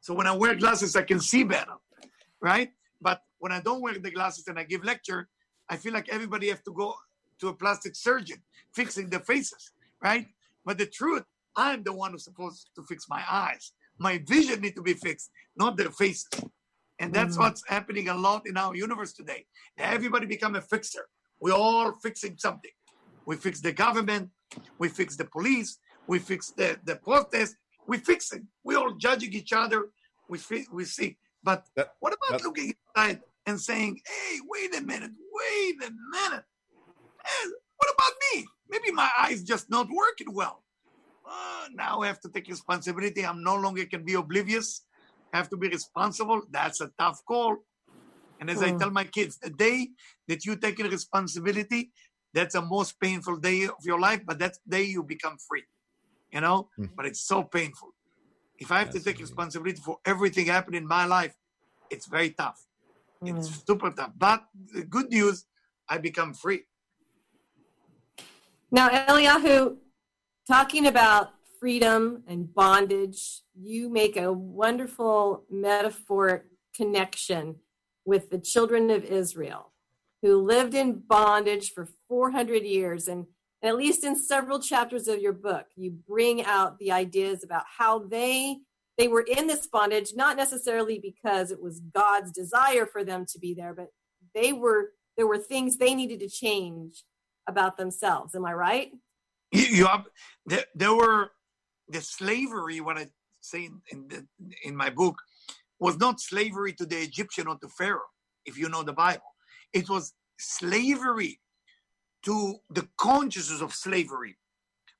So 0.00 0.14
when 0.14 0.26
I 0.26 0.32
wear 0.36 0.54
glasses, 0.54 0.94
I 0.94 1.02
can 1.02 1.20
see 1.20 1.42
better, 1.42 1.76
right? 2.40 2.70
But 3.00 3.22
when 3.38 3.52
I 3.52 3.60
don't 3.60 3.80
wear 3.82 3.98
the 3.98 4.10
glasses 4.10 4.46
and 4.46 4.58
I 4.58 4.64
give 4.64 4.84
lecture, 4.84 5.28
I 5.68 5.76
feel 5.76 5.92
like 5.94 6.08
everybody 6.10 6.48
have 6.50 6.62
to 6.64 6.72
go 6.72 6.94
to 7.40 7.48
a 7.48 7.54
plastic 7.54 7.96
surgeon 7.96 8.38
fixing 8.74 9.10
their 9.10 9.20
faces, 9.20 9.72
right? 10.02 10.26
But 10.64 10.78
the 10.78 10.86
truth, 10.86 11.24
I'm 11.56 11.82
the 11.82 11.92
one 11.92 12.12
who's 12.12 12.24
supposed 12.24 12.70
to 12.76 12.82
fix 12.84 13.06
my 13.08 13.22
eyes. 13.30 13.72
My 13.98 14.22
vision 14.26 14.60
need 14.60 14.76
to 14.76 14.82
be 14.82 14.94
fixed, 14.94 15.30
not 15.56 15.76
their 15.76 15.90
faces. 15.90 16.44
And 17.00 17.12
that's 17.14 17.36
Mhm. 17.36 17.40
what's 17.40 17.62
happening 17.68 18.08
a 18.08 18.14
lot 18.14 18.46
in 18.46 18.56
our 18.56 18.74
universe 18.74 19.12
today. 19.12 19.46
Everybody 19.78 20.26
become 20.26 20.54
a 20.56 20.62
fixer. 20.62 21.08
We're 21.40 21.54
all 21.54 21.92
fixing 22.00 22.38
something. 22.38 22.72
We 23.26 23.36
fix 23.36 23.60
the 23.60 23.72
government, 23.72 24.32
we 24.78 24.88
fix 24.88 25.16
the 25.16 25.24
police, 25.26 25.78
we 26.08 26.18
fix 26.18 26.50
the, 26.56 26.78
the 26.84 26.96
protest, 26.96 27.56
we 27.86 27.98
fix 27.98 28.32
it. 28.32 28.42
We 28.64 28.74
all 28.74 28.92
judging 28.94 29.32
each 29.34 29.52
other. 29.52 29.90
We 30.28 30.38
fi- 30.38 30.66
we 30.72 30.84
see. 30.84 31.16
But 31.42 31.66
That- 31.76 31.94
what 32.00 32.12
about 32.14 32.38
that- 32.38 32.44
looking 32.46 32.74
inside 32.74 33.22
and 33.46 33.60
saying, 33.60 34.00
"Hey, 34.06 34.40
wait 34.44 34.74
a 34.74 34.80
minute, 34.80 35.12
wait 35.38 35.76
a 35.88 35.90
minute. 36.16 36.44
Eh, 37.24 37.48
what 37.78 37.90
about 37.94 38.12
me? 38.26 38.46
Maybe 38.68 38.90
my 38.90 39.10
eyes 39.18 39.42
just 39.42 39.70
not 39.70 39.86
working 39.90 40.32
well. 40.34 40.64
Uh, 41.24 41.68
now 41.74 42.00
I 42.02 42.06
have 42.06 42.20
to 42.20 42.30
take 42.30 42.48
responsibility. 42.48 43.24
I'm 43.24 43.42
no 43.42 43.56
longer 43.56 43.84
can 43.86 44.02
be 44.04 44.14
oblivious. 44.14 44.68
I 45.32 45.36
have 45.36 45.50
to 45.50 45.56
be 45.58 45.68
responsible. 45.68 46.42
That's 46.50 46.80
a 46.80 46.88
tough 46.98 47.22
call. 47.26 47.54
And 48.40 48.48
as 48.50 48.62
I 48.62 48.70
Mm. 48.72 48.78
tell 48.78 48.90
my 48.90 49.04
kids, 49.04 49.36
the 49.38 49.50
day 49.50 49.90
that 50.28 50.44
you 50.46 50.56
take 50.56 50.78
responsibility, 50.78 51.92
that's 52.32 52.54
the 52.54 52.62
most 52.62 52.98
painful 53.00 53.36
day 53.36 53.66
of 53.66 53.82
your 53.84 54.00
life, 54.00 54.22
but 54.24 54.38
that 54.38 54.56
day 54.66 54.84
you 54.84 55.02
become 55.02 55.36
free. 55.38 55.64
You 56.32 56.40
know, 56.42 56.68
Mhm. 56.78 56.94
but 56.96 57.06
it's 57.06 57.20
so 57.20 57.42
painful. 57.42 57.94
If 58.58 58.70
I 58.70 58.78
have 58.80 58.90
to 58.90 58.94
take 58.98 59.16
Fascinating. 59.16 59.24
responsibility 59.26 59.80
for 59.80 59.98
everything 60.04 60.46
happening 60.46 60.82
in 60.82 60.88
my 60.88 61.04
life, 61.06 61.34
it's 61.90 62.06
very 62.06 62.30
tough. 62.30 62.66
It's 63.22 63.64
super 63.66 63.90
tough. 63.90 64.12
But 64.16 64.46
the 64.72 64.84
good 64.84 65.10
news, 65.10 65.46
I 65.88 65.98
become 65.98 66.34
free. 66.34 66.62
Now, 68.70 68.88
Eliyahu, 68.90 69.78
talking 70.46 70.86
about 70.86 71.30
freedom 71.58 72.22
and 72.26 72.52
bondage, 72.54 73.42
you 73.54 73.88
make 73.88 74.16
a 74.16 74.32
wonderful 74.32 75.44
metaphoric 75.50 76.44
connection 76.74 77.56
with 78.04 78.30
the 78.30 78.38
children 78.38 78.90
of 78.90 79.04
Israel 79.04 79.72
who 80.22 80.36
lived 80.42 80.74
in 80.74 80.98
bondage 80.98 81.72
for 81.72 81.88
400 82.08 82.64
years. 82.64 83.08
And 83.08 83.26
at 83.62 83.76
least 83.76 84.04
in 84.04 84.16
several 84.16 84.60
chapters 84.60 85.08
of 85.08 85.20
your 85.20 85.32
book, 85.32 85.66
you 85.76 85.90
bring 85.90 86.44
out 86.44 86.78
the 86.78 86.92
ideas 86.92 87.42
about 87.42 87.64
how 87.78 87.98
they 87.98 88.58
they 88.96 89.08
were 89.08 89.24
in 89.28 89.46
this 89.46 89.66
bondage 89.66 90.14
not 90.16 90.36
necessarily 90.36 90.98
because 90.98 91.52
it 91.52 91.62
was 91.62 91.80
God's 91.80 92.32
desire 92.32 92.84
for 92.84 93.04
them 93.04 93.24
to 93.26 93.38
be 93.38 93.54
there, 93.54 93.72
but 93.72 93.88
they 94.34 94.52
were 94.52 94.90
there 95.16 95.26
were 95.26 95.38
things 95.38 95.76
they 95.76 95.94
needed 95.94 96.20
to 96.20 96.28
change 96.28 97.04
about 97.48 97.76
themselves. 97.76 98.34
Am 98.34 98.44
I 98.44 98.52
right? 98.52 98.90
You, 99.52 99.62
you 99.62 99.86
have, 99.86 100.06
there, 100.46 100.64
there 100.74 100.94
were 100.94 101.30
the 101.88 102.00
slavery. 102.00 102.80
What 102.80 102.98
I 102.98 103.06
say 103.40 103.64
in 103.66 103.80
in, 103.90 104.08
the, 104.08 104.26
in 104.64 104.76
my 104.76 104.90
book 104.90 105.16
was 105.80 105.96
not 105.98 106.20
slavery 106.20 106.72
to 106.74 106.86
the 106.86 106.96
Egyptian 106.96 107.46
or 107.48 107.56
to 107.58 107.68
Pharaoh. 107.68 108.12
If 108.46 108.58
you 108.58 108.68
know 108.68 108.82
the 108.82 108.92
Bible, 108.92 109.34
it 109.72 109.88
was 109.88 110.12
slavery 110.38 111.40
to 112.28 112.56
the 112.68 112.86
consciousness 112.98 113.62
of 113.62 113.72
slavery. 113.72 114.36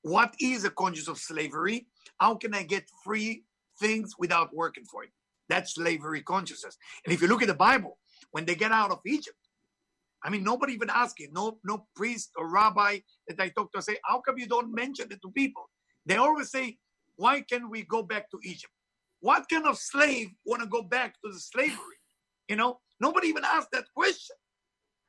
What 0.00 0.34
is 0.40 0.64
a 0.64 0.70
consciousness 0.70 1.08
of 1.08 1.18
slavery? 1.18 1.86
How 2.18 2.34
can 2.34 2.54
I 2.54 2.62
get 2.62 2.84
free 3.04 3.44
things 3.78 4.14
without 4.18 4.54
working 4.54 4.84
for 4.90 5.04
it? 5.04 5.10
That's 5.50 5.74
slavery 5.74 6.22
consciousness. 6.22 6.78
And 7.04 7.12
if 7.12 7.20
you 7.20 7.28
look 7.28 7.42
at 7.42 7.48
the 7.48 7.54
Bible, 7.54 7.98
when 8.30 8.46
they 8.46 8.54
get 8.54 8.72
out 8.72 8.90
of 8.90 9.00
Egypt, 9.06 9.36
I 10.24 10.30
mean, 10.30 10.42
nobody 10.42 10.72
even 10.72 10.88
asked 10.88 11.20
it. 11.20 11.30
no, 11.34 11.58
no 11.64 11.86
priest 11.94 12.30
or 12.34 12.50
rabbi 12.50 13.00
that 13.28 13.38
I 13.38 13.50
talk 13.50 13.72
to 13.72 13.82
say, 13.82 13.98
how 14.04 14.20
come 14.20 14.38
you 14.38 14.46
don't 14.46 14.74
mention 14.74 15.12
it 15.12 15.20
to 15.20 15.30
people? 15.30 15.68
They 16.06 16.16
always 16.16 16.50
say, 16.50 16.78
why 17.16 17.42
can 17.42 17.68
we 17.68 17.82
go 17.82 18.02
back 18.02 18.30
to 18.30 18.38
Egypt? 18.42 18.72
What 19.20 19.44
kind 19.50 19.66
of 19.66 19.76
slave 19.76 20.28
want 20.46 20.62
to 20.62 20.68
go 20.68 20.82
back 20.82 21.12
to 21.22 21.30
the 21.30 21.38
slavery? 21.38 21.98
You 22.48 22.56
know, 22.56 22.80
nobody 23.00 23.28
even 23.28 23.44
asked 23.44 23.72
that 23.72 23.84
question. 23.94 24.36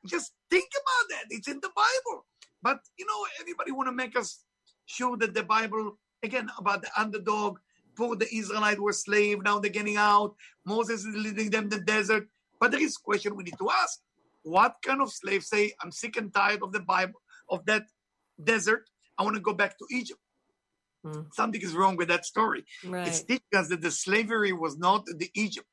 Just 0.06 0.32
think 0.50 0.68
about 0.74 1.08
that. 1.10 1.24
It's 1.30 1.48
in 1.48 1.60
the 1.60 1.70
Bible. 1.74 2.26
But 2.62 2.80
you 2.98 3.06
know, 3.06 3.26
everybody 3.40 3.72
want 3.72 3.88
to 3.88 3.92
make 3.92 4.16
us 4.16 4.44
show 4.86 5.16
that 5.16 5.34
the 5.34 5.42
Bible 5.42 5.98
again 6.22 6.48
about 6.58 6.82
the 6.82 6.90
underdog. 6.96 7.58
Poor 7.96 8.16
the 8.16 8.32
Israelites 8.34 8.80
were 8.80 8.92
slave. 8.92 9.42
Now 9.42 9.58
they're 9.58 9.70
getting 9.70 9.96
out. 9.96 10.34
Moses 10.64 11.04
is 11.04 11.14
leading 11.14 11.50
them 11.50 11.68
the 11.68 11.80
desert. 11.80 12.28
But 12.58 12.70
there 12.70 12.82
is 12.82 12.96
a 12.96 13.04
question 13.04 13.36
we 13.36 13.44
need 13.44 13.58
to 13.58 13.70
ask: 13.70 14.00
What 14.42 14.76
kind 14.84 15.00
of 15.02 15.12
slave 15.12 15.44
say, 15.44 15.72
"I'm 15.82 15.92
sick 15.92 16.16
and 16.16 16.32
tired 16.32 16.62
of 16.62 16.72
the 16.72 16.80
Bible 16.80 17.20
of 17.48 17.64
that 17.66 17.84
desert. 18.42 18.88
I 19.18 19.22
want 19.22 19.36
to 19.36 19.42
go 19.42 19.52
back 19.52 19.76
to 19.78 19.86
Egypt"? 19.90 20.20
Hmm. 21.04 21.22
Something 21.32 21.62
is 21.62 21.74
wrong 21.74 21.96
with 21.96 22.08
that 22.08 22.26
story. 22.26 22.64
Right. 22.84 23.08
It's 23.08 23.22
teaching 23.22 23.54
us 23.54 23.68
that 23.68 23.80
the 23.80 23.90
slavery 23.90 24.52
was 24.52 24.78
not 24.78 25.04
the 25.06 25.30
Egypt. 25.34 25.66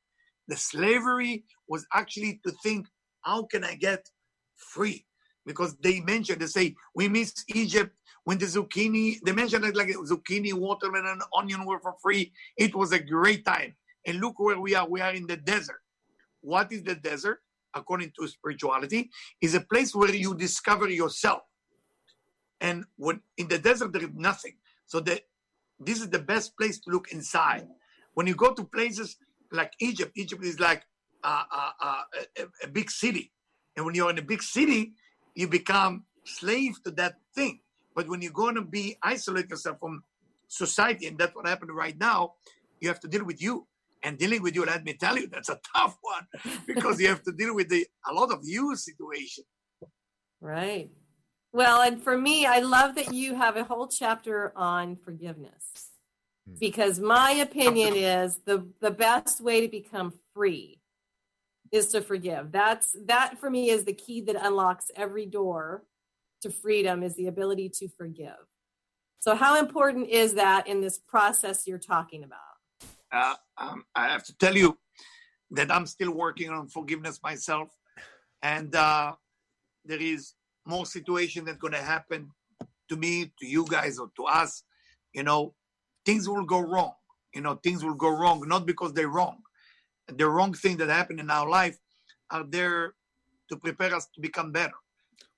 The 0.48 0.56
slavery 0.56 1.44
was 1.68 1.86
actually 1.92 2.40
to 2.44 2.52
think, 2.62 2.86
how 3.20 3.42
can 3.44 3.62
I 3.64 3.74
get 3.74 4.08
free 4.58 5.06
because 5.46 5.76
they 5.78 6.00
mentioned 6.00 6.40
they 6.40 6.46
say 6.46 6.74
we 6.94 7.08
miss 7.08 7.32
Egypt 7.48 7.92
when 8.24 8.38
the 8.38 8.44
zucchini 8.44 9.18
they 9.24 9.32
mentioned 9.32 9.64
it 9.64 9.74
like 9.74 9.88
zucchini, 9.88 10.52
watermelon, 10.52 11.06
and 11.06 11.22
onion 11.34 11.64
were 11.64 11.80
for 11.80 11.94
free. 12.02 12.30
It 12.56 12.74
was 12.74 12.92
a 12.92 12.98
great 12.98 13.44
time. 13.44 13.74
And 14.06 14.20
look 14.20 14.38
where 14.38 14.60
we 14.60 14.74
are. 14.74 14.86
We 14.86 15.00
are 15.00 15.14
in 15.14 15.26
the 15.26 15.38
desert. 15.38 15.80
What 16.42 16.70
is 16.70 16.82
the 16.82 16.94
desert? 16.94 17.38
According 17.74 18.12
to 18.18 18.28
spirituality, 18.28 19.10
is 19.40 19.54
a 19.54 19.60
place 19.60 19.94
where 19.94 20.14
you 20.14 20.34
discover 20.34 20.88
yourself. 20.88 21.42
And 22.60 22.84
when 22.96 23.20
in 23.36 23.48
the 23.48 23.58
desert 23.58 23.92
there 23.92 24.02
is 24.02 24.10
nothing. 24.14 24.56
So 24.86 25.00
that 25.00 25.22
this 25.78 26.00
is 26.00 26.10
the 26.10 26.18
best 26.18 26.56
place 26.56 26.80
to 26.80 26.90
look 26.90 27.12
inside. 27.12 27.66
When 28.14 28.26
you 28.26 28.34
go 28.34 28.52
to 28.52 28.64
places 28.64 29.16
like 29.52 29.72
Egypt, 29.80 30.12
Egypt 30.16 30.44
is 30.44 30.58
like 30.60 30.82
uh, 31.22 31.44
uh, 31.50 32.02
a, 32.38 32.42
a 32.64 32.68
big 32.68 32.90
city 32.90 33.32
and 33.78 33.86
when 33.86 33.94
you're 33.94 34.10
in 34.10 34.18
a 34.18 34.22
big 34.22 34.42
city, 34.42 34.94
you 35.36 35.46
become 35.46 36.02
slave 36.24 36.82
to 36.82 36.90
that 36.90 37.14
thing. 37.32 37.60
But 37.94 38.08
when 38.08 38.20
you're 38.20 38.32
going 38.32 38.56
to 38.56 38.62
be 38.62 38.96
isolate 39.04 39.48
yourself 39.48 39.78
from 39.78 40.02
society, 40.48 41.06
and 41.06 41.16
that's 41.16 41.32
what 41.36 41.46
happened 41.46 41.70
right 41.70 41.96
now, 41.96 42.34
you 42.80 42.88
have 42.88 42.98
to 43.00 43.08
deal 43.08 43.24
with 43.24 43.40
you. 43.40 43.68
And 44.02 44.18
dealing 44.18 44.42
with 44.42 44.56
you, 44.56 44.64
let 44.64 44.82
me 44.82 44.94
tell 44.94 45.16
you, 45.16 45.28
that's 45.28 45.48
a 45.48 45.60
tough 45.76 45.96
one 46.00 46.26
because 46.66 47.00
you 47.00 47.06
have 47.06 47.22
to 47.22 47.30
deal 47.30 47.54
with 47.54 47.68
the 47.68 47.86
a 48.08 48.12
lot 48.12 48.32
of 48.32 48.40
you 48.42 48.74
situation. 48.74 49.44
Right. 50.40 50.90
Well, 51.52 51.80
and 51.80 52.02
for 52.02 52.18
me, 52.18 52.46
I 52.46 52.58
love 52.58 52.96
that 52.96 53.14
you 53.14 53.36
have 53.36 53.56
a 53.56 53.62
whole 53.62 53.86
chapter 53.86 54.52
on 54.56 54.96
forgiveness 54.96 55.90
hmm. 56.48 56.54
because 56.58 56.98
my 56.98 57.30
opinion 57.30 57.94
is 57.94 58.40
the 58.44 58.66
the 58.80 58.90
best 58.90 59.40
way 59.40 59.60
to 59.60 59.68
become 59.68 60.14
free 60.34 60.77
is 61.72 61.88
to 61.88 62.00
forgive. 62.00 62.52
That's 62.52 62.96
that 63.06 63.38
for 63.38 63.50
me 63.50 63.70
is 63.70 63.84
the 63.84 63.92
key 63.92 64.20
that 64.22 64.36
unlocks 64.36 64.90
every 64.96 65.26
door 65.26 65.84
to 66.42 66.50
freedom 66.50 67.02
is 67.02 67.16
the 67.16 67.26
ability 67.26 67.68
to 67.80 67.88
forgive. 67.88 68.46
So 69.20 69.34
how 69.34 69.58
important 69.58 70.08
is 70.08 70.34
that 70.34 70.66
in 70.66 70.80
this 70.80 70.98
process 70.98 71.66
you're 71.66 71.78
talking 71.78 72.24
about? 72.24 72.38
Uh, 73.10 73.34
um, 73.56 73.84
I 73.94 74.08
have 74.08 74.24
to 74.24 74.36
tell 74.36 74.56
you 74.56 74.78
that 75.50 75.72
I'm 75.72 75.86
still 75.86 76.12
working 76.12 76.50
on 76.50 76.68
forgiveness 76.68 77.20
myself, 77.22 77.68
and 78.42 78.74
uh, 78.74 79.14
there 79.84 80.00
is 80.00 80.34
more 80.66 80.86
situation 80.86 81.44
that's 81.44 81.58
going 81.58 81.72
to 81.72 81.82
happen 81.82 82.30
to 82.90 82.96
me, 82.96 83.32
to 83.40 83.46
you 83.46 83.64
guys, 83.66 83.98
or 83.98 84.10
to 84.16 84.24
us. 84.24 84.62
You 85.14 85.22
know, 85.22 85.54
things 86.04 86.28
will 86.28 86.44
go 86.44 86.60
wrong. 86.60 86.92
You 87.34 87.40
know, 87.40 87.54
things 87.56 87.84
will 87.84 87.94
go 87.94 88.10
wrong 88.10 88.42
not 88.46 88.66
because 88.66 88.92
they're 88.92 89.08
wrong, 89.08 89.38
the 90.08 90.28
wrong 90.28 90.54
thing 90.54 90.76
that 90.78 90.88
happened 90.88 91.20
in 91.20 91.30
our 91.30 91.48
life 91.48 91.78
are 92.30 92.44
there 92.44 92.94
to 93.48 93.56
prepare 93.56 93.94
us 93.94 94.06
to 94.14 94.20
become 94.20 94.52
better. 94.52 94.74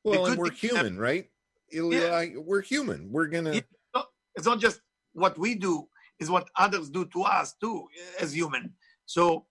Well, 0.05 0.27
and 0.27 0.39
we're 0.39 0.51
human, 0.51 0.99
right? 0.99 1.29
Ilya, 1.73 2.01
yeah. 2.01 2.27
we're 2.37 2.63
human. 2.63 3.11
We're 3.13 3.27
gonna. 3.27 3.51
It's 3.51 3.69
not, 3.95 4.07
it's 4.35 4.47
not 4.47 4.61
just 4.61 4.81
what 5.13 5.39
we 5.39 5.55
do; 5.55 5.89
is 6.19 6.31
what 6.31 6.49
others 6.57 6.91
do 6.91 7.05
to 7.07 7.23
us 7.23 7.55
too, 7.61 7.87
as 8.19 8.35
human. 8.35 8.75
So, 9.07 9.47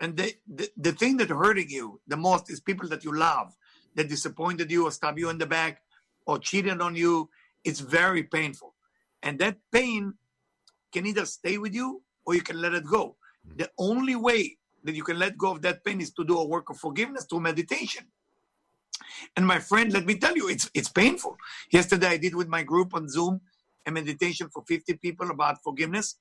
and 0.00 0.16
the, 0.16 0.34
the 0.46 0.68
the 0.76 0.92
thing 0.92 1.16
that 1.18 1.30
hurting 1.30 1.70
you 1.70 2.00
the 2.06 2.16
most 2.16 2.50
is 2.50 2.60
people 2.60 2.88
that 2.90 3.04
you 3.04 3.16
love 3.16 3.54
that 3.94 4.08
disappointed 4.08 4.70
you 4.70 4.86
or 4.86 4.90
stabbed 4.90 5.18
you 5.18 5.30
in 5.30 5.38
the 5.38 5.46
back 5.46 5.82
or 6.26 6.38
cheated 6.38 6.80
on 6.80 6.94
you. 6.94 7.30
It's 7.64 7.80
very 7.80 8.24
painful, 8.24 8.74
and 9.22 9.38
that 9.38 9.56
pain 9.72 10.14
can 10.92 11.06
either 11.06 11.24
stay 11.24 11.58
with 11.58 11.74
you 11.74 12.02
or 12.24 12.34
you 12.34 12.42
can 12.42 12.60
let 12.60 12.74
it 12.74 12.84
go. 12.86 13.16
Mm. 13.48 13.58
The 13.58 13.70
only 13.78 14.16
way 14.16 14.58
that 14.84 14.94
you 14.94 15.02
can 15.02 15.18
let 15.18 15.36
go 15.36 15.50
of 15.52 15.62
that 15.62 15.84
pain 15.84 16.00
is 16.00 16.12
to 16.12 16.24
do 16.24 16.38
a 16.38 16.46
work 16.46 16.70
of 16.70 16.78
forgiveness 16.78 17.26
through 17.28 17.40
meditation. 17.40 18.04
And 19.36 19.46
my 19.46 19.58
friend, 19.58 19.92
let 19.92 20.06
me 20.06 20.16
tell 20.16 20.36
you, 20.36 20.48
it's 20.48 20.70
it's 20.74 20.88
painful. 20.88 21.36
Yesterday 21.72 22.08
I 22.08 22.16
did 22.16 22.34
with 22.34 22.48
my 22.48 22.62
group 22.62 22.94
on 22.94 23.08
Zoom 23.08 23.40
a 23.86 23.90
meditation 23.90 24.48
for 24.52 24.62
50 24.66 24.94
people 24.94 25.30
about 25.30 25.62
forgiveness, 25.62 26.18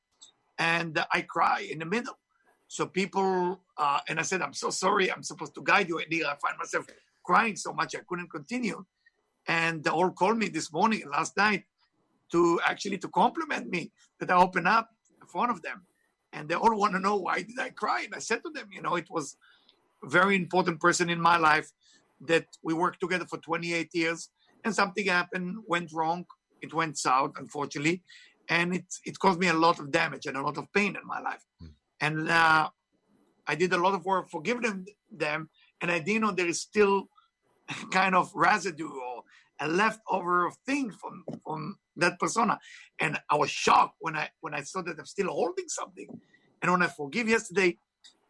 and 0.57 1.03
I 1.11 1.21
cry 1.21 1.67
in 1.71 1.79
the 1.79 1.85
middle. 1.85 2.17
So 2.67 2.87
people, 2.87 3.61
uh, 3.77 3.99
and 4.07 4.19
I 4.19 4.23
said, 4.23 4.41
I'm 4.41 4.53
so 4.53 4.69
sorry. 4.69 5.11
I'm 5.11 5.23
supposed 5.23 5.53
to 5.55 5.61
guide 5.61 5.89
you. 5.89 5.99
And 5.99 6.07
I 6.25 6.35
find 6.41 6.57
myself 6.57 6.87
crying 7.23 7.55
so 7.55 7.71
much 7.71 7.95
I 7.95 7.99
couldn't 8.07 8.31
continue. 8.31 8.83
And 9.47 9.83
they 9.83 9.91
all 9.91 10.11
called 10.11 10.37
me 10.37 10.47
this 10.49 10.73
morning, 10.73 11.03
last 11.11 11.37
night, 11.37 11.65
to 12.31 12.59
actually 12.65 12.97
to 12.99 13.07
compliment 13.09 13.69
me 13.69 13.91
that 14.19 14.31
I 14.31 14.35
open 14.35 14.65
up 14.65 14.89
in 15.21 15.27
front 15.27 15.51
of 15.51 15.61
them 15.61 15.85
and 16.33 16.49
they 16.49 16.55
all 16.55 16.75
want 16.75 16.93
to 16.93 16.99
know 16.99 17.15
why 17.15 17.43
did 17.43 17.59
I 17.59 17.69
cry. 17.69 18.01
And 18.05 18.15
I 18.15 18.19
said 18.19 18.41
to 18.43 18.49
them, 18.49 18.67
you 18.71 18.81
know, 18.81 18.95
it 18.95 19.09
was 19.09 19.37
a 20.03 20.09
very 20.09 20.35
important 20.35 20.79
person 20.79 21.09
in 21.09 21.21
my 21.21 21.37
life 21.37 21.71
that 22.21 22.47
we 22.63 22.73
worked 22.73 22.99
together 22.99 23.25
for 23.25 23.37
28 23.37 23.89
years, 23.93 24.29
and 24.65 24.73
something 24.73 25.05
happened, 25.05 25.57
went 25.67 25.91
wrong. 25.93 26.25
It 26.61 26.73
went 26.73 26.97
south, 26.97 27.33
unfortunately, 27.37 28.01
and 28.49 28.73
it 28.75 28.85
it 29.05 29.19
caused 29.19 29.39
me 29.39 29.49
a 29.49 29.53
lot 29.53 29.79
of 29.79 29.91
damage 29.91 30.25
and 30.25 30.37
a 30.37 30.41
lot 30.41 30.57
of 30.57 30.71
pain 30.73 30.95
in 30.95 31.05
my 31.05 31.19
life. 31.19 31.45
Mm. 31.61 31.69
And 32.01 32.29
uh, 32.29 32.69
I 33.45 33.55
did 33.55 33.73
a 33.73 33.77
lot 33.77 33.93
of 33.93 34.05
work 34.05 34.29
forgiving 34.29 34.87
them, 35.11 35.49
and 35.81 35.91
I 35.91 35.99
didn't 35.99 36.21
know 36.21 36.31
there 36.31 36.47
is 36.47 36.61
still 36.61 37.09
kind 37.91 38.15
of 38.15 38.31
residue 38.33 38.89
or 38.89 39.23
a 39.59 39.67
leftover 39.67 40.45
of 40.47 40.55
thing 40.65 40.91
from 40.91 41.25
from 41.43 41.77
that 41.97 42.19
persona. 42.19 42.59
And 42.99 43.19
I 43.29 43.35
was 43.35 43.49
shocked 43.49 43.97
when 43.99 44.15
I 44.15 44.29
when 44.41 44.53
I 44.53 44.61
saw 44.61 44.81
that 44.81 44.99
I'm 44.99 45.05
still 45.05 45.29
holding 45.29 45.67
something. 45.67 46.07
And 46.61 46.71
when 46.71 46.81
I 46.81 46.87
forgive 46.87 47.27
yesterday, 47.27 47.77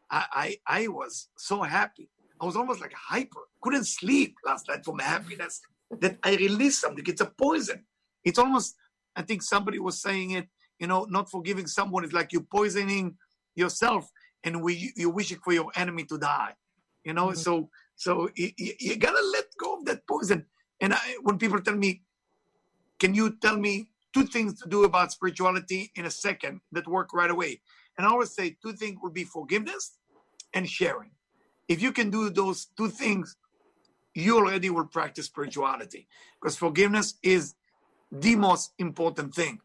I 0.10 0.58
I, 0.68 0.82
I 0.84 0.88
was 0.88 1.30
so 1.38 1.62
happy. 1.62 2.10
I 2.42 2.46
was 2.46 2.56
almost 2.56 2.82
like 2.82 2.94
hyper. 2.94 3.42
Couldn't 3.62 3.86
sleep 3.86 4.36
last 4.46 4.68
night 4.68 4.84
from 4.84 5.00
happiness 5.00 5.62
that 6.02 6.18
I 6.24 6.36
released 6.36 6.82
something. 6.82 7.06
It's 7.08 7.22
a 7.22 7.32
poison. 7.38 7.86
It's 8.24 8.40
almost 8.40 8.76
I 9.16 9.22
think 9.22 9.42
somebody 9.42 9.80
was 9.80 10.02
saying 10.02 10.32
it. 10.32 10.48
You 10.80 10.88
know, 10.88 11.06
not 11.10 11.30
forgiving 11.30 11.68
someone 11.68 12.04
is 12.04 12.14
like 12.14 12.34
you 12.34 12.42
poisoning 12.42 13.16
yourself, 13.56 14.10
and 14.44 14.62
we 14.62 14.92
you 14.96 15.10
wishing 15.10 15.40
for 15.44 15.54
your 15.54 15.72
enemy 15.76 16.04
to 16.06 16.18
die. 16.18 16.54
You 17.04 17.14
know, 17.14 17.28
mm-hmm. 17.28 17.38
so 17.38 17.70
so 17.96 18.30
you, 18.36 18.52
you, 18.58 18.96
gotta 18.98 19.24
let 19.34 19.46
go 19.60 19.78
of 19.78 19.86
that 19.86 20.06
poison. 20.08 20.46
And 20.82 20.94
I, 20.94 21.18
when 21.22 21.38
people 21.38 21.62
tell 21.62 21.76
me, 21.76 22.02
can 23.04 23.14
you 23.14 23.36
tell 23.46 23.58
me 23.58 23.90
two 24.14 24.26
things 24.26 24.62
to 24.62 24.70
do 24.70 24.86
about 24.86 25.12
spirituality 25.12 25.92
in 25.98 26.06
a 26.06 26.10
second 26.10 26.62
that 26.72 26.88
work 26.88 27.14
right 27.14 27.30
away. 27.30 27.60
And 27.98 28.08
I 28.08 28.10
always 28.10 28.34
say 28.34 28.56
two 28.64 28.72
things 28.72 28.98
would 29.04 29.14
be 29.14 29.26
forgiveness 29.26 29.98
and 30.54 30.70
sharing. 30.70 31.12
If 31.68 31.82
you 31.82 31.92
can 31.92 32.10
do 32.10 32.30
those 32.30 32.68
two 32.78 32.88
things, 32.88 33.36
you 34.16 34.38
already 34.38 34.70
will 34.70 34.86
practice 34.86 35.26
spirituality 35.26 36.08
because 36.40 36.56
forgiveness 36.56 37.16
is 37.22 37.56
the 38.10 38.38
most 38.38 38.72
important 38.78 39.36
thing, 39.36 39.60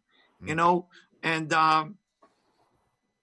you 0.45 0.57
know. 0.57 0.89
And 1.23 1.53
um, 1.53 1.99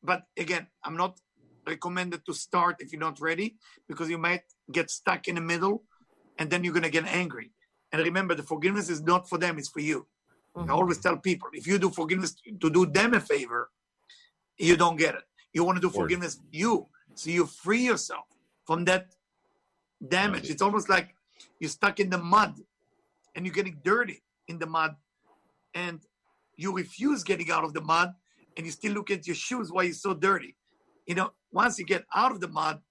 but 0.01 0.27
again, 0.37 0.67
I'm 0.81 0.95
not 0.95 1.19
recommended 1.67 2.25
to 2.27 2.33
start 2.33 2.77
if 2.79 2.93
you're 2.93 3.07
not 3.09 3.19
ready 3.19 3.57
because 3.89 4.09
you 4.09 4.17
might 4.17 4.43
get 4.71 4.89
stuck 4.89 5.27
in 5.27 5.35
the 5.35 5.41
middle 5.41 5.83
and 6.39 6.49
then 6.49 6.63
you're 6.63 6.77
going 6.79 6.91
to 6.91 6.97
get 7.01 7.05
angry. 7.05 7.51
And 7.95 8.03
remember, 8.03 8.35
the 8.35 8.43
forgiveness 8.43 8.89
is 8.89 9.01
not 9.01 9.29
for 9.29 9.37
them, 9.37 9.57
it's 9.57 9.69
for 9.69 9.79
you. 9.79 10.05
I 10.53 10.59
mm-hmm. 10.59 10.71
always 10.71 10.97
tell 10.97 11.15
people 11.15 11.47
if 11.53 11.65
you 11.65 11.79
do 11.79 11.89
forgiveness 11.89 12.35
to 12.59 12.69
do 12.69 12.85
them 12.85 13.13
a 13.13 13.21
favor, 13.21 13.71
you 14.57 14.75
don't 14.75 14.97
get 14.97 15.15
it. 15.15 15.23
You 15.53 15.63
want 15.63 15.77
to 15.77 15.81
do 15.81 15.87
Or- 15.87 16.01
forgiveness 16.01 16.41
you. 16.51 16.87
So 17.13 17.29
you 17.29 17.45
free 17.45 17.83
yourself 17.85 18.25
from 18.65 18.83
that 18.85 19.15
damage. 20.05 20.43
Right. 20.43 20.49
It's 20.49 20.61
almost 20.61 20.89
like 20.89 21.15
you're 21.61 21.69
stuck 21.69 22.01
in 22.01 22.09
the 22.09 22.17
mud 22.17 22.55
and 23.33 23.45
you're 23.45 23.55
getting 23.55 23.79
dirty 23.81 24.21
in 24.49 24.59
the 24.59 24.65
mud 24.65 24.97
and 25.73 26.01
you 26.57 26.75
refuse 26.75 27.23
getting 27.23 27.49
out 27.49 27.63
of 27.63 27.73
the 27.73 27.81
mud 27.81 28.13
and 28.57 28.65
you 28.65 28.73
still 28.73 28.91
look 28.91 29.09
at 29.09 29.25
your 29.25 29.37
shoes 29.37 29.71
why 29.71 29.83
you're 29.83 29.93
so 29.93 30.13
dirty. 30.13 30.57
You 31.07 31.15
know, 31.15 31.31
once 31.53 31.79
you 31.79 31.85
get 31.85 32.03
out 32.13 32.33
of 32.33 32.41
the 32.41 32.49
mud, 32.49 32.81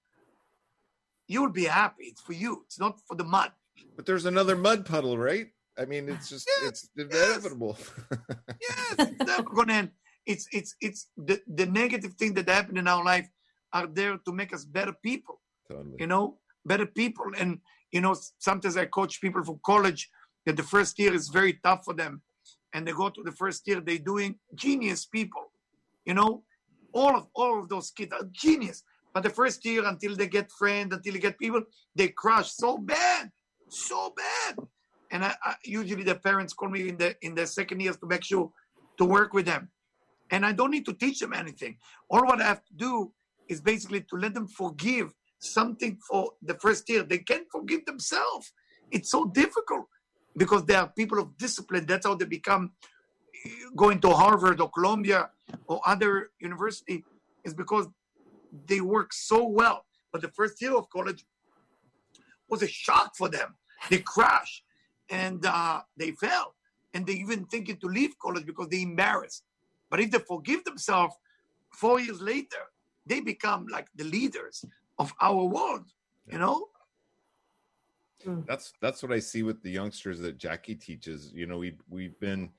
you'll 1.27 1.51
be 1.51 1.65
happy. 1.65 2.05
It's 2.05 2.21
for 2.21 2.33
you. 2.33 2.63
It's 2.65 2.79
not 2.79 2.99
for 3.07 3.15
the 3.15 3.23
mud. 3.23 3.51
But 3.95 4.05
there's 4.05 4.25
another 4.25 4.55
mud 4.55 4.85
puddle, 4.85 5.17
right? 5.17 5.47
I 5.77 5.85
mean, 5.85 6.07
it's 6.09 6.29
just 6.29 6.49
Yes, 6.61 6.69
it's 6.69 6.89
inevitable. 6.97 7.77
Yes, 8.61 8.95
it's 8.99 9.19
never 9.25 9.43
gonna 9.43 9.73
end. 9.73 9.91
It's 10.25 10.47
it's 10.51 10.75
it's 10.81 11.09
the, 11.17 11.41
the 11.47 11.65
negative 11.65 12.13
thing 12.13 12.33
that 12.35 12.49
happen 12.49 12.77
in 12.77 12.87
our 12.87 13.03
life 13.03 13.29
are 13.73 13.87
there 13.87 14.17
to 14.25 14.31
make 14.31 14.53
us 14.53 14.63
better 14.63 14.93
people. 15.03 15.41
totally. 15.69 15.95
you 15.99 16.07
know, 16.07 16.37
better 16.65 16.85
people. 16.85 17.25
And, 17.37 17.59
you 17.91 18.01
know, 18.01 18.15
sometimes 18.39 18.77
I 18.77 18.85
coach 18.85 19.21
people 19.21 19.43
from 19.43 19.59
college 19.65 20.09
that 20.45 20.57
the 20.57 20.63
first 20.63 20.97
year 20.99 21.13
is 21.13 21.29
very 21.29 21.59
tough 21.63 21.85
for 21.85 21.93
them. 21.93 22.21
And 22.73 22.87
they 22.87 22.91
go 22.91 23.09
to 23.09 23.23
the 23.23 23.31
first 23.31 23.67
year, 23.67 23.79
they're 23.79 23.97
doing 23.99 24.35
genius 24.53 25.05
people, 25.05 25.45
you 26.05 26.13
know, 26.13 26.43
all 26.93 27.15
of 27.15 27.27
all 27.33 27.59
of 27.59 27.69
those 27.69 27.91
kids 27.91 28.11
are 28.13 28.27
genius. 28.31 28.83
But 29.13 29.23
the 29.23 29.29
first 29.29 29.63
year, 29.63 29.85
until 29.85 30.15
they 30.15 30.27
get 30.27 30.51
friends, 30.51 30.93
until 30.93 31.13
they 31.13 31.19
get 31.19 31.39
people, 31.39 31.63
they 31.95 32.09
crush 32.09 32.51
so 32.51 32.77
bad, 32.77 33.31
so 33.69 34.13
bad. 34.15 34.57
And 35.11 35.23
I, 35.23 35.35
I, 35.43 35.55
usually 35.63 36.03
the 36.03 36.15
parents 36.15 36.53
call 36.53 36.69
me 36.69 36.89
in 36.89 36.97
the 36.97 37.15
in 37.21 37.35
the 37.35 37.47
second 37.47 37.79
years 37.79 37.97
to 37.97 38.07
make 38.07 38.23
sure 38.23 38.51
to 38.97 39.05
work 39.05 39.33
with 39.33 39.45
them. 39.45 39.69
And 40.31 40.45
I 40.45 40.51
don't 40.51 40.71
need 40.71 40.85
to 40.85 40.93
teach 40.93 41.19
them 41.19 41.33
anything. 41.33 41.77
All 42.09 42.25
what 42.25 42.41
I 42.41 42.45
have 42.45 42.65
to 42.65 42.73
do 42.75 43.11
is 43.47 43.61
basically 43.61 44.01
to 44.01 44.15
let 44.15 44.33
them 44.33 44.47
forgive 44.47 45.13
something 45.39 45.97
for 46.09 46.31
the 46.41 46.55
first 46.55 46.89
year. 46.89 47.03
They 47.03 47.19
can't 47.19 47.45
forgive 47.51 47.85
themselves. 47.85 48.51
It's 48.91 49.11
so 49.11 49.25
difficult 49.25 49.85
because 50.35 50.65
they 50.65 50.75
are 50.75 50.87
people 50.87 51.19
of 51.19 51.37
discipline. 51.37 51.85
That's 51.85 52.05
how 52.05 52.15
they 52.15 52.25
become 52.25 52.71
going 53.75 53.99
to 54.01 54.09
Harvard 54.09 54.59
or 54.61 54.69
Columbia 54.71 55.29
or 55.67 55.81
other 55.85 56.31
university 56.39 57.03
is 57.43 57.53
because 57.53 57.87
they 58.67 58.81
work 58.81 59.13
so 59.13 59.45
well. 59.47 59.85
But 60.11 60.21
the 60.21 60.29
first 60.29 60.61
year 60.61 60.75
of 60.75 60.89
college 60.89 61.25
was 62.49 62.61
a 62.61 62.67
shock 62.67 63.15
for 63.15 63.29
them. 63.29 63.55
They 63.89 63.99
crashed 63.99 64.63
and 65.09 65.45
uh, 65.45 65.81
they 65.97 66.11
fell. 66.11 66.55
And 66.93 67.05
they 67.05 67.13
even 67.13 67.45
thinking 67.45 67.77
to 67.77 67.87
leave 67.87 68.17
college 68.19 68.45
because 68.45 68.69
they're 68.69 68.79
embarrassed. 68.79 69.43
But 69.89 69.99
if 69.99 70.11
they 70.11 70.19
forgive 70.19 70.63
themselves, 70.63 71.15
four 71.71 71.99
years 71.99 72.21
later, 72.21 72.57
they 73.05 73.19
become 73.19 73.67
like 73.67 73.87
the 73.95 74.05
leaders 74.05 74.63
of 74.97 75.13
our 75.21 75.43
world, 75.43 75.85
you 76.31 76.39
know? 76.39 76.69
that's 78.47 78.73
that's 78.81 79.03
what 79.03 79.11
I 79.11 79.19
see 79.19 79.43
with 79.43 79.61
the 79.61 79.69
youngsters 79.69 80.19
that 80.19 80.37
Jackie 80.37 80.75
teaches. 80.75 81.31
You 81.33 81.45
know, 81.45 81.57
we 81.57 81.75
we've 81.89 82.19
been 82.19 82.49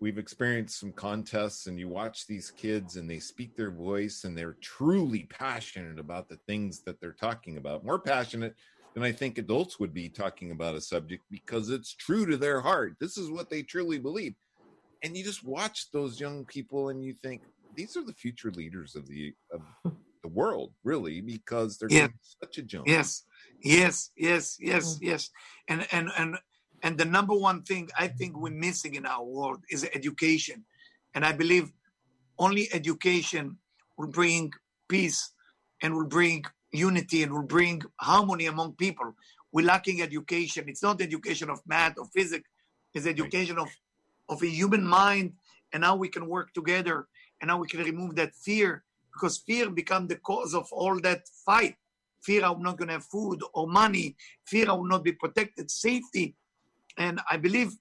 we've 0.00 0.18
experienced 0.18 0.78
some 0.80 0.92
contests 0.92 1.66
and 1.66 1.78
you 1.78 1.88
watch 1.88 2.26
these 2.26 2.50
kids 2.50 2.96
and 2.96 3.08
they 3.08 3.18
speak 3.18 3.54
their 3.54 3.70
voice 3.70 4.24
and 4.24 4.36
they're 4.36 4.56
truly 4.60 5.24
passionate 5.24 5.98
about 5.98 6.28
the 6.28 6.36
things 6.46 6.80
that 6.80 7.00
they're 7.00 7.12
talking 7.12 7.58
about. 7.58 7.84
More 7.84 7.98
passionate 7.98 8.54
than 8.94 9.02
I 9.02 9.12
think 9.12 9.38
adults 9.38 9.78
would 9.78 9.94
be 9.94 10.08
talking 10.08 10.50
about 10.50 10.74
a 10.74 10.80
subject 10.80 11.22
because 11.30 11.70
it's 11.70 11.94
true 11.94 12.26
to 12.26 12.36
their 12.36 12.60
heart. 12.60 12.96
This 13.00 13.16
is 13.16 13.30
what 13.30 13.50
they 13.50 13.62
truly 13.62 13.98
believe. 13.98 14.34
And 15.02 15.16
you 15.16 15.24
just 15.24 15.44
watch 15.44 15.90
those 15.92 16.20
young 16.20 16.44
people 16.44 16.88
and 16.90 17.02
you 17.02 17.14
think 17.22 17.42
these 17.76 17.96
are 17.96 18.04
the 18.04 18.12
future 18.12 18.50
leaders 18.50 18.96
of 18.96 19.06
the 19.06 19.32
of 19.52 19.62
the 20.22 20.28
world, 20.28 20.72
really, 20.84 21.20
because 21.20 21.78
they're 21.78 21.88
Yeah. 21.90 22.08
such 22.42 22.58
a 22.58 22.62
jump. 22.62 22.86
Yes, 22.86 23.24
yes, 23.62 24.10
yes, 24.16 24.56
yes, 24.60 24.96
mm. 24.96 24.98
yes. 25.00 25.30
And 25.68 25.86
and 25.92 26.10
and 26.18 26.36
and 26.82 26.98
the 26.98 27.04
number 27.04 27.34
one 27.34 27.62
thing 27.62 27.88
I 27.98 28.08
think 28.08 28.36
we're 28.36 28.50
missing 28.50 28.94
in 28.96 29.06
our 29.06 29.24
world 29.24 29.64
is 29.70 29.88
education. 29.94 30.66
And 31.14 31.24
I 31.24 31.32
believe 31.32 31.72
only 32.38 32.68
education 32.72 33.58
will 33.96 34.08
bring 34.08 34.52
peace 34.88 35.32
and 35.82 35.94
will 35.94 36.06
bring 36.06 36.44
unity 36.72 37.22
and 37.22 37.32
will 37.32 37.42
bring 37.42 37.82
harmony 37.98 38.46
among 38.46 38.74
people. 38.74 39.14
We're 39.52 39.66
lacking 39.66 40.02
education. 40.02 40.68
It's 40.68 40.82
not 40.82 41.00
education 41.00 41.50
of 41.50 41.60
math 41.66 41.98
or 41.98 42.06
physics, 42.06 42.48
it's 42.94 43.06
education 43.06 43.58
of, 43.58 43.68
of 44.28 44.42
a 44.42 44.46
human 44.46 44.84
mind 44.84 45.32
and 45.72 45.84
how 45.84 45.96
we 45.96 46.08
can 46.08 46.28
work 46.28 46.52
together 46.52 47.06
and 47.40 47.50
how 47.50 47.58
we 47.58 47.68
can 47.68 47.82
remove 47.82 48.16
that 48.16 48.34
fear 48.34 48.84
because 49.12 49.38
fear 49.38 49.70
become 49.70 50.06
the 50.06 50.16
cause 50.16 50.54
of 50.54 50.68
all 50.72 51.00
that 51.00 51.28
fight 51.44 51.76
fear 52.22 52.44
I'm 52.44 52.62
not 52.62 52.76
going 52.76 52.88
to 52.88 52.94
have 52.94 53.04
food 53.04 53.40
or 53.54 53.66
money, 53.66 54.16
fear 54.44 54.68
I 54.68 54.72
will 54.72 54.86
not 54.86 55.04
be 55.04 55.12
protected, 55.12 55.70
safety. 55.70 56.34
And 56.98 57.20
I 57.30 57.36
believe 57.36 57.72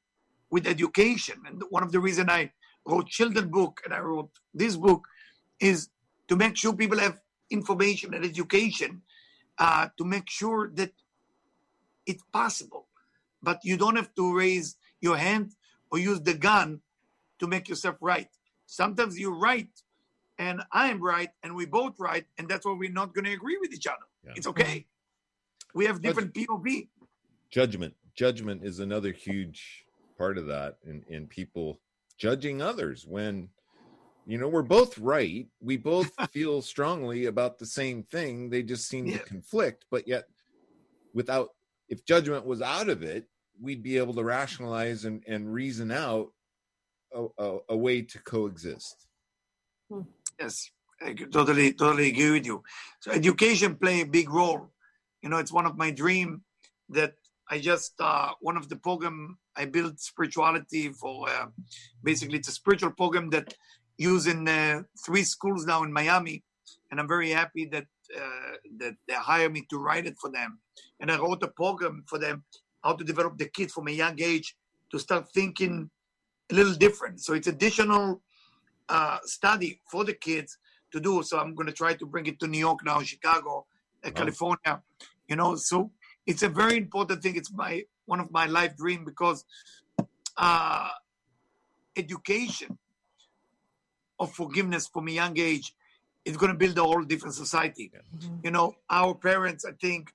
with 0.50 0.68
education, 0.68 1.42
and 1.46 1.62
one 1.70 1.84
of 1.84 1.92
the 1.92 2.00
reason 2.00 2.30
I 2.30 2.52
wrote 2.86 3.08
children 3.08 3.50
book 3.50 3.82
and 3.86 3.94
I 3.94 4.00
wrote 4.00 4.32
this 4.54 4.76
book 4.76 5.06
is 5.60 5.90
to 6.28 6.36
make 6.36 6.56
sure 6.58 6.74
people 6.74 7.00
have 7.00 7.20
information 7.50 8.14
and 8.14 8.24
education, 8.26 9.02
uh, 9.58 9.90
to 9.98 10.06
make 10.06 10.30
sure 10.30 10.70
that 10.76 10.94
it's 12.06 12.24
possible. 12.32 12.88
But 13.42 13.60
you 13.64 13.78
don't 13.78 13.96
have 13.96 14.14
to 14.16 14.36
raise 14.36 14.78
your 15.02 15.18
hand 15.18 15.54
or 15.92 16.00
use 16.00 16.22
the 16.22 16.34
gun 16.34 16.82
to 17.40 17.48
make 17.48 17.70
yourself 17.70 17.96
right. 18.02 18.30
Sometimes 18.66 19.18
you're 19.18 19.38
right 19.38 19.70
and 20.38 20.62
I'm 20.72 21.02
right 21.02 21.30
and 21.44 21.56
we 21.56 21.66
both 21.66 22.00
right, 22.00 22.26
and 22.38 22.48
that's 22.48 22.66
why 22.66 22.76
we're 22.78 22.92
not 22.92 23.14
going 23.14 23.26
to 23.26 23.34
agree 23.34 23.58
with 23.60 23.74
each 23.74 23.88
other. 23.88 24.06
Yeah. 24.26 24.34
It's 24.36 24.48
okay. 24.48 24.86
We 25.74 25.86
have 25.86 26.02
different 26.02 26.34
POV. 26.34 26.88
judgment 27.50 27.96
judgment 28.16 28.64
is 28.64 28.80
another 28.80 29.12
huge 29.12 29.86
part 30.18 30.38
of 30.38 30.48
that 30.48 30.78
in, 30.86 31.04
in 31.08 31.28
people 31.28 31.80
judging 32.18 32.62
others 32.62 33.06
when 33.08 33.50
you 34.30 34.38
know 34.38 34.48
we're 34.48 34.62
both 34.78 34.98
right 35.00 35.48
we 35.60 35.76
both 35.76 36.12
feel 36.32 36.62
strongly 36.62 37.26
about 37.26 37.58
the 37.58 37.66
same 37.66 38.04
thing 38.04 38.50
they 38.50 38.62
just 38.64 38.88
seem 38.88 39.06
Yeah. 39.08 39.18
to 39.18 39.24
conflict 39.24 39.86
but 39.90 40.08
yet 40.08 40.26
without 41.14 41.50
if 41.90 42.06
judgment 42.06 42.46
was 42.46 42.62
out 42.62 42.90
of 42.90 43.02
it 43.04 43.28
we'd 43.62 43.84
be 43.84 43.98
able 43.98 44.14
to 44.14 44.24
rationalize 44.24 45.06
and, 45.06 45.24
and 45.28 45.52
reason 45.52 45.92
out 45.92 46.28
a, 47.14 47.26
a, 47.38 47.58
a 47.70 47.78
way 47.78 48.02
to 48.04 48.20
coexist 48.20 49.08
Yes, 50.40 50.72
I 51.02 51.14
totally, 51.14 51.74
totally 51.74 52.10
agree 52.10 52.32
with 52.32 52.46
you. 52.46 52.64
So 53.02 53.12
education 53.12 53.76
play 53.76 54.02
a 54.02 54.06
big 54.06 54.30
role. 54.30 54.70
You 55.22 55.30
know, 55.30 55.38
it's 55.38 55.52
one 55.52 55.66
of 55.66 55.78
my 55.78 55.92
dream 55.92 56.44
that 56.90 57.16
I 57.50 57.60
just 57.60 57.94
uh, 58.00 58.32
one 58.40 58.56
of 58.56 58.70
the 58.70 58.76
program 58.78 59.38
I 59.58 59.66
built 59.66 60.00
spirituality 60.00 60.90
for. 60.90 61.28
Uh, 61.28 61.48
basically, 62.04 62.38
it's 62.38 62.48
a 62.48 62.54
spiritual 62.54 62.92
program 62.92 63.30
that 63.32 63.54
use 64.00 64.28
in 64.28 64.48
uh, 64.48 64.82
three 65.06 65.24
schools 65.24 65.66
now 65.66 65.84
in 65.84 65.92
Miami, 65.94 66.44
and 66.90 67.00
I'm 67.00 67.08
very 67.08 67.30
happy 67.30 67.66
that 67.66 67.86
uh, 68.18 68.54
that 68.80 68.96
they 69.08 69.14
hire 69.14 69.50
me 69.50 69.66
to 69.70 69.78
write 69.78 70.08
it 70.08 70.16
for 70.20 70.32
them. 70.32 70.60
And 71.00 71.12
I 71.12 71.18
wrote 71.18 71.44
a 71.44 71.48
program 71.50 72.04
for 72.08 72.18
them 72.18 72.44
how 72.84 72.94
to 72.94 73.04
develop 73.04 73.38
the 73.38 73.50
kids 73.50 73.74
from 73.74 73.88
a 73.88 73.92
young 73.92 74.20
age 74.20 74.56
to 74.92 74.98
start 74.98 75.30
thinking 75.32 75.92
a 76.52 76.56
little 76.56 76.74
different. 76.74 77.22
So 77.22 77.34
it's 77.34 77.48
additional 77.48 78.22
uh, 78.88 79.20
study 79.26 79.82
for 79.92 80.04
the 80.06 80.14
kids 80.14 80.58
to 80.92 81.00
do. 81.00 81.22
So 81.22 81.38
I'm 81.38 81.54
going 81.54 81.68
to 81.68 81.74
try 81.74 81.94
to 81.94 82.06
bring 82.06 82.26
it 82.26 82.40
to 82.40 82.48
New 82.48 82.58
York 82.58 82.80
now, 82.84 83.02
Chicago, 83.02 83.66
uh, 84.04 84.08
Wow. 84.08 84.12
California. 84.16 84.82
You 85.28 85.36
know, 85.36 85.56
so 85.56 85.92
it's 86.26 86.42
a 86.42 86.50
very 86.50 86.78
important 86.78 87.22
thing. 87.22 87.36
It's 87.36 87.52
my 87.52 87.84
one 88.06 88.20
of 88.20 88.32
my 88.32 88.48
life 88.48 88.76
dream 88.76 89.06
because 89.06 89.46
uh, 90.38 90.90
education 91.96 92.78
of 94.20 94.32
forgiveness 94.34 94.88
from 94.88 95.08
a 95.08 95.12
young 95.12 95.38
age 95.40 95.74
is 96.26 96.38
going 96.38 96.52
to 96.52 96.58
build 96.58 96.78
a 96.78 96.84
whole 96.84 97.04
different 97.04 97.36
society. 97.36 97.92
You 98.44 98.52
know, 98.52 98.74
our 98.90 99.16
parents, 99.16 99.66
I 99.66 99.72
think, 99.72 100.12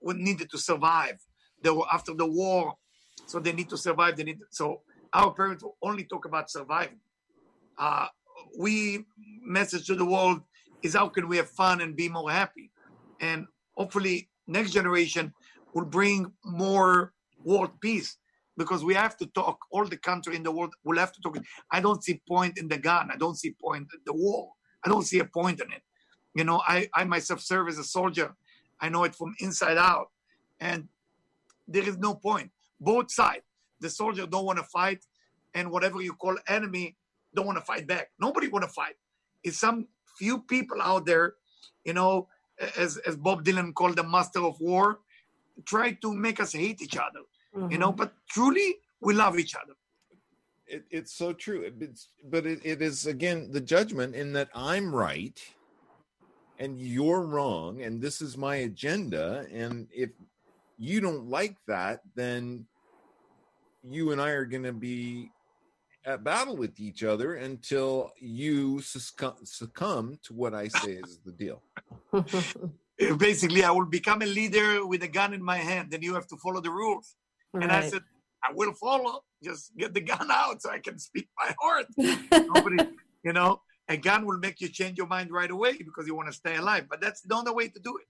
would 0.00 0.16
needed 0.16 0.50
to 0.50 0.58
survive. 0.58 1.18
They 1.62 1.70
were 1.70 1.86
after 1.92 2.12
the 2.14 2.26
war, 2.26 2.74
so 3.26 3.38
they 3.38 3.52
need 3.52 3.70
to 3.70 3.78
survive. 3.78 4.16
They 4.16 4.24
need 4.24 4.38
to, 4.40 4.46
so 4.50 4.82
our 5.12 5.32
parents 5.32 5.64
only 5.82 6.04
talk 6.04 6.24
about 6.26 6.50
surviving. 6.50 7.00
Uh, 7.78 8.06
we 8.58 9.04
message 9.42 9.86
to 9.86 9.94
the 9.94 10.04
world 10.04 10.40
is 10.82 10.94
how 10.94 11.08
can 11.08 11.28
we 11.28 11.36
have 11.38 11.48
fun 11.48 11.80
and 11.80 11.96
be 11.96 12.08
more 12.08 12.30
happy, 12.30 12.70
and 13.20 13.46
hopefully 13.76 14.28
next 14.46 14.72
generation 14.72 15.32
will 15.74 15.84
bring 15.84 16.30
more 16.44 17.12
world 17.44 17.70
peace 17.80 18.16
because 18.56 18.84
we 18.84 18.94
have 18.94 19.16
to 19.18 19.26
talk. 19.26 19.58
All 19.70 19.84
the 19.84 19.96
country 19.96 20.36
in 20.36 20.42
the 20.42 20.50
world 20.50 20.74
will 20.84 20.98
have 20.98 21.12
to 21.12 21.20
talk. 21.20 21.38
I 21.70 21.80
don't 21.80 22.02
see 22.02 22.20
point 22.28 22.58
in 22.58 22.68
the 22.68 22.78
gun. 22.78 23.10
I 23.12 23.16
don't 23.16 23.36
see 23.36 23.54
point 23.60 23.88
in 23.92 24.00
the 24.04 24.14
war. 24.14 24.52
I 24.84 24.88
don't 24.88 25.02
see 25.04 25.18
a 25.18 25.24
point 25.24 25.60
in 25.60 25.72
it. 25.72 25.82
You 26.34 26.44
know, 26.44 26.62
I, 26.66 26.88
I 26.94 27.04
myself 27.04 27.40
serve 27.40 27.68
as 27.68 27.78
a 27.78 27.84
soldier. 27.84 28.34
I 28.80 28.88
know 28.88 29.04
it 29.04 29.14
from 29.14 29.34
inside 29.40 29.78
out, 29.78 30.08
and 30.60 30.88
there 31.66 31.88
is 31.88 31.96
no 31.98 32.14
point. 32.14 32.50
Both 32.78 33.10
sides. 33.10 33.42
The 33.80 33.90
soldier 33.90 34.26
don't 34.26 34.44
want 34.44 34.58
to 34.58 34.64
fight, 34.64 35.04
and 35.54 35.70
whatever 35.70 36.02
you 36.02 36.14
call 36.14 36.36
enemy 36.48 36.96
don't 37.34 37.46
want 37.46 37.58
to 37.58 37.64
fight 37.64 37.86
back. 37.86 38.10
Nobody 38.20 38.48
want 38.48 38.64
to 38.64 38.70
fight. 38.70 38.96
It's 39.42 39.58
some 39.58 39.86
few 40.18 40.40
people 40.40 40.80
out 40.80 41.06
there, 41.06 41.34
you 41.84 41.92
know, 41.92 42.28
as 42.76 42.96
as 42.98 43.16
Bob 43.16 43.44
Dylan 43.44 43.74
called 43.74 43.96
the 43.96 44.02
master 44.04 44.40
of 44.40 44.60
war, 44.60 45.00
try 45.64 45.92
to 45.92 46.12
make 46.12 46.40
us 46.40 46.52
hate 46.52 46.82
each 46.82 46.96
other. 46.96 47.20
You 47.56 47.62
mm-hmm. 47.62 47.80
know, 47.80 47.92
but 47.92 48.12
truly 48.28 48.76
we 49.00 49.14
love 49.14 49.38
each 49.38 49.54
other. 49.54 49.74
It, 50.66 50.84
it's 50.90 51.12
so 51.12 51.32
true. 51.32 51.62
It- 51.62 51.74
It's, 51.80 52.08
but 52.24 52.44
it, 52.46 52.60
it 52.64 52.82
is 52.82 53.06
again 53.06 53.50
the 53.50 53.60
judgment 53.60 54.14
in 54.14 54.32
that 54.34 54.50
I'm 54.54 54.94
right 54.94 55.40
and 56.58 56.80
you're 56.80 57.22
wrong, 57.22 57.82
and 57.82 58.00
this 58.00 58.20
is 58.22 58.36
my 58.36 58.56
agenda. 58.56 59.46
And 59.52 59.88
if 59.94 60.10
you 60.78 61.00
don't 61.00 61.28
like 61.28 61.56
that, 61.66 62.00
then 62.14 62.66
you 63.82 64.12
and 64.12 64.20
I 64.20 64.30
are 64.30 64.44
going 64.44 64.62
to 64.64 64.72
be 64.72 65.30
at 66.04 66.24
battle 66.24 66.56
with 66.56 66.78
each 66.80 67.02
other 67.02 67.34
until 67.34 68.12
you 68.18 68.80
succumb, 68.80 69.36
succumb 69.44 70.18
to 70.22 70.32
what 70.32 70.54
I 70.54 70.68
say 70.68 70.92
is 70.92 71.18
the 71.24 71.32
deal. 71.32 71.62
Basically, 73.18 73.64
I 73.64 73.70
will 73.70 73.84
become 73.84 74.22
a 74.22 74.26
leader 74.26 74.86
with 74.86 75.02
a 75.02 75.08
gun 75.08 75.34
in 75.34 75.42
my 75.42 75.58
hand, 75.58 75.92
and 75.92 76.02
you 76.02 76.14
have 76.14 76.26
to 76.28 76.36
follow 76.36 76.60
the 76.60 76.70
rules. 76.70 77.16
And 77.54 77.72
I 77.72 77.88
said, 77.88 78.02
I 78.42 78.52
will 78.54 78.74
follow. 78.74 79.24
Just 79.42 79.76
get 79.76 79.94
the 79.94 80.00
gun 80.00 80.30
out 80.30 80.62
so 80.62 80.70
I 80.70 80.78
can 80.78 80.98
speak 80.98 81.28
my 81.38 81.54
heart. 81.60 81.86
Nobody, 82.54 82.76
you 83.24 83.32
know, 83.32 83.60
a 83.88 83.96
gun 83.96 84.26
will 84.26 84.38
make 84.38 84.60
you 84.60 84.68
change 84.68 84.98
your 84.98 85.06
mind 85.06 85.30
right 85.30 85.50
away 85.50 85.78
because 85.78 86.06
you 86.06 86.14
want 86.14 86.28
to 86.28 86.34
stay 86.34 86.56
alive. 86.56 86.86
But 86.88 87.00
that's 87.00 87.22
the 87.22 87.34
only 87.34 87.52
way 87.52 87.68
to 87.68 87.80
do 87.80 87.96
it. 87.96 88.06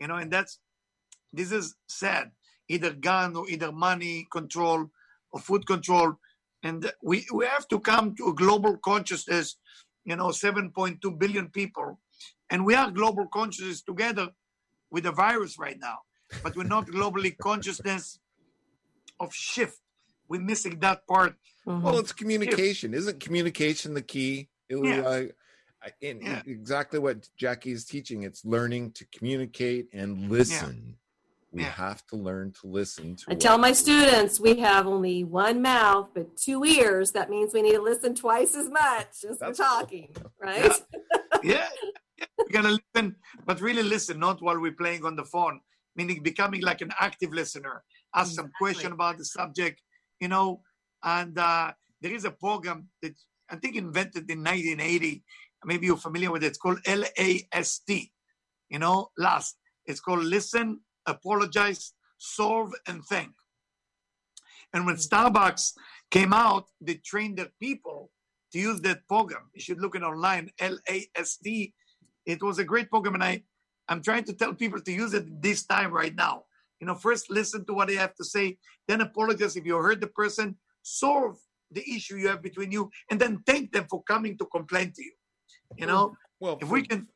You 0.00 0.08
know, 0.08 0.16
and 0.16 0.30
that's 0.30 0.58
this 1.32 1.52
is 1.52 1.74
sad. 1.88 2.30
Either 2.68 2.92
gun 2.92 3.36
or 3.36 3.48
either 3.48 3.72
money 3.72 4.26
control 4.32 4.86
or 5.32 5.40
food 5.40 5.66
control. 5.66 6.14
And 6.62 6.90
we, 7.02 7.26
we 7.32 7.44
have 7.44 7.68
to 7.68 7.80
come 7.80 8.14
to 8.16 8.28
a 8.28 8.34
global 8.34 8.78
consciousness, 8.78 9.56
you 10.04 10.16
know, 10.16 10.28
7.2 10.28 11.18
billion 11.18 11.48
people. 11.48 11.98
And 12.48 12.64
we 12.64 12.74
are 12.74 12.90
global 12.90 13.26
consciousness 13.32 13.82
together 13.82 14.28
with 14.90 15.04
the 15.04 15.12
virus 15.12 15.58
right 15.58 15.78
now. 15.78 15.98
But 16.42 16.56
we're 16.56 16.64
not 16.64 16.86
globally 16.86 17.36
consciousness 17.36 18.18
of 19.20 19.32
shift. 19.34 19.78
We're 20.28 20.40
missing 20.40 20.78
that 20.80 21.06
part. 21.06 21.36
Mhm. 21.66 21.82
Well, 21.82 21.98
it's 21.98 22.12
communication. 22.12 22.94
Isn't 22.94 23.20
communication 23.20 23.94
the 23.94 24.02
key? 24.02 24.48
Ilya? 24.68 25.04
I- 25.06 25.30
in, 26.00 26.22
Yeah. 26.22 26.42
exactly 26.46 26.98
what 26.98 27.28
Jackie 27.36 27.72
is 27.72 27.84
teaching. 27.84 28.22
It's 28.22 28.42
learning 28.44 28.92
to 28.92 29.04
communicate 29.06 29.88
and 29.92 30.30
listen. 30.30 30.96
We 31.52 31.60
Yeah. 31.62 31.70
have 31.72 32.04
to 32.06 32.16
learn 32.16 32.52
to 32.62 32.66
listen 32.66 33.16
to. 33.16 33.24
I 33.28 33.34
tell 33.34 33.58
my 33.58 33.72
students 33.72 34.40
we 34.40 34.56
have 34.60 34.86
only 34.86 35.22
one 35.24 35.60
mouth 35.62 36.08
but 36.14 36.36
two 36.38 36.64
ears. 36.64 37.12
That 37.12 37.28
means 37.30 37.52
we 37.52 37.60
need 37.62 37.74
to 37.74 37.82
listen 37.82 38.14
twice 38.14 38.54
as 38.56 38.68
much 38.70 39.24
as 39.28 39.38
That's 39.38 39.58
we're 39.58 39.64
cool. 39.66 39.78
talking, 39.80 40.16
right? 40.40 40.72
yeah, 41.44 41.68
yeah. 42.18 42.26
we 42.38 42.50
gotta 42.50 42.78
listen, 42.94 43.16
but 43.44 43.60
really 43.60 43.82
listen, 43.82 44.18
not 44.18 44.40
while 44.42 44.58
we're 44.58 44.72
playing 44.72 45.04
on 45.04 45.16
the 45.16 45.24
phone. 45.24 45.60
Meaning 45.96 46.22
becoming 46.24 46.60
like 46.62 46.80
an 46.80 46.92
active 46.98 47.32
listener. 47.32 47.84
Ask 48.14 48.34
some 48.34 48.46
Exactly. 48.46 48.52
question 48.58 48.92
about 48.92 49.18
the 49.18 49.24
subject, 49.24 49.82
you 50.20 50.28
know. 50.28 50.62
And 51.02 51.38
uh, 51.38 51.72
there 52.00 52.12
is 52.12 52.24
a 52.24 52.30
program 52.30 52.88
that 53.02 53.14
I 53.50 53.56
think 53.56 53.76
invented 53.76 54.30
in 54.30 54.38
1980. 54.42 55.22
Maybe 55.64 55.86
you're 55.86 55.96
familiar 55.96 56.30
with 56.30 56.44
it. 56.44 56.48
It's 56.48 56.58
called 56.58 56.78
LAST. 56.86 57.90
You 58.70 58.78
know, 58.78 59.10
last. 59.18 59.56
It's 59.86 60.00
called 60.00 60.24
listen, 60.24 60.80
apologize, 61.06 61.92
solve, 62.18 62.72
and 62.86 63.04
thank. 63.04 63.32
And 64.72 64.86
when 64.86 64.96
Starbucks 64.96 65.72
came 66.10 66.32
out, 66.32 66.68
they 66.80 66.94
trained 66.94 67.38
their 67.38 67.50
people 67.60 68.10
to 68.52 68.58
use 68.58 68.80
that 68.82 69.06
program. 69.08 69.50
You 69.54 69.60
should 69.60 69.80
look 69.80 69.94
it 69.96 70.02
online, 70.02 70.50
LAST. 70.60 71.46
It 72.26 72.42
was 72.42 72.58
a 72.58 72.64
great 72.64 72.88
program, 72.90 73.14
and 73.14 73.24
I, 73.24 73.42
I'm 73.88 74.02
trying 74.02 74.24
to 74.24 74.32
tell 74.32 74.54
people 74.54 74.80
to 74.80 74.92
use 74.92 75.12
it 75.14 75.42
this 75.42 75.64
time 75.66 75.92
right 75.92 76.14
now. 76.14 76.44
You 76.80 76.86
know, 76.86 76.94
first 76.94 77.30
listen 77.30 77.64
to 77.66 77.74
what 77.74 77.88
they 77.88 77.94
have 77.96 78.14
to 78.16 78.24
say, 78.24 78.58
then 78.88 79.00
apologize 79.00 79.56
if 79.56 79.64
you 79.64 79.76
heard 79.76 80.00
the 80.00 80.08
person, 80.08 80.56
solve 80.82 81.38
the 81.70 81.82
issue 81.88 82.16
you 82.16 82.28
have 82.28 82.42
between 82.42 82.72
you, 82.72 82.90
and 83.10 83.20
then 83.20 83.42
thank 83.46 83.72
them 83.72 83.86
for 83.88 84.02
coming 84.02 84.36
to 84.38 84.46
complain 84.46 84.92
to 84.92 85.02
you. 85.02 85.12
You 85.76 85.86
know, 85.86 86.16
well, 86.40 86.58
if 86.60 86.68
for, 86.68 86.74
we 86.74 86.82
can, 86.82 87.08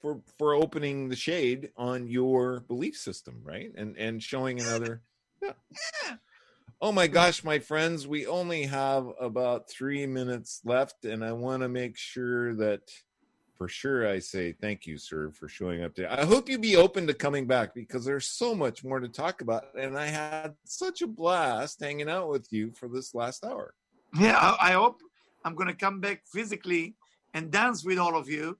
for 0.00 0.20
for 0.38 0.54
opening 0.54 1.08
the 1.08 1.16
shade 1.16 1.70
on 1.76 2.08
your 2.08 2.60
belief 2.60 2.96
system, 2.96 3.40
right? 3.44 3.70
And 3.76 3.96
and 3.96 4.22
showing 4.22 4.60
another. 4.60 5.02
Yeah. 5.42 5.52
Oh 6.78 6.92
my 6.92 7.06
gosh, 7.06 7.42
my 7.42 7.58
friends, 7.58 8.06
we 8.06 8.26
only 8.26 8.64
have 8.64 9.08
about 9.18 9.70
three 9.70 10.04
minutes 10.04 10.60
left, 10.62 11.06
and 11.06 11.24
I 11.24 11.32
want 11.32 11.62
to 11.62 11.70
make 11.70 11.96
sure 11.96 12.54
that 12.56 12.82
for 13.56 13.68
sure 13.68 14.08
I 14.08 14.18
say 14.18 14.52
thank 14.52 14.86
you, 14.86 14.98
sir, 14.98 15.30
for 15.30 15.48
showing 15.48 15.82
up 15.82 15.94
today. 15.94 16.08
I 16.08 16.24
hope 16.24 16.48
you 16.48 16.58
be 16.58 16.76
open 16.76 17.06
to 17.06 17.14
coming 17.14 17.46
back 17.46 17.74
because 17.74 18.04
there's 18.04 18.26
so 18.26 18.54
much 18.54 18.84
more 18.84 19.00
to 19.00 19.08
talk 19.08 19.40
about, 19.40 19.64
and 19.78 19.98
I 19.98 20.06
had 20.06 20.54
such 20.64 21.02
a 21.02 21.06
blast 21.06 21.80
hanging 21.80 22.08
out 22.08 22.28
with 22.28 22.52
you 22.52 22.72
for 22.72 22.88
this 22.88 23.14
last 23.14 23.44
hour. 23.44 23.74
yeah, 24.18 24.38
I, 24.38 24.70
I 24.70 24.72
hope 24.72 25.00
I'm 25.44 25.54
going 25.54 25.68
to 25.68 25.74
come 25.74 26.00
back 26.00 26.22
physically 26.26 26.94
and 27.34 27.50
dance 27.50 27.84
with 27.84 27.98
all 27.98 28.16
of 28.16 28.28
you. 28.28 28.58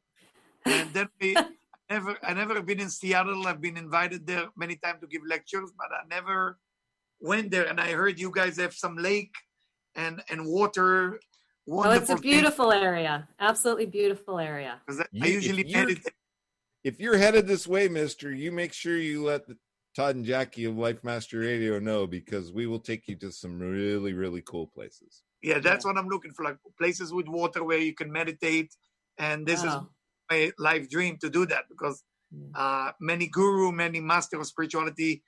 And 0.65 0.93
then 0.93 1.09
we, 1.21 1.37
I 1.37 1.47
never, 1.91 2.17
I 2.23 2.35
never 2.35 2.63
been 2.63 2.81
in 2.81 2.91
Seattle. 2.91 3.47
I've 3.47 3.61
been 3.61 3.77
invited 3.77 4.27
there 4.27 4.49
many 4.57 4.77
times 4.77 5.01
to 5.01 5.07
give 5.07 5.23
lectures, 5.27 5.71
but 5.77 5.89
I 5.93 6.07
never 6.09 6.59
went 7.21 7.51
there. 7.51 7.65
And 7.65 7.81
I 7.81 7.93
heard 7.93 8.19
you 8.19 8.31
guys 8.31 8.57
have 8.59 8.75
some 8.75 8.97
lake 8.97 9.35
and 9.95 10.23
and 10.29 10.47
water. 10.47 11.21
Oh, 11.69 11.91
it's 11.91 12.11
a 12.11 12.17
beautiful 12.17 12.73
area. 12.73 13.29
Absolutely 13.41 13.87
beautiful 13.87 14.39
area. 14.39 14.81
Because 14.87 15.01
I 15.01 15.07
You- 15.13 15.39
if 15.39 15.45
you're- 15.45 15.73
meditate. 15.73 16.15
If 16.85 17.01
you're 17.01 17.19
headed 17.19 17.49
this 17.49 17.67
way, 17.67 17.89
Mister, 17.89 18.31
you 18.33 18.53
make 18.53 18.73
sure 18.73 18.97
you 18.97 19.25
let 19.25 19.49
the, 19.49 19.59
Todd 19.97 20.15
and 20.15 20.25
Jackie 20.25 20.67
of 20.67 20.77
Life 20.77 21.03
Mastery 21.03 21.47
Radio 21.47 21.79
know 21.81 22.07
because 22.07 22.53
we 22.53 22.67
will 22.67 22.79
take 22.79 23.09
you 23.09 23.17
to 23.17 23.33
some 23.33 23.59
really, 23.59 24.13
really 24.13 24.43
cool 24.43 24.67
places. 24.69 25.23
Yeah, 25.43 25.59
that's 25.59 25.85
what 25.85 25.97
I'm 25.97 26.07
looking 26.07 26.33
for. 26.33 26.45
Like 26.45 26.59
places 26.79 27.13
with 27.13 27.27
water 27.27 27.65
where 27.65 27.79
you 27.79 27.95
can 27.95 28.13
meditate. 28.13 28.73
And 29.19 29.47
this 29.47 29.65
is 29.65 29.73
my 30.31 30.53
life 30.59 30.89
dream 30.91 31.17
to 31.23 31.31
do 31.31 31.47
that 31.47 31.65
because 31.69 32.05
uh, 32.55 32.93
many 33.01 33.27
guru, 33.29 33.73
many 33.73 33.99
master 34.01 34.39
of 34.39 34.47
spirituality 34.47 35.23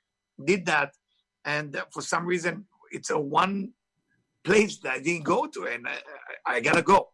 did 0.45 0.67
that, 0.67 0.95
and 1.45 1.75
uh, 1.75 1.85
for 1.93 2.03
some 2.03 2.27
reason, 2.27 2.67
it's 2.93 3.11
a 3.11 3.19
one 3.19 3.73
place 4.45 4.79
that 4.79 4.93
I 4.93 5.01
didn't 5.01 5.25
go 5.25 5.47
to, 5.47 5.65
and 5.65 5.89
I, 5.89 5.97
I, 6.47 6.57
I 6.57 6.61
gotta 6.61 6.83
go. 6.83 7.09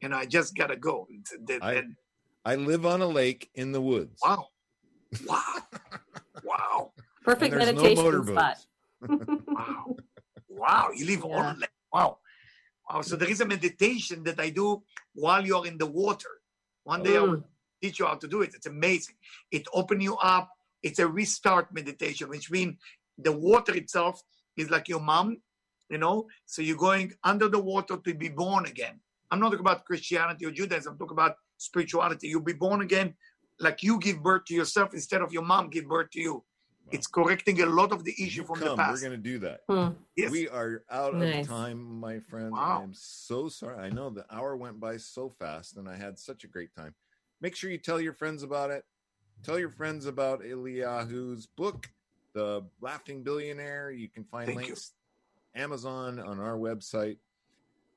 You 0.00 0.08
know, 0.10 0.16
I 0.16 0.26
just 0.26 0.56
gotta 0.56 0.76
go. 0.76 1.06
It's, 1.10 1.30
the, 1.44 1.58
I- 1.62 1.72
and, 1.74 1.96
I 2.44 2.54
live 2.54 2.86
on 2.86 3.02
a 3.02 3.06
lake 3.06 3.50
in 3.54 3.72
the 3.72 3.80
woods. 3.80 4.20
wow, 4.24 4.46
wow, 5.26 5.42
wow, 6.42 6.92
Perfect 7.24 7.52
And 7.52 7.60
there's 7.62 7.74
no 7.74 7.82
meditation 7.82 8.26
spot. 8.26 8.56
wow, 9.48 9.96
wow. 10.48 10.88
You 10.94 11.06
live 11.06 11.24
Yeah. 11.28 11.36
on 11.36 11.56
a 11.56 11.58
lake. 11.58 11.70
Wow, 11.92 12.18
wow. 12.88 13.00
So 13.02 13.16
there 13.16 13.28
is 13.28 13.40
a 13.40 13.46
meditation 13.46 14.22
that 14.24 14.40
I 14.40 14.50
do 14.50 14.82
while 15.14 15.44
you're 15.44 15.66
in 15.66 15.76
the 15.78 15.86
water. 15.86 16.30
One 16.84 17.02
day 17.02 17.16
I 17.18 17.20
will 17.22 17.36
Mm. 17.38 17.44
teach 17.82 17.98
you 17.98 18.06
how 18.06 18.14
to 18.14 18.28
do 18.28 18.40
it. 18.42 18.54
It's 18.54 18.66
amazing. 18.66 19.16
It 19.50 19.66
opens 19.74 20.02
you 20.02 20.16
up. 20.16 20.48
It's 20.82 21.00
a 21.00 21.06
restart 21.06 21.74
meditation, 21.74 22.28
which 22.30 22.50
means 22.50 22.76
the 23.18 23.32
water 23.32 23.74
itself 23.74 24.22
is 24.56 24.70
like 24.70 24.88
your 24.88 25.00
mom, 25.00 25.42
you 25.90 25.98
know. 25.98 26.26
So 26.46 26.62
you're 26.62 26.76
going 26.76 27.12
under 27.24 27.48
the 27.48 27.58
water 27.58 27.96
to 27.96 28.14
be 28.14 28.28
born 28.28 28.66
again. 28.66 29.00
I'm 29.30 29.40
not 29.40 29.46
talking 29.50 29.60
about 29.60 29.84
Christianity 29.84 30.46
or 30.46 30.50
Judaism. 30.50 30.92
I'm 30.92 30.98
talking 30.98 31.14
about 31.16 31.34
spirituality. 31.58 32.28
You'll 32.28 32.40
be 32.42 32.54
born 32.54 32.80
again, 32.82 33.14
like 33.60 33.82
you 33.82 33.98
give 33.98 34.22
birth 34.22 34.44
to 34.46 34.54
yourself 34.54 34.94
instead 34.94 35.20
of 35.22 35.32
your 35.32 35.42
mom 35.42 35.68
give 35.70 35.86
birth 35.86 36.10
to 36.12 36.20
you. 36.20 36.44
It's 36.90 37.06
correcting 37.06 37.60
a 37.60 37.66
lot 37.66 37.92
of 37.92 38.02
the 38.04 38.12
issue 38.12 38.40
You 38.40 38.46
from 38.46 38.60
come, 38.60 38.76
the 38.78 38.84
we're 38.88 38.98
going 39.00 39.10
to 39.12 39.18
do 39.18 39.38
that. 39.40 39.60
Hmm. 39.68 39.88
Yes. 40.16 40.30
We 40.30 40.48
are 40.48 40.84
out 40.90 41.14
Nice. 41.14 41.44
of 41.44 41.48
time, 41.48 42.00
my 42.00 42.18
friend. 42.20 42.52
Wow. 42.52 42.80
I'm 42.82 42.94
so 42.94 43.50
sorry. 43.50 43.76
I 43.84 43.90
know 43.90 44.08
the 44.08 44.24
hour 44.34 44.56
went 44.56 44.80
by 44.80 44.96
so 44.96 45.28
fast 45.38 45.76
and 45.76 45.86
I 45.86 45.96
had 45.96 46.18
such 46.18 46.44
a 46.44 46.46
great 46.46 46.74
time. 46.74 46.94
Make 47.42 47.54
sure 47.54 47.70
you 47.70 47.76
tell 47.76 48.00
your 48.00 48.14
friends 48.14 48.42
about 48.42 48.70
it. 48.70 48.84
Tell 49.42 49.58
your 49.58 49.68
friends 49.70 50.06
about 50.06 50.40
Eliyahu's 50.42 51.46
book, 51.46 51.90
The 52.32 52.64
Laughing 52.80 53.22
Billionaire. 53.22 53.90
You 53.90 54.08
can 54.08 54.24
find 54.24 54.46
Thank 54.46 54.60
you. 54.60 54.66
links 54.68 54.92
Amazon, 55.58 56.20
on 56.20 56.38
our 56.38 56.56
website. 56.56 57.18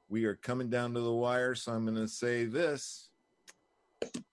We 0.09 0.25
are 0.25 0.35
coming 0.35 0.69
down 0.69 0.93
to 0.95 0.99
the 0.99 1.13
wire, 1.13 1.55
so 1.55 1.71
I'm 1.71 1.85
going 1.85 1.95
to 1.95 2.07
say 2.07 2.45
this 2.45 3.09